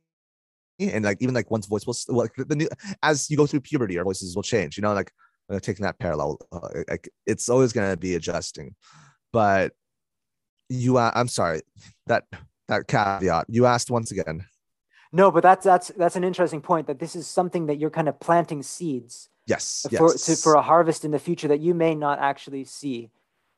And 0.82 1.05
like 1.05 1.17
even 1.21 1.36
like 1.36 1.51
one's 1.51 1.67
voice 1.67 1.86
will 1.86 1.95
like 2.07 2.34
the 2.36 2.55
new 2.55 2.69
as 3.03 3.29
you 3.29 3.38
go 3.38 3.45
through 3.45 3.61
puberty, 3.61 3.97
our 3.97 4.03
voices 4.03 4.36
will 4.36 4.43
change. 4.43 4.77
You 4.77 4.82
know, 4.82 4.93
like 4.93 5.11
uh, 5.49 5.59
taking 5.59 5.84
that 5.84 5.99
parallel, 5.99 6.39
uh, 6.51 6.69
like 6.89 7.09
it's 7.25 7.49
always 7.49 7.73
going 7.73 7.89
to 7.89 7.97
be 7.97 8.15
adjusting. 8.15 8.75
But 9.34 9.73
you, 10.69 10.97
uh, 10.97 11.11
I'm 11.13 11.27
sorry 11.27 11.61
that 12.07 12.25
that 12.67 12.88
caveat 12.88 13.45
you 13.49 13.65
asked 13.65 13.91
once 13.91 14.11
again. 14.11 14.45
No, 15.11 15.29
but 15.29 15.43
that's 15.43 15.65
that's 15.65 15.89
that's 15.89 16.15
an 16.15 16.23
interesting 16.23 16.61
point. 16.61 16.88
That 16.88 16.99
this 16.99 17.15
is 17.15 17.27
something 17.27 17.65
that 17.67 17.77
you're 17.77 17.89
kind 17.89 18.07
of 18.07 18.19
planting 18.19 18.63
seeds. 18.63 19.29
Yes. 19.47 19.86
For 19.89 20.11
yes. 20.11 20.25
To, 20.25 20.36
for 20.36 20.53
a 20.53 20.61
harvest 20.61 21.03
in 21.03 21.11
the 21.11 21.19
future 21.19 21.49
that 21.49 21.59
you 21.59 21.73
may 21.73 21.95
not 21.95 22.19
actually 22.19 22.63
see. 22.63 23.09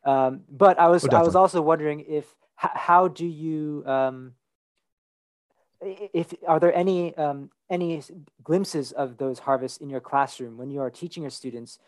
Um, 0.06 0.42
but 0.50 0.80
I 0.80 0.88
was 0.88 1.06
oh, 1.06 1.16
I 1.16 1.22
was 1.22 1.36
also 1.36 1.62
wondering 1.62 2.06
if 2.08 2.26
how 2.56 3.08
do 3.08 3.26
you 3.26 3.84
um, 3.86 4.34
if 6.14 6.34
are 6.48 6.60
there 6.60 6.74
any 6.74 7.16
um, 7.18 7.50
any 7.70 8.02
glimpses 8.44 8.92
of 8.92 9.18
those 9.18 9.40
harvests 9.40 9.78
in 9.78 9.90
your 9.90 10.00
classroom 10.00 10.58
when 10.58 10.72
you 10.72 10.82
are 10.82 10.90
teaching 10.90 11.24
your 11.24 11.30
students 11.30 11.80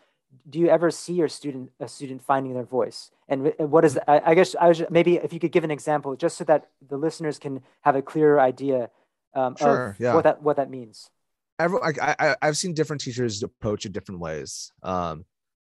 do 0.50 0.60
you 0.60 0.68
ever 0.68 0.92
see 0.92 1.14
your 1.14 1.28
student 1.28 1.72
a 1.80 1.88
student 1.88 2.22
finding 2.22 2.54
their 2.54 2.66
voice 2.66 3.12
and 3.30 3.54
what 3.58 3.86
is 3.86 3.98
I, 4.08 4.22
I, 4.26 4.36
guess 4.36 4.56
i 4.60 4.68
was 4.68 4.84
maybe 4.90 5.16
if 5.18 5.32
you 5.32 5.40
could 5.40 5.52
give 5.52 5.64
an 5.64 5.72
example 5.72 6.16
just 6.16 6.38
so 6.38 6.44
that 6.46 6.70
the 6.88 6.98
listeners 6.98 7.40
can 7.40 7.62
have 7.82 7.96
a 7.96 8.02
clearer 8.02 8.40
idea 8.40 8.90
um, 9.34 9.56
sure, 9.56 9.90
of 9.90 10.00
yeah. 10.00 10.14
what 10.14 10.24
that 10.24 10.42
what 10.42 10.58
that 10.58 10.70
means 10.70 11.10
Every, 11.58 11.80
I, 11.82 12.16
I 12.20 12.36
i've 12.42 12.58
seen 12.58 12.74
different 12.74 13.02
teachers 13.02 13.44
approach 13.44 13.86
it 13.86 13.94
different 13.94 14.20
ways 14.20 14.72
um, 14.84 15.26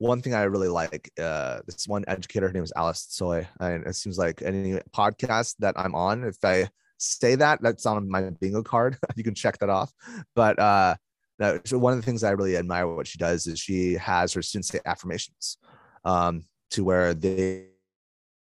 one 0.00 0.22
thing 0.22 0.32
I 0.32 0.44
really 0.44 0.68
like, 0.68 1.12
uh, 1.20 1.60
this 1.66 1.86
one 1.86 2.04
educator, 2.08 2.46
her 2.48 2.52
name 2.54 2.64
is 2.64 2.72
Alice 2.74 3.06
Tsui. 3.10 3.46
and 3.60 3.86
it 3.86 3.94
seems 3.94 4.16
like 4.16 4.40
any 4.40 4.80
podcast 4.96 5.56
that 5.58 5.74
I'm 5.76 5.94
on, 5.94 6.24
if 6.24 6.38
I 6.42 6.70
say 7.00 7.34
that, 7.36 7.60
that's 7.62 7.86
on 7.86 8.08
my 8.08 8.30
bingo 8.40 8.62
card. 8.62 8.96
you 9.16 9.24
can 9.24 9.34
check 9.34 9.58
that 9.58 9.70
off. 9.70 9.92
But 10.34 10.58
uh, 10.58 10.96
so 11.64 11.78
one 11.78 11.92
of 11.92 11.98
the 11.98 12.04
things 12.04 12.22
I 12.22 12.30
really 12.30 12.56
admire 12.56 12.86
what 12.86 13.06
she 13.06 13.18
does 13.18 13.46
is 13.46 13.58
she 13.58 13.94
has 13.94 14.32
her 14.34 14.42
students 14.42 14.68
say 14.68 14.80
affirmations, 14.84 15.58
um, 16.04 16.42
to 16.70 16.84
where 16.84 17.14
they 17.14 17.66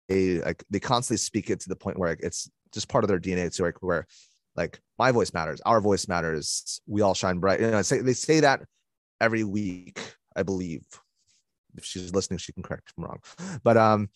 they 0.09 0.41
like 0.41 0.65
they 0.71 0.81
constantly 0.81 1.19
speak 1.19 1.51
it 1.51 1.61
to 1.61 1.69
the 1.69 1.77
point 1.77 1.99
where 1.99 2.17
it's 2.21 2.51
just 2.73 2.89
part 2.89 3.05
of 3.05 3.09
their 3.09 3.21
DNA. 3.21 3.55
To 3.55 3.63
like 3.63 3.83
where 3.83 4.07
like 4.57 4.81
my 4.99 5.13
voice 5.13 5.35
matters, 5.35 5.61
our 5.67 5.81
voice 5.81 6.09
matters, 6.09 6.81
we 6.87 7.03
all 7.03 7.15
shine 7.15 7.39
bright. 7.39 7.61
You 7.61 7.71
know, 7.71 7.83
say 7.83 8.01
they 8.01 8.15
say 8.15 8.41
that 8.41 8.63
every 9.21 9.45
week, 9.45 10.01
I 10.35 10.43
believe 10.43 10.85
if 11.77 11.85
she's 11.85 12.15
listening, 12.15 12.39
she 12.39 12.53
can 12.53 12.63
correct 12.63 12.93
me 12.97 13.05
wrong. 13.05 13.21
But 13.63 13.77
um, 13.77 14.09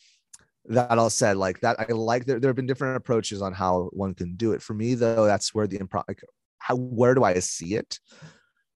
that 0.67 0.99
all 0.99 1.11
said, 1.11 1.37
like 1.37 1.61
that, 1.61 1.81
I 1.81 1.93
like 1.93 2.27
there, 2.27 2.39
there 2.39 2.49
have 2.51 2.57
been 2.57 2.67
different 2.67 2.97
approaches 2.97 3.43
on 3.43 3.53
how 3.53 3.91
one 3.93 4.15
can 4.15 4.37
do 4.37 4.53
it. 4.53 4.63
For 4.63 4.75
me, 4.75 4.95
though, 4.95 5.25
that's 5.25 5.55
where 5.55 5.67
the 5.67 5.79
improv, 5.79 6.05
like, 6.09 6.23
how 6.59 6.77
where 6.77 7.15
do 7.15 7.25
I 7.25 7.39
see 7.41 7.75
it? 7.75 7.99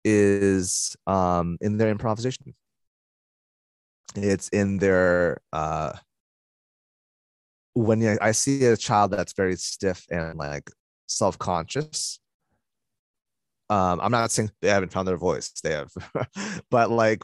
Is 0.05 0.97
um 1.07 1.59
in 1.61 1.79
their 1.79 1.91
improvisation. 1.91 2.55
It's 4.17 4.49
in 4.51 4.79
their 4.79 5.41
uh 5.53 5.93
when 7.75 8.01
you, 8.01 8.17
I 8.21 8.33
see 8.33 8.65
a 8.67 8.77
child 8.77 9.11
that's 9.11 9.33
very 9.33 9.57
stiff 9.57 10.07
and 10.11 10.39
like 10.39 10.71
self-conscious 11.07 12.19
um 13.71 14.01
i'm 14.03 14.11
not 14.13 14.31
saying 14.31 14.51
they 14.61 14.69
haven't 14.69 14.93
found 14.93 15.09
their 15.09 15.17
voice 15.17 15.51
they 15.63 15.73
have 15.73 15.91
but 16.71 16.91
like 16.91 17.23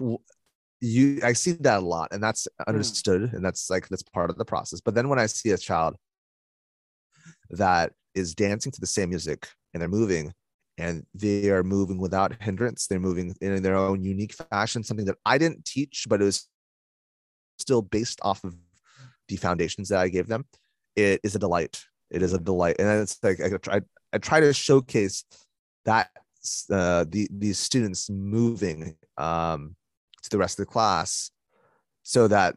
you 0.81 1.21
i 1.23 1.33
see 1.33 1.53
that 1.53 1.79
a 1.79 1.87
lot 1.87 2.09
and 2.13 2.23
that's 2.23 2.49
hmm. 2.59 2.71
understood 2.71 3.23
mm. 3.23 3.33
and 3.35 3.45
that's 3.45 3.69
like 3.69 3.89
that's 3.89 4.03
part 4.03 4.31
of 4.31 4.39
the 4.39 4.45
process 4.45 4.81
but 4.81 4.95
then 4.95 5.09
when 5.09 5.19
i 5.19 5.27
see 5.27 5.51
a 5.51 5.59
child 5.59 5.95
that 7.51 7.93
is 8.15 8.35
dancing 8.35 8.73
to 8.73 8.81
the 8.81 8.87
same 8.87 9.11
music 9.11 9.49
and 9.73 9.81
they're 9.81 9.89
moving 9.89 10.33
and 10.79 11.05
they 11.15 11.51
are 11.51 11.63
moving 11.63 11.99
without 11.99 12.35
hindrance 12.41 12.87
they're 12.87 12.99
moving 12.99 13.35
in 13.41 13.63
their 13.63 13.77
own 13.77 14.03
unique 14.03 14.33
fashion 14.51 14.83
something 14.83 15.07
that 15.07 15.19
i 15.27 15.37
didn't 15.37 15.65
teach 15.65 16.07
but 16.09 16.21
it 16.21 16.25
was 16.25 16.49
still 17.59 17.83
based 17.83 18.19
off 18.23 18.43
of 18.45 18.55
the 19.29 19.37
foundations 19.37 19.91
that 19.91 19.99
i 19.99 20.09
gave 20.09 20.29
them 20.29 20.45
it 20.97 21.21
is 21.23 21.35
a 21.35 21.39
delight 21.39 21.85
it 22.11 22.23
is 22.23 22.33
a 22.33 22.39
delight 22.39 22.77
and 22.79 22.89
it's 22.89 23.19
like 23.23 23.41
i 23.41 23.49
try 23.59 23.81
i 24.13 24.19
try 24.19 24.41
to 24.41 24.53
showcase 24.53 25.25
that 25.85 26.09
uh, 26.71 27.05
the 27.09 27.29
these 27.31 27.59
students 27.59 28.09
moving 28.09 28.97
um 29.19 29.77
to 30.23 30.31
the 30.31 30.39
rest 30.39 30.59
of 30.59 30.67
the 30.67 30.73
class 30.73 31.31
so 32.03 32.29
that 32.29 32.57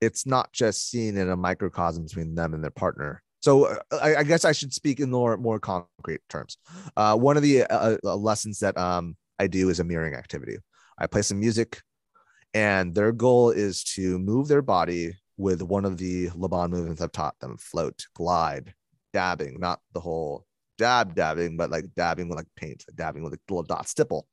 it's 0.00 0.26
not 0.26 0.52
just 0.52 0.90
seen 0.90 1.16
in 1.16 1.30
a 1.30 1.36
microcosm 1.36 2.04
between 2.04 2.34
them 2.34 2.54
and 2.54 2.62
their 2.62 2.70
partner 2.70 3.22
so 3.46 3.66
uh, 3.66 3.76
I, 4.02 4.16
I, 4.16 4.22
guess 4.24 4.44
I 4.44 4.50
should 4.50 4.72
speak 4.72 4.98
in 4.98 5.10
more 5.10 5.36
more 5.36 5.60
concrete 5.60 6.20
terms. 6.28 6.58
Uh, 6.96 7.16
one 7.16 7.36
of 7.36 7.44
the 7.44 7.62
uh, 7.62 7.96
uh, 8.02 8.16
lessons 8.16 8.58
that 8.58 8.76
um, 8.76 9.16
I 9.38 9.46
do 9.46 9.68
is 9.68 9.78
a 9.78 9.84
mirroring 9.84 10.14
activity. 10.14 10.56
I 10.98 11.06
play 11.06 11.22
some 11.22 11.38
music, 11.38 11.80
and 12.54 12.92
their 12.92 13.12
goal 13.12 13.50
is 13.50 13.84
to 13.94 14.18
move 14.18 14.48
their 14.48 14.62
body 14.62 15.16
with 15.36 15.62
one 15.62 15.84
of 15.84 15.96
the 15.96 16.30
Laban 16.34 16.70
movements 16.70 17.00
I've 17.00 17.12
taught 17.12 17.38
them: 17.38 17.56
float, 17.58 18.06
glide, 18.14 18.74
dabbing, 19.12 19.60
not 19.60 19.80
the 19.92 20.00
whole 20.00 20.44
dab 20.78 21.14
dabbing, 21.14 21.56
but 21.56 21.70
like 21.70 21.86
dabbing 21.94 22.28
with 22.28 22.36
like 22.36 22.48
paint, 22.56 22.84
like 22.88 22.96
dabbing 22.96 23.22
with 23.22 23.34
a 23.34 23.38
little 23.48 23.62
dot 23.62 23.88
stipple, 23.88 24.26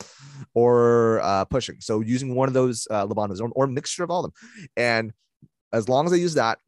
or 0.54 1.20
uh, 1.22 1.46
pushing. 1.46 1.78
So 1.80 2.02
using 2.02 2.36
one 2.36 2.48
of 2.48 2.54
those 2.54 2.88
uh, 2.90 3.08
or, 3.08 3.50
or 3.56 3.68
mixture 3.68 4.04
of 4.04 4.12
all 4.12 4.26
of 4.26 4.32
them. 4.32 4.70
And 4.78 5.14
as 5.72 5.90
long 5.90 6.06
as 6.06 6.12
they 6.12 6.20
use 6.20 6.36
that, 6.36 6.60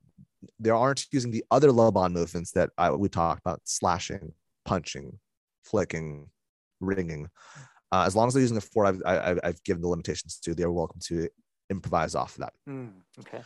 they 0.59 0.69
aren't 0.69 1.05
using 1.11 1.31
the 1.31 1.43
other 1.51 1.71
Laban 1.71 2.13
movements 2.13 2.51
that 2.51 2.69
I, 2.77 2.91
we 2.91 3.09
talked 3.09 3.41
about 3.41 3.61
slashing, 3.63 4.33
punching, 4.65 5.19
flicking, 5.63 6.29
wringing. 6.79 7.29
Uh, 7.91 8.03
as 8.05 8.15
long 8.15 8.27
as 8.27 8.33
they're 8.33 8.41
using 8.41 8.55
the 8.55 8.61
four 8.61 8.85
I've, 8.85 9.01
I, 9.05 9.13
have 9.13 9.39
i 9.43 9.47
have 9.47 9.63
given 9.63 9.81
the 9.81 9.87
limitations 9.87 10.39
to, 10.39 10.53
they're 10.53 10.71
welcome 10.71 10.99
to 11.05 11.29
improvise 11.69 12.15
off 12.15 12.35
of 12.35 12.41
that. 12.41 12.53
Mm, 12.69 12.91
okay. 13.19 13.41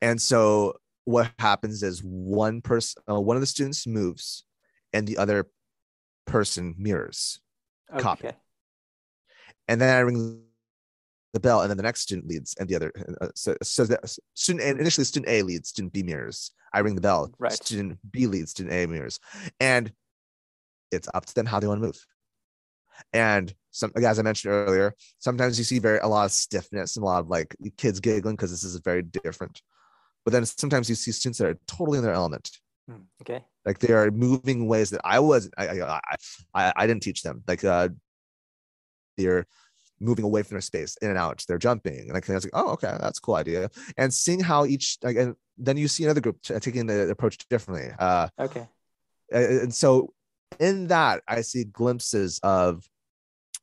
And 0.00 0.20
so 0.20 0.76
what 1.04 1.30
happens 1.38 1.82
is 1.82 2.02
one 2.02 2.60
person, 2.60 3.02
uh, 3.10 3.20
one 3.20 3.36
of 3.36 3.40
the 3.40 3.46
students 3.46 3.86
moves 3.86 4.44
and 4.92 5.06
the 5.06 5.18
other 5.18 5.48
person 6.26 6.74
mirrors 6.78 7.40
okay. 7.92 8.02
copy. 8.02 8.30
And 9.68 9.80
then 9.80 9.94
I 9.94 10.00
ring 10.00 10.42
the 11.32 11.40
bell, 11.40 11.62
and 11.62 11.70
then 11.70 11.76
the 11.76 11.82
next 11.82 12.02
student 12.02 12.28
leads, 12.28 12.54
and 12.58 12.68
the 12.68 12.76
other. 12.76 12.92
Uh, 13.20 13.28
so, 13.34 13.56
so 13.62 13.84
that 13.84 14.16
student 14.34 14.78
initially 14.78 15.04
student 15.04 15.30
A 15.30 15.42
leads, 15.42 15.68
student 15.68 15.92
B 15.92 16.02
mirrors. 16.02 16.52
I 16.72 16.80
ring 16.80 16.94
the 16.94 17.00
bell. 17.00 17.30
Right. 17.38 17.52
Student 17.52 17.98
B 18.10 18.26
leads, 18.26 18.50
student 18.50 18.74
A 18.74 18.86
mirrors, 18.86 19.18
and 19.60 19.92
it's 20.90 21.08
up 21.14 21.26
to 21.26 21.34
them 21.34 21.46
how 21.46 21.60
they 21.60 21.66
want 21.66 21.80
to 21.80 21.86
move. 21.86 22.06
And 23.12 23.52
some, 23.70 23.92
as 23.96 24.18
I 24.18 24.22
mentioned 24.22 24.52
earlier, 24.52 24.94
sometimes 25.18 25.58
you 25.58 25.64
see 25.64 25.80
very 25.80 25.98
a 25.98 26.06
lot 26.06 26.26
of 26.26 26.32
stiffness 26.32 26.96
and 26.96 27.02
a 27.02 27.06
lot 27.06 27.20
of 27.20 27.28
like 27.28 27.56
kids 27.76 28.00
giggling 28.00 28.36
because 28.36 28.50
this 28.50 28.64
is 28.64 28.76
very 28.76 29.02
different. 29.02 29.62
But 30.24 30.32
then 30.32 30.46
sometimes 30.46 30.88
you 30.88 30.94
see 30.94 31.10
students 31.10 31.38
that 31.38 31.48
are 31.48 31.58
totally 31.66 31.98
in 31.98 32.04
their 32.04 32.14
element. 32.14 32.50
Hmm, 32.88 33.02
okay. 33.22 33.44
Like 33.64 33.78
they 33.78 33.92
are 33.92 34.10
moving 34.10 34.68
ways 34.68 34.90
that 34.90 35.00
I 35.04 35.20
was 35.20 35.50
I 35.56 35.80
I 35.80 36.00
I, 36.54 36.72
I 36.76 36.86
didn't 36.86 37.02
teach 37.02 37.22
them. 37.22 37.42
Like 37.48 37.64
uh, 37.64 37.88
they're 39.16 39.46
moving 40.00 40.24
away 40.24 40.42
from 40.42 40.56
their 40.56 40.60
space, 40.60 40.96
in 41.00 41.08
and 41.08 41.18
out. 41.18 41.44
They're 41.48 41.58
jumping, 41.58 42.10
and 42.10 42.12
I 42.12 42.32
was 42.34 42.44
like, 42.44 42.52
oh, 42.52 42.72
okay, 42.72 42.94
that's 43.00 43.18
a 43.18 43.22
cool 43.22 43.36
idea. 43.36 43.70
And 43.96 44.12
seeing 44.12 44.40
how 44.40 44.66
each 44.66 44.98
like, 45.02 45.16
and 45.16 45.34
then 45.56 45.76
you 45.76 45.88
see 45.88 46.04
another 46.04 46.20
group 46.20 46.42
taking 46.42 46.86
the 46.86 47.10
approach 47.10 47.38
differently. 47.48 47.90
Uh, 47.98 48.28
okay. 48.38 48.68
And 49.30 49.72
so 49.72 50.12
in 50.60 50.88
that, 50.88 51.22
I 51.26 51.40
see 51.40 51.64
glimpses 51.64 52.38
of 52.42 52.84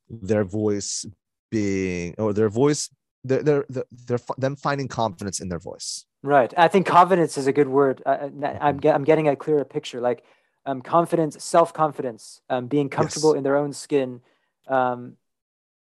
their 0.10 0.44
voice 0.44 1.06
being, 1.52 2.16
or 2.18 2.34
their 2.34 2.50
voice, 2.50 2.90
they're, 3.24 3.44
they're, 3.44 3.66
they're, 3.70 3.86
they're 3.92 4.20
them 4.38 4.56
finding 4.56 4.88
confidence 4.88 5.40
in 5.40 5.50
their 5.50 5.60
voice. 5.60 6.06
Right. 6.24 6.54
I 6.56 6.68
think 6.68 6.86
confidence 6.86 7.38
is 7.38 7.48
a 7.48 7.54
good 7.54 7.68
word. 7.68 8.04
I, 8.06 8.30
I'm, 8.62 8.78
get, 8.78 8.94
I'm 8.94 9.04
getting 9.04 9.28
a 9.28 9.36
clearer 9.36 9.66
picture. 9.66 10.00
Like 10.00 10.24
um, 10.66 10.82
confidence, 10.82 11.44
self 11.44 11.74
confidence, 11.74 12.42
um, 12.50 12.68
being 12.68 12.90
comfortable 12.90 13.32
yes. 13.32 13.38
in 13.38 13.44
their 13.44 13.58
own 13.58 13.74
skin, 13.74 14.22
um, 14.68 15.18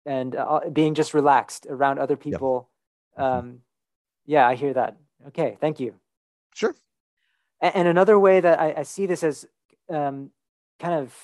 and 0.06 0.34
uh, 0.34 0.60
being 0.72 0.94
just 0.94 1.12
relaxed 1.12 1.66
around 1.68 1.98
other 1.98 2.16
people. 2.16 2.68
Yep. 3.16 3.24
Mm-hmm. 3.26 3.38
Um, 3.38 3.58
yeah, 4.26 4.46
I 4.46 4.54
hear 4.54 4.72
that. 4.72 4.96
Okay, 5.28 5.58
thank 5.60 5.80
you. 5.80 5.94
Sure. 6.54 6.74
And, 7.60 7.76
and 7.76 7.88
another 7.88 8.18
way 8.18 8.40
that 8.40 8.58
I, 8.58 8.74
I 8.78 8.82
see 8.84 9.06
this 9.06 9.22
as 9.22 9.46
um, 9.90 10.30
kind 10.78 10.94
of 10.94 11.14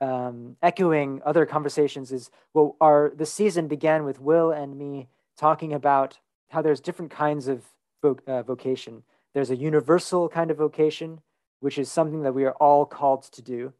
um, 0.00 0.56
echoing 0.62 1.20
other 1.24 1.46
conversations 1.46 2.12
is 2.12 2.30
well, 2.54 2.76
our 2.80 3.12
the 3.14 3.26
season 3.26 3.68
began 3.68 4.04
with 4.04 4.20
Will 4.20 4.50
and 4.50 4.76
me 4.76 5.08
talking 5.36 5.72
about 5.72 6.18
how 6.48 6.62
there's 6.62 6.80
different 6.80 7.10
kinds 7.10 7.48
of 7.48 7.64
uh, 8.02 8.42
vocation. 8.42 9.02
There's 9.34 9.50
a 9.50 9.56
universal 9.56 10.28
kind 10.28 10.50
of 10.50 10.56
vocation, 10.56 11.20
which 11.60 11.78
is 11.78 11.90
something 11.90 12.22
that 12.22 12.34
we 12.34 12.44
are 12.44 12.54
all 12.54 12.86
called 12.86 13.24
to 13.24 13.42
do. 13.42 13.72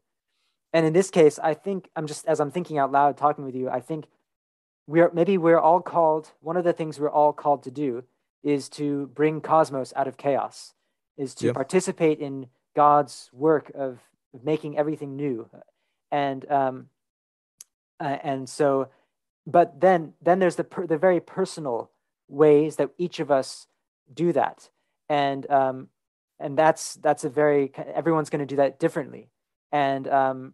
And 0.73 0.85
in 0.85 0.93
this 0.93 1.09
case, 1.09 1.39
I 1.39 1.53
think 1.53 1.89
I'm 1.95 2.07
just 2.07 2.25
as 2.27 2.39
I'm 2.39 2.51
thinking 2.51 2.77
out 2.77 2.91
loud, 2.91 3.17
talking 3.17 3.45
with 3.45 3.55
you, 3.55 3.69
I 3.69 3.79
think 3.79 4.05
we're 4.85 5.11
maybe 5.13 5.37
we're 5.37 5.59
all 5.59 5.81
called. 5.81 6.31
One 6.41 6.57
of 6.57 6.63
the 6.63 6.73
things 6.73 6.99
we're 6.99 7.09
all 7.09 7.33
called 7.33 7.63
to 7.63 7.71
do 7.71 8.03
is 8.43 8.69
to 8.69 9.07
bring 9.07 9.41
cosmos 9.41 9.93
out 9.95 10.07
of 10.07 10.17
chaos, 10.17 10.73
is 11.17 11.33
to 11.35 11.53
participate 11.53 12.19
in 12.19 12.47
God's 12.75 13.29
work 13.33 13.71
of, 13.73 13.99
of 14.33 14.43
making 14.43 14.77
everything 14.77 15.15
new, 15.15 15.49
and 16.11 16.49
um, 16.51 16.89
uh, 17.99 18.17
and 18.23 18.47
so, 18.47 18.89
but 19.45 19.79
then 19.81 20.13
then 20.21 20.39
there's 20.39 20.57
the 20.57 20.63
per, 20.63 20.85
the 20.85 20.97
very 20.97 21.19
personal 21.19 21.89
ways 22.27 22.77
that 22.77 22.91
each 22.97 23.19
of 23.19 23.31
us 23.31 23.67
do 24.13 24.33
that, 24.33 24.69
and 25.09 25.49
um, 25.49 25.87
and 26.39 26.57
that's 26.57 26.95
that's 26.95 27.23
a 27.23 27.29
very 27.29 27.71
everyone's 27.75 28.29
going 28.29 28.39
to 28.39 28.45
do 28.45 28.57
that 28.57 28.79
differently, 28.79 29.29
and 29.71 30.07
um, 30.07 30.53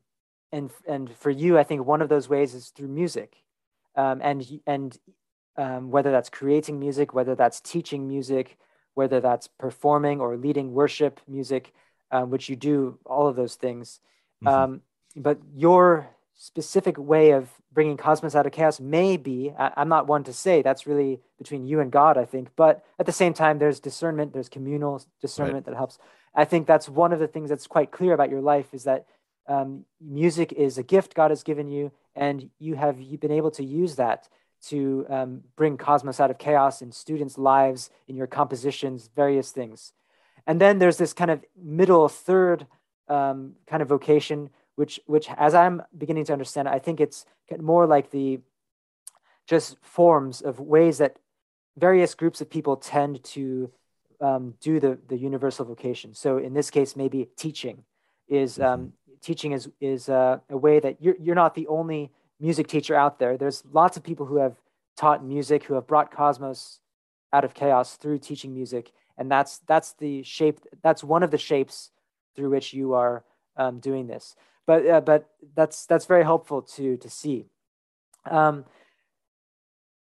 and 0.51 0.71
and 0.87 1.13
for 1.15 1.29
you, 1.29 1.57
I 1.57 1.63
think 1.63 1.85
one 1.85 2.01
of 2.01 2.09
those 2.09 2.29
ways 2.29 2.53
is 2.53 2.69
through 2.69 2.89
music, 2.89 3.43
um, 3.95 4.21
and 4.23 4.45
and 4.65 4.97
um, 5.57 5.91
whether 5.91 6.11
that's 6.11 6.29
creating 6.29 6.79
music, 6.79 7.13
whether 7.13 7.35
that's 7.35 7.61
teaching 7.61 8.07
music, 8.07 8.57
whether 8.93 9.19
that's 9.19 9.47
performing 9.47 10.19
or 10.19 10.37
leading 10.37 10.73
worship 10.73 11.19
music, 11.27 11.73
um, 12.11 12.29
which 12.29 12.49
you 12.49 12.55
do 12.55 12.99
all 13.05 13.27
of 13.27 13.35
those 13.35 13.55
things. 13.55 13.99
Mm-hmm. 14.43 14.47
Um, 14.47 14.81
but 15.15 15.39
your 15.53 16.09
specific 16.35 16.97
way 16.97 17.31
of 17.31 17.49
bringing 17.71 17.97
cosmos 17.97 18.35
out 18.35 18.45
of 18.45 18.51
chaos 18.51 18.79
may 18.79 19.17
be 19.17 19.53
I, 19.57 19.71
am 19.77 19.89
not 19.89 20.07
one 20.07 20.23
to 20.25 20.33
say 20.33 20.61
that's 20.61 20.87
really 20.87 21.19
between 21.37 21.65
you 21.65 21.79
and 21.79 21.91
god 21.91 22.17
i 22.17 22.25
think 22.25 22.49
but 22.55 22.83
at 22.99 23.05
the 23.05 23.11
same 23.11 23.33
time 23.33 23.59
there's 23.59 23.79
discernment 23.79 24.33
there's 24.33 24.49
communal 24.49 25.03
discernment 25.21 25.55
right. 25.55 25.65
that 25.65 25.75
helps 25.75 25.99
i 26.33 26.45
think 26.45 26.67
that's 26.67 26.89
one 26.89 27.13
of 27.13 27.19
the 27.19 27.27
things 27.27 27.49
that's 27.49 27.67
quite 27.67 27.91
clear 27.91 28.13
about 28.13 28.29
your 28.29 28.41
life 28.41 28.73
is 28.73 28.83
that 28.83 29.05
um, 29.47 29.83
music 30.01 30.53
is 30.53 30.77
a 30.77 30.83
gift 30.83 31.13
god 31.13 31.31
has 31.31 31.43
given 31.43 31.69
you 31.69 31.91
and 32.15 32.49
you 32.59 32.75
have 32.75 32.99
you've 32.99 33.21
been 33.21 33.31
able 33.31 33.51
to 33.51 33.63
use 33.63 33.95
that 33.95 34.27
to 34.67 35.05
um, 35.09 35.41
bring 35.57 35.77
cosmos 35.77 36.19
out 36.19 36.31
of 36.31 36.37
chaos 36.37 36.81
in 36.81 36.91
students 36.91 37.37
lives 37.37 37.89
in 38.07 38.15
your 38.15 38.27
compositions 38.27 39.09
various 39.15 39.51
things 39.51 39.93
and 40.47 40.59
then 40.59 40.79
there's 40.79 40.97
this 40.97 41.13
kind 41.13 41.29
of 41.31 41.43
middle 41.61 42.07
third 42.07 42.65
um, 43.07 43.53
kind 43.67 43.81
of 43.81 43.89
vocation 43.89 44.49
which 44.75 44.99
which 45.05 45.27
as 45.37 45.53
i'm 45.53 45.81
beginning 45.97 46.25
to 46.25 46.33
understand 46.33 46.67
i 46.67 46.79
think 46.79 46.99
it's 46.99 47.25
more 47.59 47.85
like 47.85 48.11
the 48.11 48.39
just 49.47 49.77
forms 49.81 50.41
of 50.41 50.59
ways 50.59 50.97
that 50.99 51.17
various 51.77 52.15
groups 52.15 52.41
of 52.41 52.49
people 52.49 52.77
tend 52.77 53.23
to 53.23 53.71
um, 54.21 54.53
do 54.61 54.79
the, 54.79 54.97
the 55.07 55.17
universal 55.17 55.65
vocation. 55.65 56.13
So 56.13 56.37
in 56.37 56.53
this 56.53 56.69
case 56.69 56.95
maybe 56.95 57.29
teaching 57.35 57.83
is 58.27 58.59
um, 58.59 58.79
mm-hmm. 58.79 59.13
teaching 59.21 59.51
is 59.51 59.69
is 59.81 60.09
uh, 60.09 60.39
a 60.49 60.57
way 60.57 60.79
that 60.79 61.01
you're, 61.01 61.15
you're 61.19 61.35
not 61.35 61.55
the 61.55 61.67
only 61.67 62.11
music 62.39 62.67
teacher 62.67 62.95
out 62.95 63.19
there. 63.19 63.37
There's 63.37 63.63
lots 63.71 63.97
of 63.97 64.03
people 64.03 64.25
who 64.25 64.37
have 64.37 64.55
taught 64.95 65.25
music 65.25 65.65
who 65.65 65.73
have 65.73 65.87
brought 65.87 66.11
cosmos 66.11 66.79
out 67.33 67.43
of 67.43 67.53
chaos 67.53 67.95
through 67.95 68.19
teaching 68.19 68.53
music. 68.53 68.91
And 69.17 69.29
that's 69.29 69.59
that's 69.67 69.93
the 69.93 70.23
shape 70.23 70.61
that's 70.81 71.03
one 71.03 71.23
of 71.23 71.31
the 71.31 71.37
shapes 71.37 71.91
through 72.35 72.49
which 72.49 72.73
you 72.73 72.93
are 72.93 73.23
um, 73.57 73.79
doing 73.79 74.07
this 74.07 74.35
but 74.65 74.87
uh, 74.87 75.01
but 75.01 75.29
that's 75.55 75.85
that's 75.85 76.05
very 76.05 76.23
helpful 76.23 76.61
to 76.61 76.97
to 76.97 77.09
see. 77.09 77.45
Um, 78.29 78.65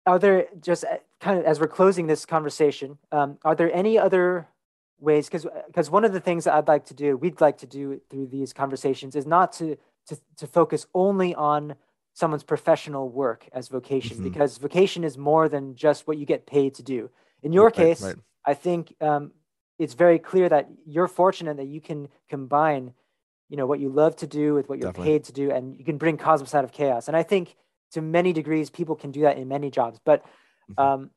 are 0.06 0.18
there 0.18 0.46
just 0.60 0.84
uh, 0.84 0.98
kind 1.20 1.38
of 1.38 1.44
as 1.44 1.60
we're 1.60 1.68
closing 1.68 2.06
this 2.06 2.24
conversation? 2.24 2.98
Um, 3.12 3.38
are 3.44 3.54
there 3.54 3.72
any 3.74 3.98
other 3.98 4.48
ways? 4.98 5.26
Because 5.26 5.46
because 5.66 5.90
one 5.90 6.04
of 6.04 6.12
the 6.12 6.20
things 6.20 6.44
that 6.44 6.54
I'd 6.54 6.68
like 6.68 6.86
to 6.86 6.94
do, 6.94 7.16
we'd 7.16 7.40
like 7.40 7.58
to 7.58 7.66
do 7.66 8.00
through 8.10 8.28
these 8.28 8.52
conversations, 8.52 9.14
is 9.14 9.26
not 9.26 9.52
to 9.54 9.76
to 10.06 10.18
to 10.36 10.46
focus 10.46 10.86
only 10.94 11.34
on 11.34 11.74
someone's 12.12 12.42
professional 12.42 13.08
work 13.08 13.48
as 13.52 13.68
vocation, 13.68 14.16
mm-hmm. 14.16 14.28
because 14.28 14.58
vocation 14.58 15.04
is 15.04 15.16
more 15.16 15.48
than 15.48 15.76
just 15.76 16.06
what 16.06 16.18
you 16.18 16.26
get 16.26 16.46
paid 16.46 16.74
to 16.74 16.82
do. 16.82 17.08
In 17.42 17.52
your 17.52 17.66
right, 17.66 17.74
case, 17.74 18.02
right. 18.02 18.16
I 18.44 18.54
think 18.54 18.94
um, 19.00 19.32
it's 19.78 19.94
very 19.94 20.18
clear 20.18 20.48
that 20.48 20.68
you're 20.86 21.08
fortunate 21.08 21.56
that 21.56 21.68
you 21.68 21.80
can 21.80 22.08
combine 22.28 22.92
you 23.50 23.56
know 23.56 23.66
what 23.66 23.80
you 23.80 23.90
love 23.90 24.16
to 24.16 24.26
do 24.26 24.54
with 24.54 24.68
what 24.68 24.78
you're 24.78 24.92
Definitely. 24.92 25.12
paid 25.12 25.24
to 25.24 25.32
do 25.32 25.50
and 25.50 25.76
you 25.76 25.84
can 25.84 25.98
bring 25.98 26.16
cosmos 26.16 26.54
out 26.54 26.64
of 26.64 26.72
chaos 26.72 27.08
and 27.08 27.16
i 27.16 27.22
think 27.22 27.56
to 27.92 28.00
many 28.00 28.32
degrees 28.32 28.70
people 28.70 28.94
can 28.94 29.10
do 29.10 29.22
that 29.22 29.36
in 29.36 29.48
many 29.48 29.70
jobs 29.70 30.00
but 30.04 30.24
mm-hmm. 30.70 30.80
um, 30.80 31.10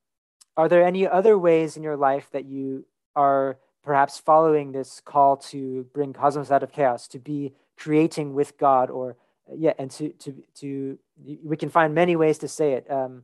are 0.58 0.68
there 0.68 0.84
any 0.84 1.08
other 1.08 1.38
ways 1.38 1.78
in 1.78 1.84
your 1.84 1.96
life 1.96 2.28
that 2.32 2.46
you 2.46 2.86
are 3.16 3.58
perhaps 3.84 4.18
following 4.18 4.72
this 4.72 5.02
call 5.06 5.38
to 5.38 5.86
bring 5.94 6.12
cosmos 6.12 6.52
out 6.52 6.64
of 6.64 6.72
chaos 6.72 7.08
to 7.08 7.20
be 7.20 7.54
creating 7.78 8.34
with 8.34 8.58
god 8.58 8.90
or 8.90 9.16
yeah 9.56 9.74
and 9.78 9.92
to 9.92 10.10
to 10.14 10.44
to 10.56 10.98
we 11.44 11.56
can 11.56 11.70
find 11.70 11.94
many 11.94 12.16
ways 12.16 12.40
to 12.40 12.48
say 12.48 12.74
it 12.74 12.90
um, 12.92 13.24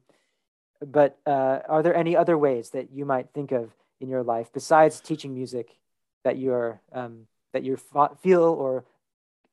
but 0.86 1.18
uh, 1.26 1.60
are 1.68 1.84
there 1.84 1.96
any 1.96 2.16
other 2.16 2.38
ways 2.38 2.70
that 2.70 2.92
you 2.92 3.06
might 3.06 3.30
think 3.34 3.52
of 3.52 3.72
in 4.00 4.08
your 4.08 4.24
life 4.24 4.50
besides 4.54 5.02
teaching 5.02 5.34
music 5.34 5.76
that 6.24 6.38
you're 6.38 6.82
um, 6.94 7.28
that 7.54 7.64
you 7.64 7.78
feel 8.22 8.44
or 8.44 8.86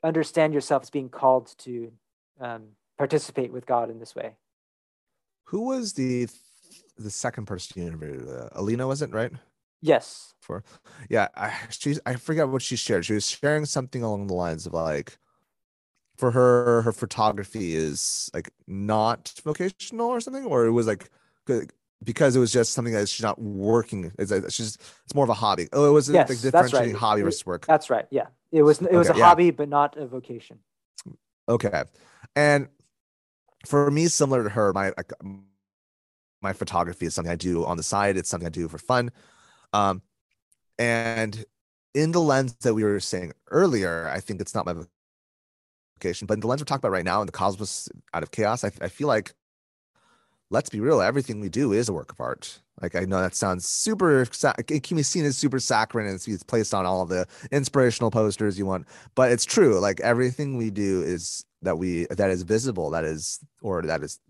understand 0.06 0.54
yourself 0.54 0.84
as 0.84 0.90
being 0.90 1.08
called 1.08 1.54
to 1.58 1.92
um, 2.40 2.62
participate 2.96 3.52
with 3.52 3.66
God 3.66 3.90
in 3.90 3.98
this 3.98 4.14
way. 4.14 4.36
Who 5.44 5.62
was 5.66 5.92
the 5.94 6.28
the 6.96 7.10
second 7.10 7.46
person 7.46 7.82
you 7.82 7.88
interviewed? 7.88 8.28
Uh, 8.28 8.48
Alina, 8.52 8.86
was 8.86 9.02
it 9.02 9.12
right? 9.12 9.32
Yes. 9.82 10.34
For 10.40 10.64
yeah, 11.10 11.28
I 11.36 11.52
she's 11.70 12.00
I 12.06 12.16
forget 12.16 12.48
what 12.48 12.62
she 12.62 12.76
shared. 12.76 13.04
She 13.04 13.14
was 13.14 13.28
sharing 13.28 13.66
something 13.66 14.02
along 14.02 14.26
the 14.28 14.34
lines 14.34 14.66
of 14.66 14.72
like, 14.72 15.18
for 16.16 16.30
her, 16.30 16.82
her 16.82 16.92
photography 16.92 17.74
is 17.74 18.30
like 18.32 18.50
not 18.66 19.32
vocational 19.44 20.08
or 20.08 20.20
something, 20.20 20.44
or 20.44 20.66
it 20.66 20.72
was 20.72 20.86
like 20.86 21.10
because 22.02 22.36
it 22.36 22.40
was 22.40 22.52
just 22.52 22.72
something 22.72 22.94
that 22.94 23.08
she's 23.08 23.22
not 23.22 23.40
working. 23.40 24.12
It's, 24.18 24.32
she's 24.52 24.78
it's 25.04 25.14
more 25.14 25.24
of 25.24 25.30
a 25.30 25.34
hobby. 25.34 25.68
Oh, 25.72 25.88
it 25.88 25.92
was 25.92 26.08
yes, 26.08 26.28
like 26.28 26.40
differentiating 26.40 26.94
right. 26.94 27.00
hobby 27.00 27.22
versus 27.22 27.46
work. 27.46 27.66
That's 27.66 27.90
right. 27.90 28.06
Yeah, 28.10 28.26
it 28.52 28.62
was 28.62 28.80
it 28.80 28.92
was 28.92 29.10
okay, 29.10 29.18
a 29.18 29.20
yeah. 29.20 29.28
hobby, 29.28 29.50
but 29.50 29.68
not 29.68 29.96
a 29.96 30.06
vocation. 30.06 30.58
Okay, 31.48 31.84
and 32.34 32.68
for 33.64 33.90
me, 33.90 34.06
similar 34.08 34.44
to 34.44 34.50
her, 34.50 34.72
my 34.72 34.92
my 36.42 36.52
photography 36.52 37.06
is 37.06 37.14
something 37.14 37.32
I 37.32 37.36
do 37.36 37.64
on 37.64 37.76
the 37.76 37.82
side. 37.82 38.16
It's 38.16 38.28
something 38.28 38.46
I 38.46 38.50
do 38.50 38.68
for 38.68 38.78
fun, 38.78 39.10
um, 39.72 40.02
and 40.78 41.44
in 41.94 42.12
the 42.12 42.20
lens 42.20 42.54
that 42.60 42.74
we 42.74 42.84
were 42.84 43.00
saying 43.00 43.32
earlier, 43.50 44.08
I 44.12 44.20
think 44.20 44.40
it's 44.40 44.54
not 44.54 44.66
my 44.66 44.74
vocation, 45.98 46.26
but 46.26 46.34
in 46.34 46.40
the 46.40 46.46
lens 46.46 46.60
we're 46.60 46.66
talking 46.66 46.80
about 46.80 46.92
right 46.92 47.04
now, 47.04 47.22
in 47.22 47.26
the 47.26 47.32
cosmos 47.32 47.88
out 48.12 48.22
of 48.22 48.30
chaos, 48.30 48.64
I, 48.64 48.70
I 48.82 48.88
feel 48.88 49.08
like 49.08 49.34
let's 50.50 50.70
be 50.70 50.80
real, 50.80 51.00
everything 51.00 51.40
we 51.40 51.48
do 51.48 51.72
is 51.72 51.88
a 51.88 51.92
work 51.92 52.12
of 52.12 52.20
art. 52.20 52.60
Like 52.80 52.94
I 52.94 53.00
know 53.00 53.20
that 53.20 53.34
sounds 53.34 53.66
super, 53.66 54.22
it 54.22 54.82
can 54.82 54.96
be 54.96 55.02
seen 55.02 55.24
as 55.24 55.36
super 55.36 55.58
saccharine 55.58 56.06
and 56.06 56.20
it's 56.26 56.42
placed 56.42 56.74
on 56.74 56.84
all 56.84 57.06
the 57.06 57.26
inspirational 57.50 58.10
posters 58.10 58.58
you 58.58 58.66
want, 58.66 58.86
but 59.14 59.32
it's 59.32 59.44
true. 59.44 59.78
Like 59.80 60.00
everything 60.00 60.56
we 60.56 60.70
do 60.70 61.02
is 61.02 61.44
that 61.62 61.78
we 61.78 62.06
that 62.10 62.30
is 62.30 62.42
visible, 62.42 62.90
that 62.90 63.04
is 63.04 63.40
or 63.62 63.82
that 63.82 64.02
is 64.02 64.20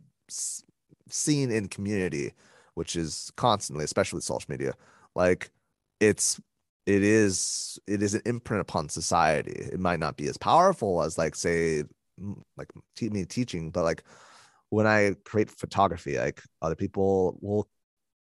seen 1.09 1.51
in 1.51 1.69
community, 1.69 2.33
which 2.75 2.95
is 2.95 3.33
constantly, 3.37 3.85
especially 3.85 4.19
with 4.19 4.25
social 4.25 4.51
media. 4.51 4.75
Like 5.17 5.51
it's 5.99 6.41
it 6.87 7.03
is 7.03 7.81
it 7.89 8.01
is 8.01 8.15
an 8.15 8.23
imprint 8.27 8.61
upon 8.61 8.89
society. 8.89 9.69
It 9.73 9.81
might 9.81 9.99
not 9.99 10.17
be 10.17 10.29
as 10.29 10.37
powerful 10.37 11.03
as 11.03 11.19
like 11.19 11.35
say 11.35 11.83
like 12.57 12.69
me 13.01 13.25
teaching, 13.25 13.71
but 13.71 13.83
like 13.83 14.05
when 14.71 14.87
I 14.87 15.15
create 15.25 15.51
photography, 15.51 16.19
like 16.19 16.43
other 16.63 16.75
people 16.75 17.39
will 17.41 17.69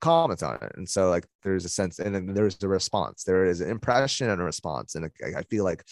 comment 0.01 0.43
on 0.43 0.57
it. 0.63 0.73
And 0.77 0.89
so 0.89 1.09
like 1.11 1.27
there's 1.43 1.65
a 1.65 1.69
sense 1.69 1.99
and 1.99 2.37
there's 2.37 2.63
a 2.63 2.69
response. 2.69 3.25
There 3.25 3.45
is 3.47 3.61
an 3.61 3.71
impression 3.71 4.31
and 4.31 4.41
a 4.41 4.45
response. 4.45 4.95
And 4.95 5.07
I, 5.07 5.39
I 5.39 5.43
feel 5.45 5.65
like 5.65 5.85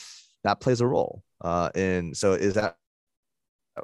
that 0.44 0.60
plays 0.60 0.80
a 0.80 0.86
role. 0.86 1.22
Uh 1.40 1.70
and 1.74 2.16
so 2.16 2.32
is 2.32 2.54
that 2.54 2.76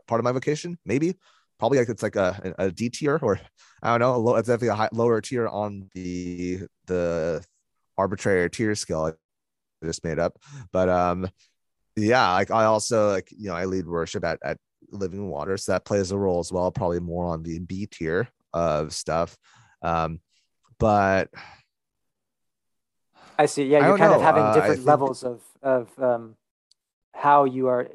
part 0.07 0.21
of 0.21 0.25
my 0.25 0.33
vocation? 0.33 0.79
Maybe. 0.85 1.17
Probably 1.59 1.79
like 1.79 1.89
it's 1.89 2.03
like 2.05 2.15
a, 2.17 2.55
a 2.59 2.71
D 2.71 2.89
tier 2.89 3.19
or 3.21 3.41
I 3.83 3.91
don't 3.91 4.01
know, 4.01 4.19
low, 4.21 4.37
it's 4.37 4.47
definitely 4.47 4.69
a 4.69 4.75
high, 4.75 4.89
lower 4.93 5.21
tier 5.21 5.49
on 5.49 5.89
the 5.95 6.61
the 6.87 7.45
arbitrary 7.97 8.49
tier 8.51 8.75
scale 8.75 9.13
I 9.83 9.87
just 9.87 10.05
made 10.05 10.19
up. 10.19 10.39
But 10.73 10.89
um 10.89 11.29
yeah, 11.97 12.33
like 12.33 12.51
I 12.51 12.65
also 12.65 13.11
like 13.11 13.29
you 13.37 13.49
know 13.49 13.57
I 13.57 13.65
lead 13.65 13.87
worship 13.87 14.25
at 14.25 14.39
at 14.45 14.59
living 14.91 15.29
water 15.29 15.57
so 15.57 15.73
that 15.73 15.85
plays 15.85 16.11
a 16.11 16.19
role 16.19 16.41
as 16.41 16.53
well 16.53 16.71
probably 16.71 17.01
more 17.01 17.27
on 17.27 17.43
the 17.43 17.59
b 17.61 17.87
tier 17.87 18.29
of 18.53 18.93
stuff. 18.93 19.37
Um 19.83 20.21
but 20.79 21.31
i 23.39 23.47
see. 23.47 23.65
Yeah 23.65 23.87
you're 23.87 23.99
kind 23.99 24.11
know. 24.11 24.17
of 24.17 24.23
having 24.23 24.45
uh, 24.45 24.55
different 24.55 24.81
uh, 24.81 24.85
levels 24.85 25.25
of 25.25 25.43
of 25.63 25.91
um 25.99 26.37
how 27.15 27.45
you 27.45 27.69
are 27.69 27.89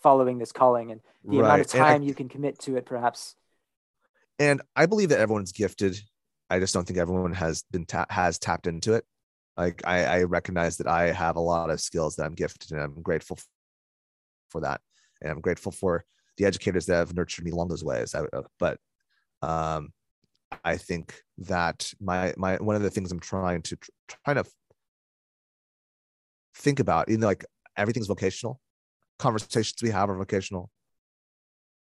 following 0.00 0.38
this 0.38 0.52
calling 0.52 0.90
and 0.90 1.00
the 1.24 1.38
right. 1.38 1.46
amount 1.46 1.60
of 1.60 1.66
time 1.68 2.02
I, 2.02 2.04
you 2.04 2.14
can 2.14 2.28
commit 2.28 2.58
to 2.60 2.76
it 2.76 2.86
perhaps. 2.86 3.36
And 4.38 4.62
i 4.76 4.86
believe 4.86 5.10
that 5.10 5.20
everyone's 5.20 5.52
gifted. 5.52 6.00
I 6.48 6.58
just 6.58 6.74
don't 6.74 6.84
think 6.84 6.98
everyone 6.98 7.32
has 7.34 7.62
been 7.70 7.86
ta- 7.86 8.06
has 8.10 8.38
tapped 8.38 8.66
into 8.66 8.94
it. 8.94 9.04
Like 9.56 9.82
I, 9.86 10.04
I 10.04 10.22
recognize 10.24 10.78
that 10.78 10.86
i 10.86 11.12
have 11.12 11.36
a 11.36 11.40
lot 11.40 11.70
of 11.70 11.80
skills 11.80 12.16
that 12.16 12.24
i'm 12.24 12.34
gifted 12.34 12.72
and 12.72 12.80
i'm 12.80 13.02
grateful 13.02 13.38
for 14.48 14.62
that 14.62 14.80
and 15.20 15.30
I'm 15.30 15.40
grateful 15.40 15.72
for 15.72 16.04
the 16.36 16.44
educators 16.44 16.86
that 16.86 16.96
have 16.96 17.14
nurtured 17.14 17.44
me 17.44 17.50
along 17.50 17.68
those 17.68 17.84
ways. 17.84 18.14
I, 18.14 18.20
uh, 18.32 18.42
but 18.58 18.78
um, 19.42 19.92
I 20.64 20.76
think 20.76 21.14
that 21.38 21.92
my 22.00 22.34
my 22.36 22.56
one 22.56 22.76
of 22.76 22.82
the 22.82 22.90
things 22.90 23.12
I'm 23.12 23.20
trying 23.20 23.62
to 23.62 23.76
trying 24.24 24.42
to 24.42 24.44
think 26.54 26.80
about 26.80 27.08
you 27.08 27.18
know 27.18 27.26
like 27.26 27.44
everything's 27.76 28.06
vocational 28.06 28.60
conversations 29.18 29.82
we 29.82 29.90
have 29.90 30.10
are 30.10 30.16
vocational 30.16 30.70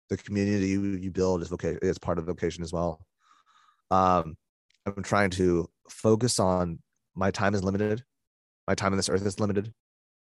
the 0.10 0.18
community 0.18 0.68
you, 0.68 0.82
you 0.82 1.12
build 1.12 1.42
is 1.42 1.48
vocation 1.48 1.80
is 1.82 1.98
part 1.98 2.18
of 2.18 2.26
vocation 2.26 2.64
as 2.64 2.74
well 2.74 3.06
um 3.92 4.36
i'm 4.86 5.04
trying 5.04 5.30
to 5.30 5.70
focus 5.90 6.40
on 6.40 6.80
my 7.16 7.32
time 7.32 7.54
is 7.54 7.64
limited 7.64 8.04
my 8.68 8.76
time 8.76 8.92
on 8.92 8.98
this 8.98 9.10
earth 9.10 9.26
is 9.26 9.40
limited 9.40 9.74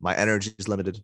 my 0.00 0.14
energy 0.14 0.52
is 0.58 0.68
limited 0.68 1.02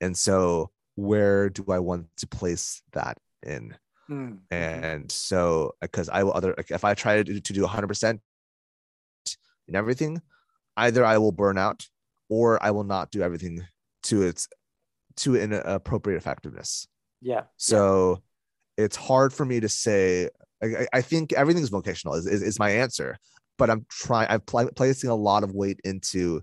and 0.00 0.16
so 0.16 0.70
where 0.96 1.48
do 1.48 1.64
i 1.68 1.78
want 1.78 2.06
to 2.16 2.26
place 2.26 2.82
that 2.92 3.18
in 3.42 3.74
mm-hmm. 4.10 4.34
and 4.50 5.10
so 5.12 5.72
because 5.80 6.08
i 6.08 6.22
will 6.22 6.32
other 6.34 6.54
if 6.56 6.84
i 6.84 6.94
try 6.94 7.16
to 7.16 7.24
do, 7.24 7.40
to 7.40 7.52
do 7.52 7.64
100% 7.64 8.18
in 9.68 9.74
everything 9.74 10.20
either 10.76 11.04
i 11.04 11.18
will 11.18 11.32
burn 11.32 11.58
out 11.58 11.86
or 12.28 12.62
i 12.62 12.70
will 12.70 12.84
not 12.84 13.10
do 13.10 13.22
everything 13.22 13.64
to 14.02 14.22
its 14.22 14.48
to 15.16 15.36
an 15.36 15.52
appropriate 15.52 16.16
effectiveness 16.16 16.88
yeah 17.20 17.42
so 17.56 18.22
yeah. 18.76 18.84
it's 18.84 18.96
hard 18.96 19.32
for 19.32 19.44
me 19.44 19.60
to 19.60 19.68
say 19.68 20.28
I, 20.62 20.86
I 20.92 21.02
think 21.02 21.34
everything's 21.34 21.68
vocational 21.68 22.14
is, 22.14 22.26
is, 22.26 22.42
is, 22.42 22.58
my 22.58 22.70
answer 22.70 23.18
but 23.58 23.70
i'm 23.70 23.84
trying 23.90 24.28
i'm 24.30 24.40
pl- 24.40 24.70
placing 24.74 25.10
a 25.10 25.14
lot 25.14 25.44
of 25.44 25.54
weight 25.54 25.80
into 25.84 26.42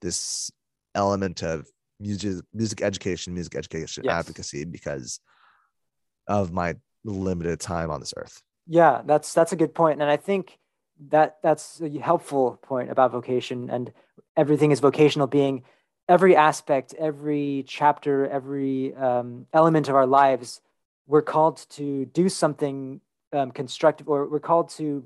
this 0.00 0.50
element 0.94 1.42
of 1.42 1.66
music 2.00 2.44
music 2.52 2.82
education 2.82 3.34
music 3.34 3.54
education 3.54 4.04
yes. 4.04 4.12
advocacy 4.12 4.64
because 4.64 5.20
of 6.26 6.52
my 6.52 6.74
limited 7.04 7.60
time 7.60 7.90
on 7.90 8.00
this 8.00 8.14
earth 8.16 8.42
yeah 8.66 9.02
that's 9.04 9.32
that's 9.34 9.52
a 9.52 9.56
good 9.56 9.74
point 9.74 10.00
and 10.00 10.10
i 10.10 10.16
think 10.16 10.58
that 11.08 11.38
that's 11.42 11.80
a 11.80 11.98
helpful 11.98 12.58
point 12.62 12.90
about 12.90 13.12
vocation 13.12 13.70
and 13.70 13.92
everything 14.36 14.70
is 14.70 14.80
vocational 14.80 15.26
being 15.26 15.62
every 16.08 16.34
aspect 16.34 16.94
every 16.98 17.64
chapter 17.66 18.26
every 18.28 18.94
um, 18.96 19.46
element 19.52 19.88
of 19.88 19.94
our 19.94 20.06
lives 20.06 20.60
we're 21.06 21.22
called 21.22 21.64
to 21.70 22.06
do 22.06 22.28
something 22.28 23.00
um, 23.32 23.50
constructive 23.50 24.08
or 24.08 24.26
we're 24.28 24.40
called 24.40 24.68
to 24.68 25.04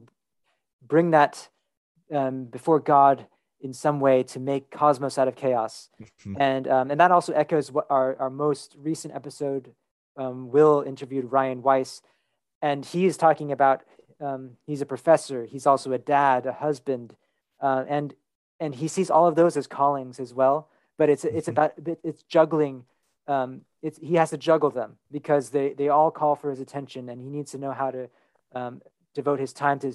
bring 0.87 1.11
that 1.11 1.49
um, 2.13 2.45
before 2.45 2.81
god 2.81 3.27
in 3.65 3.73
some 3.73 3.99
way 3.99 4.23
to 4.23 4.39
make 4.39 4.71
cosmos 4.71 5.17
out 5.17 5.27
of 5.27 5.35
chaos 5.35 5.89
mm-hmm. 6.01 6.41
and 6.41 6.69
um, 6.69 6.91
and 6.91 7.01
that 7.01 7.11
also 7.11 7.33
echoes 7.33 7.73
what 7.73 7.87
our, 7.89 8.15
our 8.21 8.31
most 8.31 8.77
recent 8.79 9.15
episode 9.15 9.73
um, 10.19 10.51
will 10.51 10.85
interviewed 10.87 11.33
ryan 11.33 11.63
weiss 11.63 12.03
and 12.61 12.85
he 12.85 13.07
is 13.07 13.17
talking 13.17 13.51
about 13.51 13.81
um, 14.21 14.51
he's 14.67 14.83
a 14.83 14.87
professor 14.87 15.47
he's 15.47 15.67
also 15.67 15.93
a 15.93 15.99
dad 15.99 16.45
a 16.45 16.53
husband 16.53 17.17
uh, 17.61 17.85
and 17.89 18.15
and 18.61 18.75
he 18.77 18.87
sees 18.87 19.11
all 19.11 19.27
of 19.27 19.35
those 19.35 19.57
as 19.57 19.67
callings 19.67 20.21
as 20.21 20.35
well 20.35 20.69
but 20.99 21.09
it's 21.09 21.25
it's 21.25 21.49
mm-hmm. 21.49 21.87
about 21.87 21.99
it's 22.05 22.23
juggling 22.25 22.85
um, 23.27 23.63
it's 23.83 23.99
he 23.99 24.17
has 24.17 24.29
to 24.31 24.37
juggle 24.37 24.71
them 24.71 24.97
because 25.11 25.51
they 25.51 25.73
they 25.73 25.89
all 25.89 26.11
call 26.11 26.37
for 26.37 26.51
his 26.51 26.61
attention 26.61 27.09
and 27.09 27.21
he 27.21 27.31
needs 27.31 27.53
to 27.53 27.59
know 27.59 27.73
how 27.73 27.91
to 27.91 28.11
um, 28.55 28.83
devote 29.15 29.41
his 29.41 29.55
time 29.55 29.79
to 29.79 29.95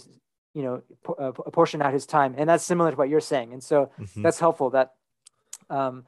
you 0.59 0.65
know 0.65 1.13
uh, 1.17 1.31
portion 1.31 1.81
out 1.81 1.93
his 1.93 2.05
time. 2.05 2.35
And 2.37 2.49
that's 2.49 2.65
similar 2.65 2.91
to 2.91 2.97
what 2.97 3.07
you're 3.07 3.21
saying. 3.21 3.53
And 3.53 3.63
so 3.63 3.91
mm-hmm. 3.97 4.23
that's 4.23 4.39
helpful 4.39 4.71
that 4.71 4.93
um, 5.69 6.05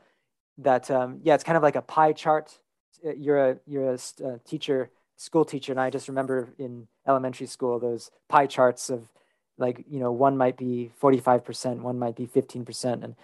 that 0.58 0.91
um, 0.91 1.22
yeah 1.24 1.36
it's 1.36 1.45
kind 1.45 1.56
of 1.56 1.64
like 1.64 1.78
a 1.78 1.82
pie 1.82 2.12
chart. 2.12 2.58
Uh, 3.06 3.14
you're 3.14 3.52
a 3.52 3.58
you're 3.66 3.91
a 3.91 3.99
uh, 4.26 4.38
teacher 4.45 4.91
school 5.16 5.45
teacher. 5.45 5.72
And 5.72 5.80
i 5.80 5.89
just 5.89 6.10
remember 6.10 6.54
in 6.58 6.88
elementary 7.08 7.47
school 7.47 7.80
those 7.80 8.12
pie 8.28 8.47
charts 8.47 8.89
of 8.89 9.08
like 9.58 9.86
you 9.89 9.99
know 9.99 10.12
one 10.12 10.36
might 10.36 10.58
be 10.58 10.91
45% 11.02 11.82
one 11.82 11.97
might 11.97 12.18
be 12.18 12.28
15% 12.28 13.04
and 13.06 13.16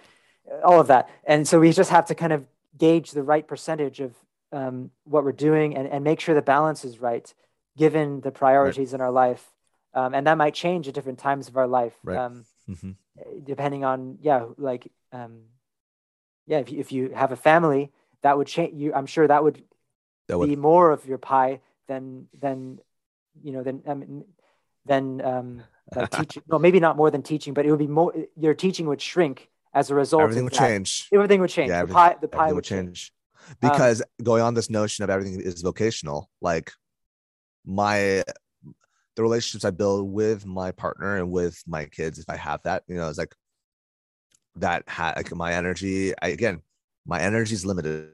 all 0.64 0.80
of 0.80 0.88
that. 0.88 1.10
And 1.26 1.46
so 1.46 1.60
we 1.60 1.74
just 1.74 1.90
have 1.90 2.06
to 2.06 2.16
kind 2.16 2.32
of 2.32 2.46
gauge 2.78 3.12
the 3.12 3.24
right 3.24 3.46
percentage 3.46 4.00
of 4.00 4.14
um, 4.54 4.92
what 5.04 5.26
we're 5.26 5.34
doing 5.34 5.76
and, 5.76 5.90
and 5.90 6.06
make 6.06 6.22
sure 6.22 6.34
the 6.34 6.42
balance 6.42 6.86
is 6.86 7.00
right 7.00 7.34
given 7.76 8.22
the 8.22 8.32
priorities 8.32 8.94
right. 8.94 8.96
in 8.96 9.02
our 9.02 9.12
life 9.12 9.52
um, 9.98 10.14
and 10.14 10.28
that 10.28 10.38
might 10.38 10.54
change 10.54 10.88
at 10.88 10.94
different 10.94 11.18
times 11.18 11.48
of 11.48 11.58
our 11.58 11.68
life 11.68 11.96
right. 12.04 12.18
um, 12.18 12.46
mm-hmm. 12.70 12.92
depending 13.44 13.84
on 13.84 14.20
yeah 14.22 14.46
like 14.58 14.92
um, 15.12 15.42
yeah 16.46 16.60
if 16.60 16.72
you, 16.72 16.80
if 16.80 16.92
you 16.92 17.10
have 17.10 17.32
a 17.32 17.36
family 17.36 17.92
that 18.22 18.38
would 18.38 18.48
change 18.48 18.74
you 18.76 18.94
i'm 18.94 19.08
sure 19.08 19.28
that 19.28 19.44
would, 19.44 19.64
that 20.28 20.38
would 20.38 20.50
be 20.50 20.56
more 20.56 20.92
of 20.92 21.06
your 21.06 21.18
pie 21.18 21.60
than 21.88 22.28
than 22.40 22.80
you 23.42 23.52
know 23.52 23.64
than 23.64 23.82
um, 23.88 24.24
than 24.86 25.22
um, 25.22 25.64
like 25.96 26.12
teaching 26.20 26.44
no 26.48 26.60
maybe 26.60 26.80
not 26.80 26.96
more 26.96 27.10
than 27.10 27.24
teaching 27.24 27.54
but 27.56 27.66
it 27.66 27.72
would 27.72 27.80
be 27.80 27.88
more 27.88 28.14
your 28.40 28.54
teaching 28.54 28.86
would 28.88 29.02
shrink 29.02 29.50
as 29.74 29.90
a 29.90 29.96
result 29.96 30.22
everything 30.22 30.44
would 30.44 30.54
that. 30.54 30.60
change 30.60 31.10
everything 31.12 31.42
would 31.42 31.50
change 31.50 31.70
yeah, 31.70 31.84
the 31.84 31.94
pie 31.94 32.16
the 32.22 32.28
pie 32.28 32.48
would, 32.48 32.56
would 32.56 32.64
change, 32.64 33.12
change. 33.12 33.62
because 33.62 34.02
um, 34.02 34.08
going 34.24 34.44
on 34.44 34.54
this 34.54 34.70
notion 34.70 35.04
of 35.04 35.10
everything 35.10 35.42
is 35.42 35.64
vocational 35.64 36.30
like 36.40 36.72
my 37.66 38.24
the 39.18 39.24
relationships 39.24 39.66
I 39.66 39.72
build 39.72 40.10
with 40.10 40.46
my 40.46 40.72
partner 40.72 41.18
and 41.18 41.32
with 41.32 41.62
my 41.68 41.86
kids, 41.86 42.20
if 42.20 42.30
I 42.30 42.38
have 42.38 42.62
that, 42.64 42.84
you 42.88 42.96
know, 42.96 43.10
it's 43.10 43.18
like 43.18 43.36
that 44.58 44.84
ha- 44.88 45.14
like 45.18 45.36
my 45.36 45.54
energy. 45.54 46.14
I, 46.22 46.30
again, 46.30 46.62
my 47.06 47.20
energy 47.20 47.56
is 47.56 47.66
limited. 47.66 48.12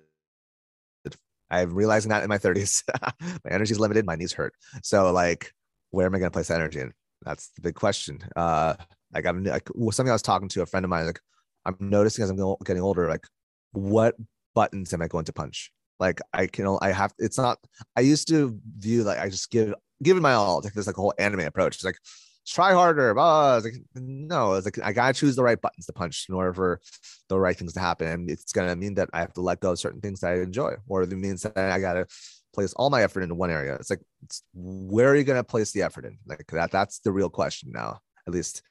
I'm 1.51 1.75
realizing 1.75 2.09
that 2.09 2.23
in 2.23 2.29
my 2.29 2.37
30s, 2.37 2.83
my 3.21 3.51
energy 3.51 3.73
is 3.73 3.79
limited. 3.79 4.05
My 4.05 4.15
knees 4.15 4.31
hurt. 4.31 4.53
So 4.81 5.11
like, 5.11 5.51
where 5.91 6.05
am 6.05 6.15
I 6.15 6.19
going 6.19 6.31
to 6.31 6.33
place 6.33 6.49
energy 6.49 6.79
in? 6.79 6.93
That's 7.23 7.49
the 7.49 7.61
big 7.61 7.75
question. 7.75 8.19
Uh, 8.35 8.75
like 9.13 9.25
I'm 9.25 9.43
like 9.43 9.67
something 9.91 10.09
I 10.09 10.13
was 10.13 10.21
talking 10.21 10.47
to 10.49 10.61
a 10.61 10.65
friend 10.65 10.85
of 10.85 10.89
mine. 10.89 11.05
Like 11.05 11.19
I'm 11.65 11.75
noticing 11.79 12.23
as 12.23 12.29
I'm 12.29 12.55
getting 12.63 12.81
older, 12.81 13.09
like 13.09 13.27
what 13.73 14.15
buttons 14.55 14.93
am 14.93 15.01
I 15.01 15.07
going 15.07 15.25
to 15.25 15.33
punch? 15.33 15.69
Like 15.99 16.21
I 16.33 16.47
can, 16.47 16.77
I 16.81 16.91
have. 16.93 17.13
It's 17.19 17.37
not. 17.37 17.59
I 17.95 18.01
used 18.01 18.29
to 18.29 18.57
view 18.79 19.03
like 19.03 19.19
I 19.19 19.29
just 19.29 19.51
give 19.51 19.73
giving 20.03 20.21
my 20.21 20.33
all. 20.33 20.61
Like 20.63 20.73
there's 20.73 20.87
like 20.87 20.97
a 20.97 21.01
whole 21.01 21.13
anime 21.17 21.41
approach. 21.41 21.75
It's 21.75 21.83
like 21.83 21.97
try 22.45 22.73
harder. 22.73 23.13
Blah. 23.13 23.57
It's 23.57 23.65
like 23.65 23.75
no, 23.95 24.53
it's 24.53 24.65
like 24.65 24.79
I 24.83 24.93
gotta 24.93 25.13
choose 25.13 25.35
the 25.35 25.43
right 25.43 25.59
buttons 25.59 25.85
to 25.85 25.93
punch 25.93 26.25
in 26.29 26.35
order 26.35 26.53
for 26.53 26.81
the 27.29 27.39
right 27.39 27.55
things 27.55 27.73
to 27.73 27.79
happen. 27.79 28.07
And 28.07 28.29
it's 28.29 28.51
gonna 28.51 28.75
mean 28.75 28.95
that 28.95 29.09
I 29.13 29.19
have 29.19 29.33
to 29.33 29.41
let 29.41 29.59
go 29.59 29.71
of 29.71 29.79
certain 29.79 30.01
things 30.01 30.19
that 30.21 30.33
I 30.33 30.41
enjoy, 30.41 30.73
or 30.87 31.03
it 31.03 31.11
means 31.11 31.43
that 31.43 31.57
I 31.57 31.79
gotta 31.79 32.07
place 32.53 32.73
all 32.73 32.89
my 32.89 33.01
effort 33.03 33.21
into 33.21 33.35
one 33.35 33.49
area. 33.49 33.75
It's 33.75 33.89
like 33.89 34.01
it's, 34.23 34.43
where 34.53 35.09
are 35.09 35.15
you 35.15 35.23
gonna 35.23 35.43
place 35.43 35.71
the 35.71 35.81
effort 35.81 36.05
in? 36.05 36.17
Like 36.25 36.45
that. 36.51 36.71
That's 36.71 36.99
the 36.99 37.11
real 37.11 37.29
question 37.29 37.71
now. 37.73 37.99
At 38.27 38.33
least 38.33 38.61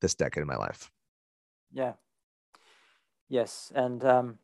this 0.00 0.14
decade 0.14 0.42
in 0.42 0.48
my 0.48 0.56
life. 0.56 0.90
Yeah. 1.72 1.94
Yes, 3.28 3.70
and 3.76 4.04
um, 4.04 4.38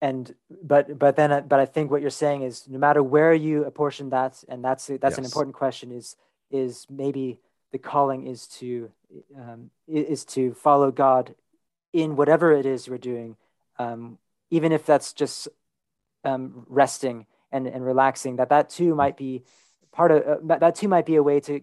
and 0.00 0.34
but 0.62 0.98
but 0.98 1.16
then 1.16 1.44
but 1.48 1.60
i 1.60 1.66
think 1.66 1.90
what 1.90 2.00
you're 2.00 2.10
saying 2.10 2.42
is 2.42 2.66
no 2.68 2.78
matter 2.78 3.02
where 3.02 3.34
you 3.34 3.64
apportion 3.64 4.10
that 4.10 4.42
and 4.48 4.64
that's 4.64 4.86
that's 4.86 5.02
yes. 5.02 5.18
an 5.18 5.24
important 5.24 5.54
question 5.54 5.92
is 5.92 6.16
is 6.50 6.86
maybe 6.90 7.38
the 7.72 7.78
calling 7.78 8.26
is 8.26 8.46
to 8.46 8.90
um, 9.36 9.70
is 9.86 10.24
to 10.24 10.54
follow 10.54 10.90
god 10.90 11.34
in 11.92 12.16
whatever 12.16 12.52
it 12.52 12.66
is 12.66 12.88
we're 12.88 12.98
doing 12.98 13.36
um, 13.78 14.18
even 14.50 14.72
if 14.72 14.84
that's 14.84 15.12
just 15.12 15.48
um, 16.24 16.64
resting 16.68 17.26
and, 17.52 17.66
and 17.66 17.84
relaxing 17.84 18.36
that 18.36 18.50
that 18.50 18.70
too 18.70 18.94
might 18.94 19.16
be 19.16 19.42
part 19.92 20.10
of 20.10 20.22
uh, 20.22 20.56
that 20.58 20.74
too 20.74 20.88
might 20.88 21.06
be 21.06 21.16
a 21.16 21.22
way 21.22 21.40
to 21.40 21.60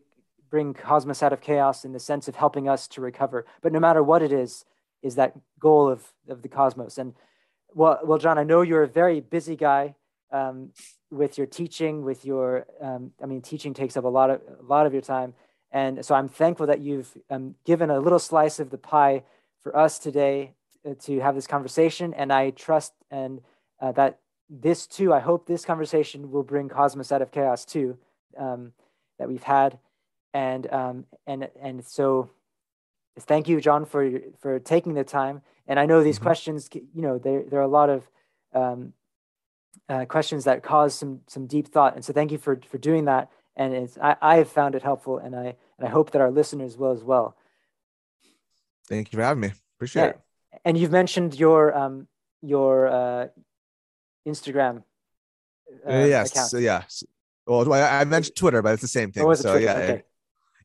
bring 0.50 0.74
cosmos 0.74 1.22
out 1.24 1.34
of 1.34 1.42
chaos 1.42 1.84
in 1.84 1.92
the 1.92 2.00
sense 2.00 2.28
of 2.28 2.36
helping 2.36 2.70
us 2.70 2.88
to 2.88 3.02
recover 3.02 3.46
but 3.62 3.72
no 3.72 3.80
matter 3.80 4.04
what 4.04 4.22
it 4.22 4.32
is 4.32 4.64
is 5.04 5.16
that 5.16 5.34
goal 5.60 5.90
of, 5.90 6.12
of 6.28 6.42
the 6.42 6.48
cosmos 6.48 6.98
and 6.98 7.14
well, 7.74 7.99
well, 8.03 8.18
John, 8.18 8.38
I 8.38 8.43
know 8.43 8.61
you're 8.61 8.84
a 8.84 8.88
very 8.88 9.20
busy 9.20 9.55
guy 9.55 9.95
um, 10.32 10.72
with 11.11 11.38
your 11.38 11.47
teaching, 11.47 12.03
with 12.03 12.26
your, 12.26 12.65
um, 12.82 13.11
I 13.22 13.26
mean, 13.26 13.41
teaching 13.41 13.74
takes 13.74 13.95
up 13.97 14.03
a 14.03 14.07
lot 14.09 14.30
of 14.30 14.41
a 14.59 14.63
lot 14.63 14.86
of 14.86 14.93
your 14.93 15.01
time, 15.01 15.34
and 15.72 16.05
so 16.05 16.15
I'm 16.15 16.28
thankful 16.28 16.68
that 16.68 16.82
you've 16.82 17.15
um, 17.30 17.55
given 17.65 17.89
a 17.89 17.99
little 17.99 18.20
slice 18.20 18.59
of 18.59 18.70
the 18.70 18.78
pie 18.78 19.24
for 19.63 19.76
us 19.76 19.99
today 19.99 20.53
uh, 20.86 20.93
to 21.03 21.20
have 21.20 21.36
this 21.36 21.47
conversation, 21.47 22.13
and 22.13 22.32
I 22.32 22.51
trust 22.51 22.93
and 23.11 23.41
uh, 23.80 23.91
that 23.93 24.20
this 24.49 24.88
too, 24.88 25.13
I 25.13 25.20
hope 25.20 25.45
this 25.45 25.65
conversation 25.65 26.32
will 26.32 26.43
bring 26.43 26.70
Cosmos 26.70 27.11
out 27.11 27.22
of 27.22 27.32
chaos 27.32 27.65
too, 27.65 27.97
um, 28.38 28.74
that 29.20 29.28
we've 29.28 29.43
had, 29.43 29.78
and 30.34 30.72
um, 30.72 31.05
and 31.26 31.49
and 31.61 31.86
so 31.86 32.30
thank 33.20 33.47
you, 33.47 33.59
John, 33.61 33.86
for 33.86 34.09
for 34.39 34.59
taking 34.59 34.93
the 34.93 35.03
time. 35.03 35.41
And 35.68 35.80
I 35.80 35.86
know 35.86 36.03
these 36.03 36.15
mm-hmm. 36.15 36.24
questions, 36.24 36.70
you 36.74 37.01
know, 37.01 37.18
there 37.18 37.43
there 37.43 37.59
are 37.59 37.63
a 37.63 37.68
lot 37.68 37.89
of 37.89 38.09
um, 38.53 38.93
uh, 39.89 40.05
questions 40.05 40.45
that 40.45 40.63
cause 40.63 40.95
some 40.95 41.22
some 41.28 41.47
deep 41.47 41.68
thought. 41.68 41.95
And 41.95 42.03
so, 42.03 42.13
thank 42.13 42.32
you 42.32 42.38
for 42.38 42.59
for 42.68 42.78
doing 42.78 43.05
that. 43.05 43.30
And 43.55 43.74
it's 43.74 43.97
I, 43.97 44.15
I 44.22 44.36
have 44.38 44.49
found 44.49 44.76
it 44.76 44.84
helpful, 44.84 45.18
and 45.18 45.36
I 45.36 45.55
and 45.78 45.88
I 45.88 45.89
hope 45.89 46.11
that 46.11 46.22
our 46.22 46.32
listeners 46.32 46.78
will 46.78 46.91
as 46.91 47.03
well. 47.03 47.36
Thank 48.88 49.11
you 49.11 49.18
for 49.18 49.24
having 49.24 49.41
me. 49.41 49.51
Appreciate 49.78 50.03
yeah. 50.03 50.09
it. 50.09 50.20
And 50.63 50.78
you've 50.78 50.91
mentioned 50.91 51.38
your 51.38 51.76
um 51.78 52.07
your 52.41 52.88
uh, 52.88 53.28
Instagram. 54.28 54.84
Uh, 55.88 56.05
yes. 56.07 56.32
Account. 56.32 56.49
So, 56.49 56.57
yeah. 56.57 56.84
Well, 57.45 57.74
I 57.74 58.03
mentioned 58.03 58.36
Twitter, 58.36 58.61
but 58.61 58.74
it's 58.74 58.82
the 58.82 58.88
same 58.88 59.11
thing. 59.11 59.36
so 59.36 59.55
yeah. 59.55 59.74
Okay. 59.74 60.03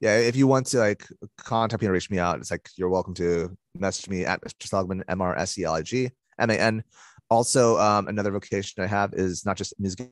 Yeah, 0.03 0.19
if 0.19 0.35
you 0.35 0.49
want 0.49 0.67
to 0.67 0.79
like 0.79 1.07
contact 1.39 1.81
me 1.81 1.89
or 1.89 1.93
reach 1.93 2.11
me 2.11 2.19
out, 2.19 2.39
it's 2.39 2.51
like 2.51 2.69
you're 2.77 2.89
welcome 2.89 3.15
to 3.15 3.57
message 3.79 4.09
me 4.09 4.25
at 4.25 4.43
Mr. 4.43 4.67
Seligman, 4.67 5.05
M 5.09 5.23
R 5.23 5.39
S 5.39 5.57
E 5.57 5.63
L 5.63 5.75
I 5.75 5.83
G 5.83 6.11
M 6.41 6.51
A 6.51 6.55
N. 6.55 6.83
Also, 7.31 7.79
um, 7.79 8.09
another 8.09 8.33
vocation 8.33 8.83
I 8.83 8.89
have 8.89 9.15
is 9.15 9.47
not 9.47 9.57
just 9.57 9.79
music 9.79 10.11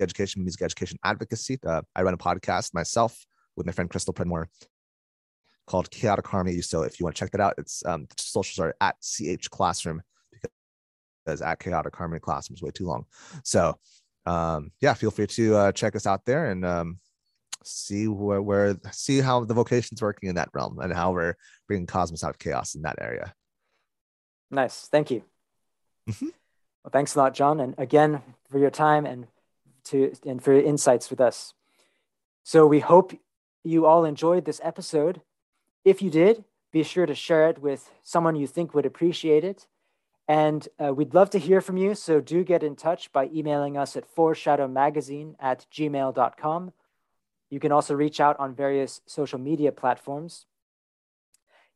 education, 0.00 0.42
music 0.42 0.62
education 0.62 0.98
advocacy. 1.04 1.58
Uh, 1.64 1.82
I 1.94 2.04
run 2.04 2.14
a 2.14 2.16
podcast 2.16 2.72
myself 2.72 3.22
with 3.54 3.66
my 3.66 3.72
friend 3.72 3.90
Crystal 3.90 4.14
Pridmore 4.14 4.48
called 5.66 5.90
Chaotic 5.90 6.26
Harmony. 6.26 6.62
So 6.62 6.82
if 6.82 6.98
you 6.98 7.04
want 7.04 7.16
to 7.16 7.20
check 7.20 7.32
that 7.32 7.40
out, 7.42 7.54
it's 7.58 7.84
um, 7.84 8.06
socials 8.16 8.64
are 8.64 8.74
at 8.80 8.96
CH 9.02 9.50
Classroom 9.50 10.00
because 11.26 11.42
at 11.42 11.60
Chaotic 11.60 11.94
Harmony 11.94 12.20
Classroom 12.20 12.54
is 12.54 12.62
way 12.62 12.70
too 12.70 12.86
long. 12.86 13.04
So 13.44 13.78
um, 14.24 14.72
yeah, 14.80 14.94
feel 14.94 15.10
free 15.10 15.26
to 15.26 15.54
uh, 15.54 15.72
check 15.72 15.94
us 15.96 16.06
out 16.06 16.24
there 16.24 16.50
and 16.50 16.64
um, 16.64 16.98
see 17.66 18.08
where, 18.08 18.42
where 18.42 18.76
see 18.92 19.20
how 19.20 19.44
the 19.44 19.54
vocation's 19.54 20.02
working 20.02 20.28
in 20.28 20.36
that 20.36 20.50
realm 20.52 20.78
and 20.78 20.92
how 20.92 21.12
we're 21.12 21.34
bringing 21.66 21.86
cosmos 21.86 22.24
out 22.24 22.30
of 22.30 22.38
chaos 22.38 22.74
in 22.74 22.82
that 22.82 22.96
area. 23.00 23.34
Nice, 24.50 24.88
thank 24.88 25.10
you. 25.10 25.22
Mm-hmm. 26.08 26.26
Well, 26.84 26.90
thanks 26.92 27.14
a 27.14 27.18
lot, 27.18 27.34
John, 27.34 27.60
and 27.60 27.74
again 27.78 28.22
for 28.48 28.58
your 28.58 28.70
time 28.70 29.06
and 29.06 29.26
to 29.84 30.12
and 30.24 30.42
for 30.42 30.52
your 30.52 30.62
insights 30.62 31.10
with 31.10 31.20
us. 31.20 31.52
So 32.44 32.66
we 32.66 32.80
hope 32.80 33.12
you 33.64 33.86
all 33.86 34.04
enjoyed 34.04 34.44
this 34.44 34.60
episode. 34.62 35.20
If 35.84 36.00
you 36.00 36.10
did, 36.10 36.44
be 36.72 36.82
sure 36.82 37.06
to 37.06 37.14
share 37.14 37.48
it 37.48 37.58
with 37.58 37.90
someone 38.02 38.36
you 38.36 38.46
think 38.46 38.74
would 38.74 38.86
appreciate 38.86 39.44
it. 39.44 39.66
And 40.28 40.68
uh, 40.82 40.92
we'd 40.92 41.14
love 41.14 41.30
to 41.30 41.38
hear 41.38 41.60
from 41.60 41.76
you, 41.76 41.94
so 41.94 42.20
do 42.20 42.42
get 42.42 42.62
in 42.62 42.74
touch 42.74 43.12
by 43.12 43.30
emailing 43.32 43.76
us 43.76 43.96
at 43.96 44.12
foreshadowmagazine 44.12 45.36
at 45.38 45.66
gmail.com. 45.72 46.72
You 47.50 47.60
can 47.60 47.72
also 47.72 47.94
reach 47.94 48.20
out 48.20 48.38
on 48.38 48.54
various 48.54 49.00
social 49.06 49.38
media 49.38 49.72
platforms. 49.72 50.46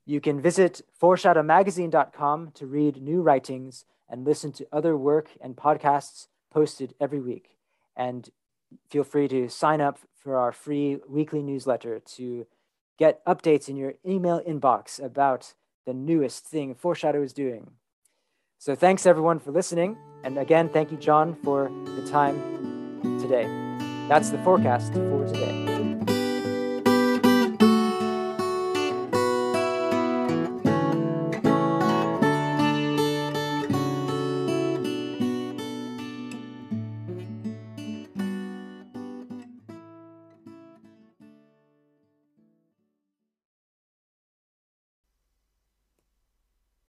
You 0.04 0.20
can 0.20 0.40
visit 0.40 0.82
foreshadowmagazine.com 1.00 2.52
to 2.54 2.66
read 2.66 3.02
new 3.02 3.22
writings 3.22 3.84
and 4.08 4.24
listen 4.24 4.50
to 4.52 4.66
other 4.72 4.96
work 4.96 5.30
and 5.40 5.54
podcasts 5.54 6.26
posted 6.50 6.94
every 7.00 7.20
week. 7.20 7.56
And 7.96 8.28
feel 8.90 9.04
free 9.04 9.28
to 9.28 9.48
sign 9.48 9.80
up 9.80 9.98
for 10.16 10.36
our 10.36 10.52
free 10.52 10.98
weekly 11.08 11.42
newsletter 11.42 12.00
to 12.16 12.46
get 12.98 13.24
updates 13.24 13.68
in 13.68 13.76
your 13.76 13.94
email 14.06 14.40
inbox 14.46 15.02
about 15.02 15.54
the 15.86 15.94
newest 15.94 16.44
thing 16.44 16.74
Foreshadow 16.74 17.22
is 17.22 17.32
doing. 17.32 17.70
So 18.58 18.74
thanks 18.74 19.06
everyone 19.06 19.38
for 19.38 19.52
listening. 19.52 19.96
And 20.22 20.36
again, 20.36 20.68
thank 20.68 20.90
you, 20.92 20.98
John, 20.98 21.34
for 21.42 21.70
the 21.84 22.06
time 22.10 22.38
today. 23.20 23.69
That's 24.10 24.30
the 24.30 24.38
forecast 24.38 24.92
for 24.92 25.24
today. 25.24 25.69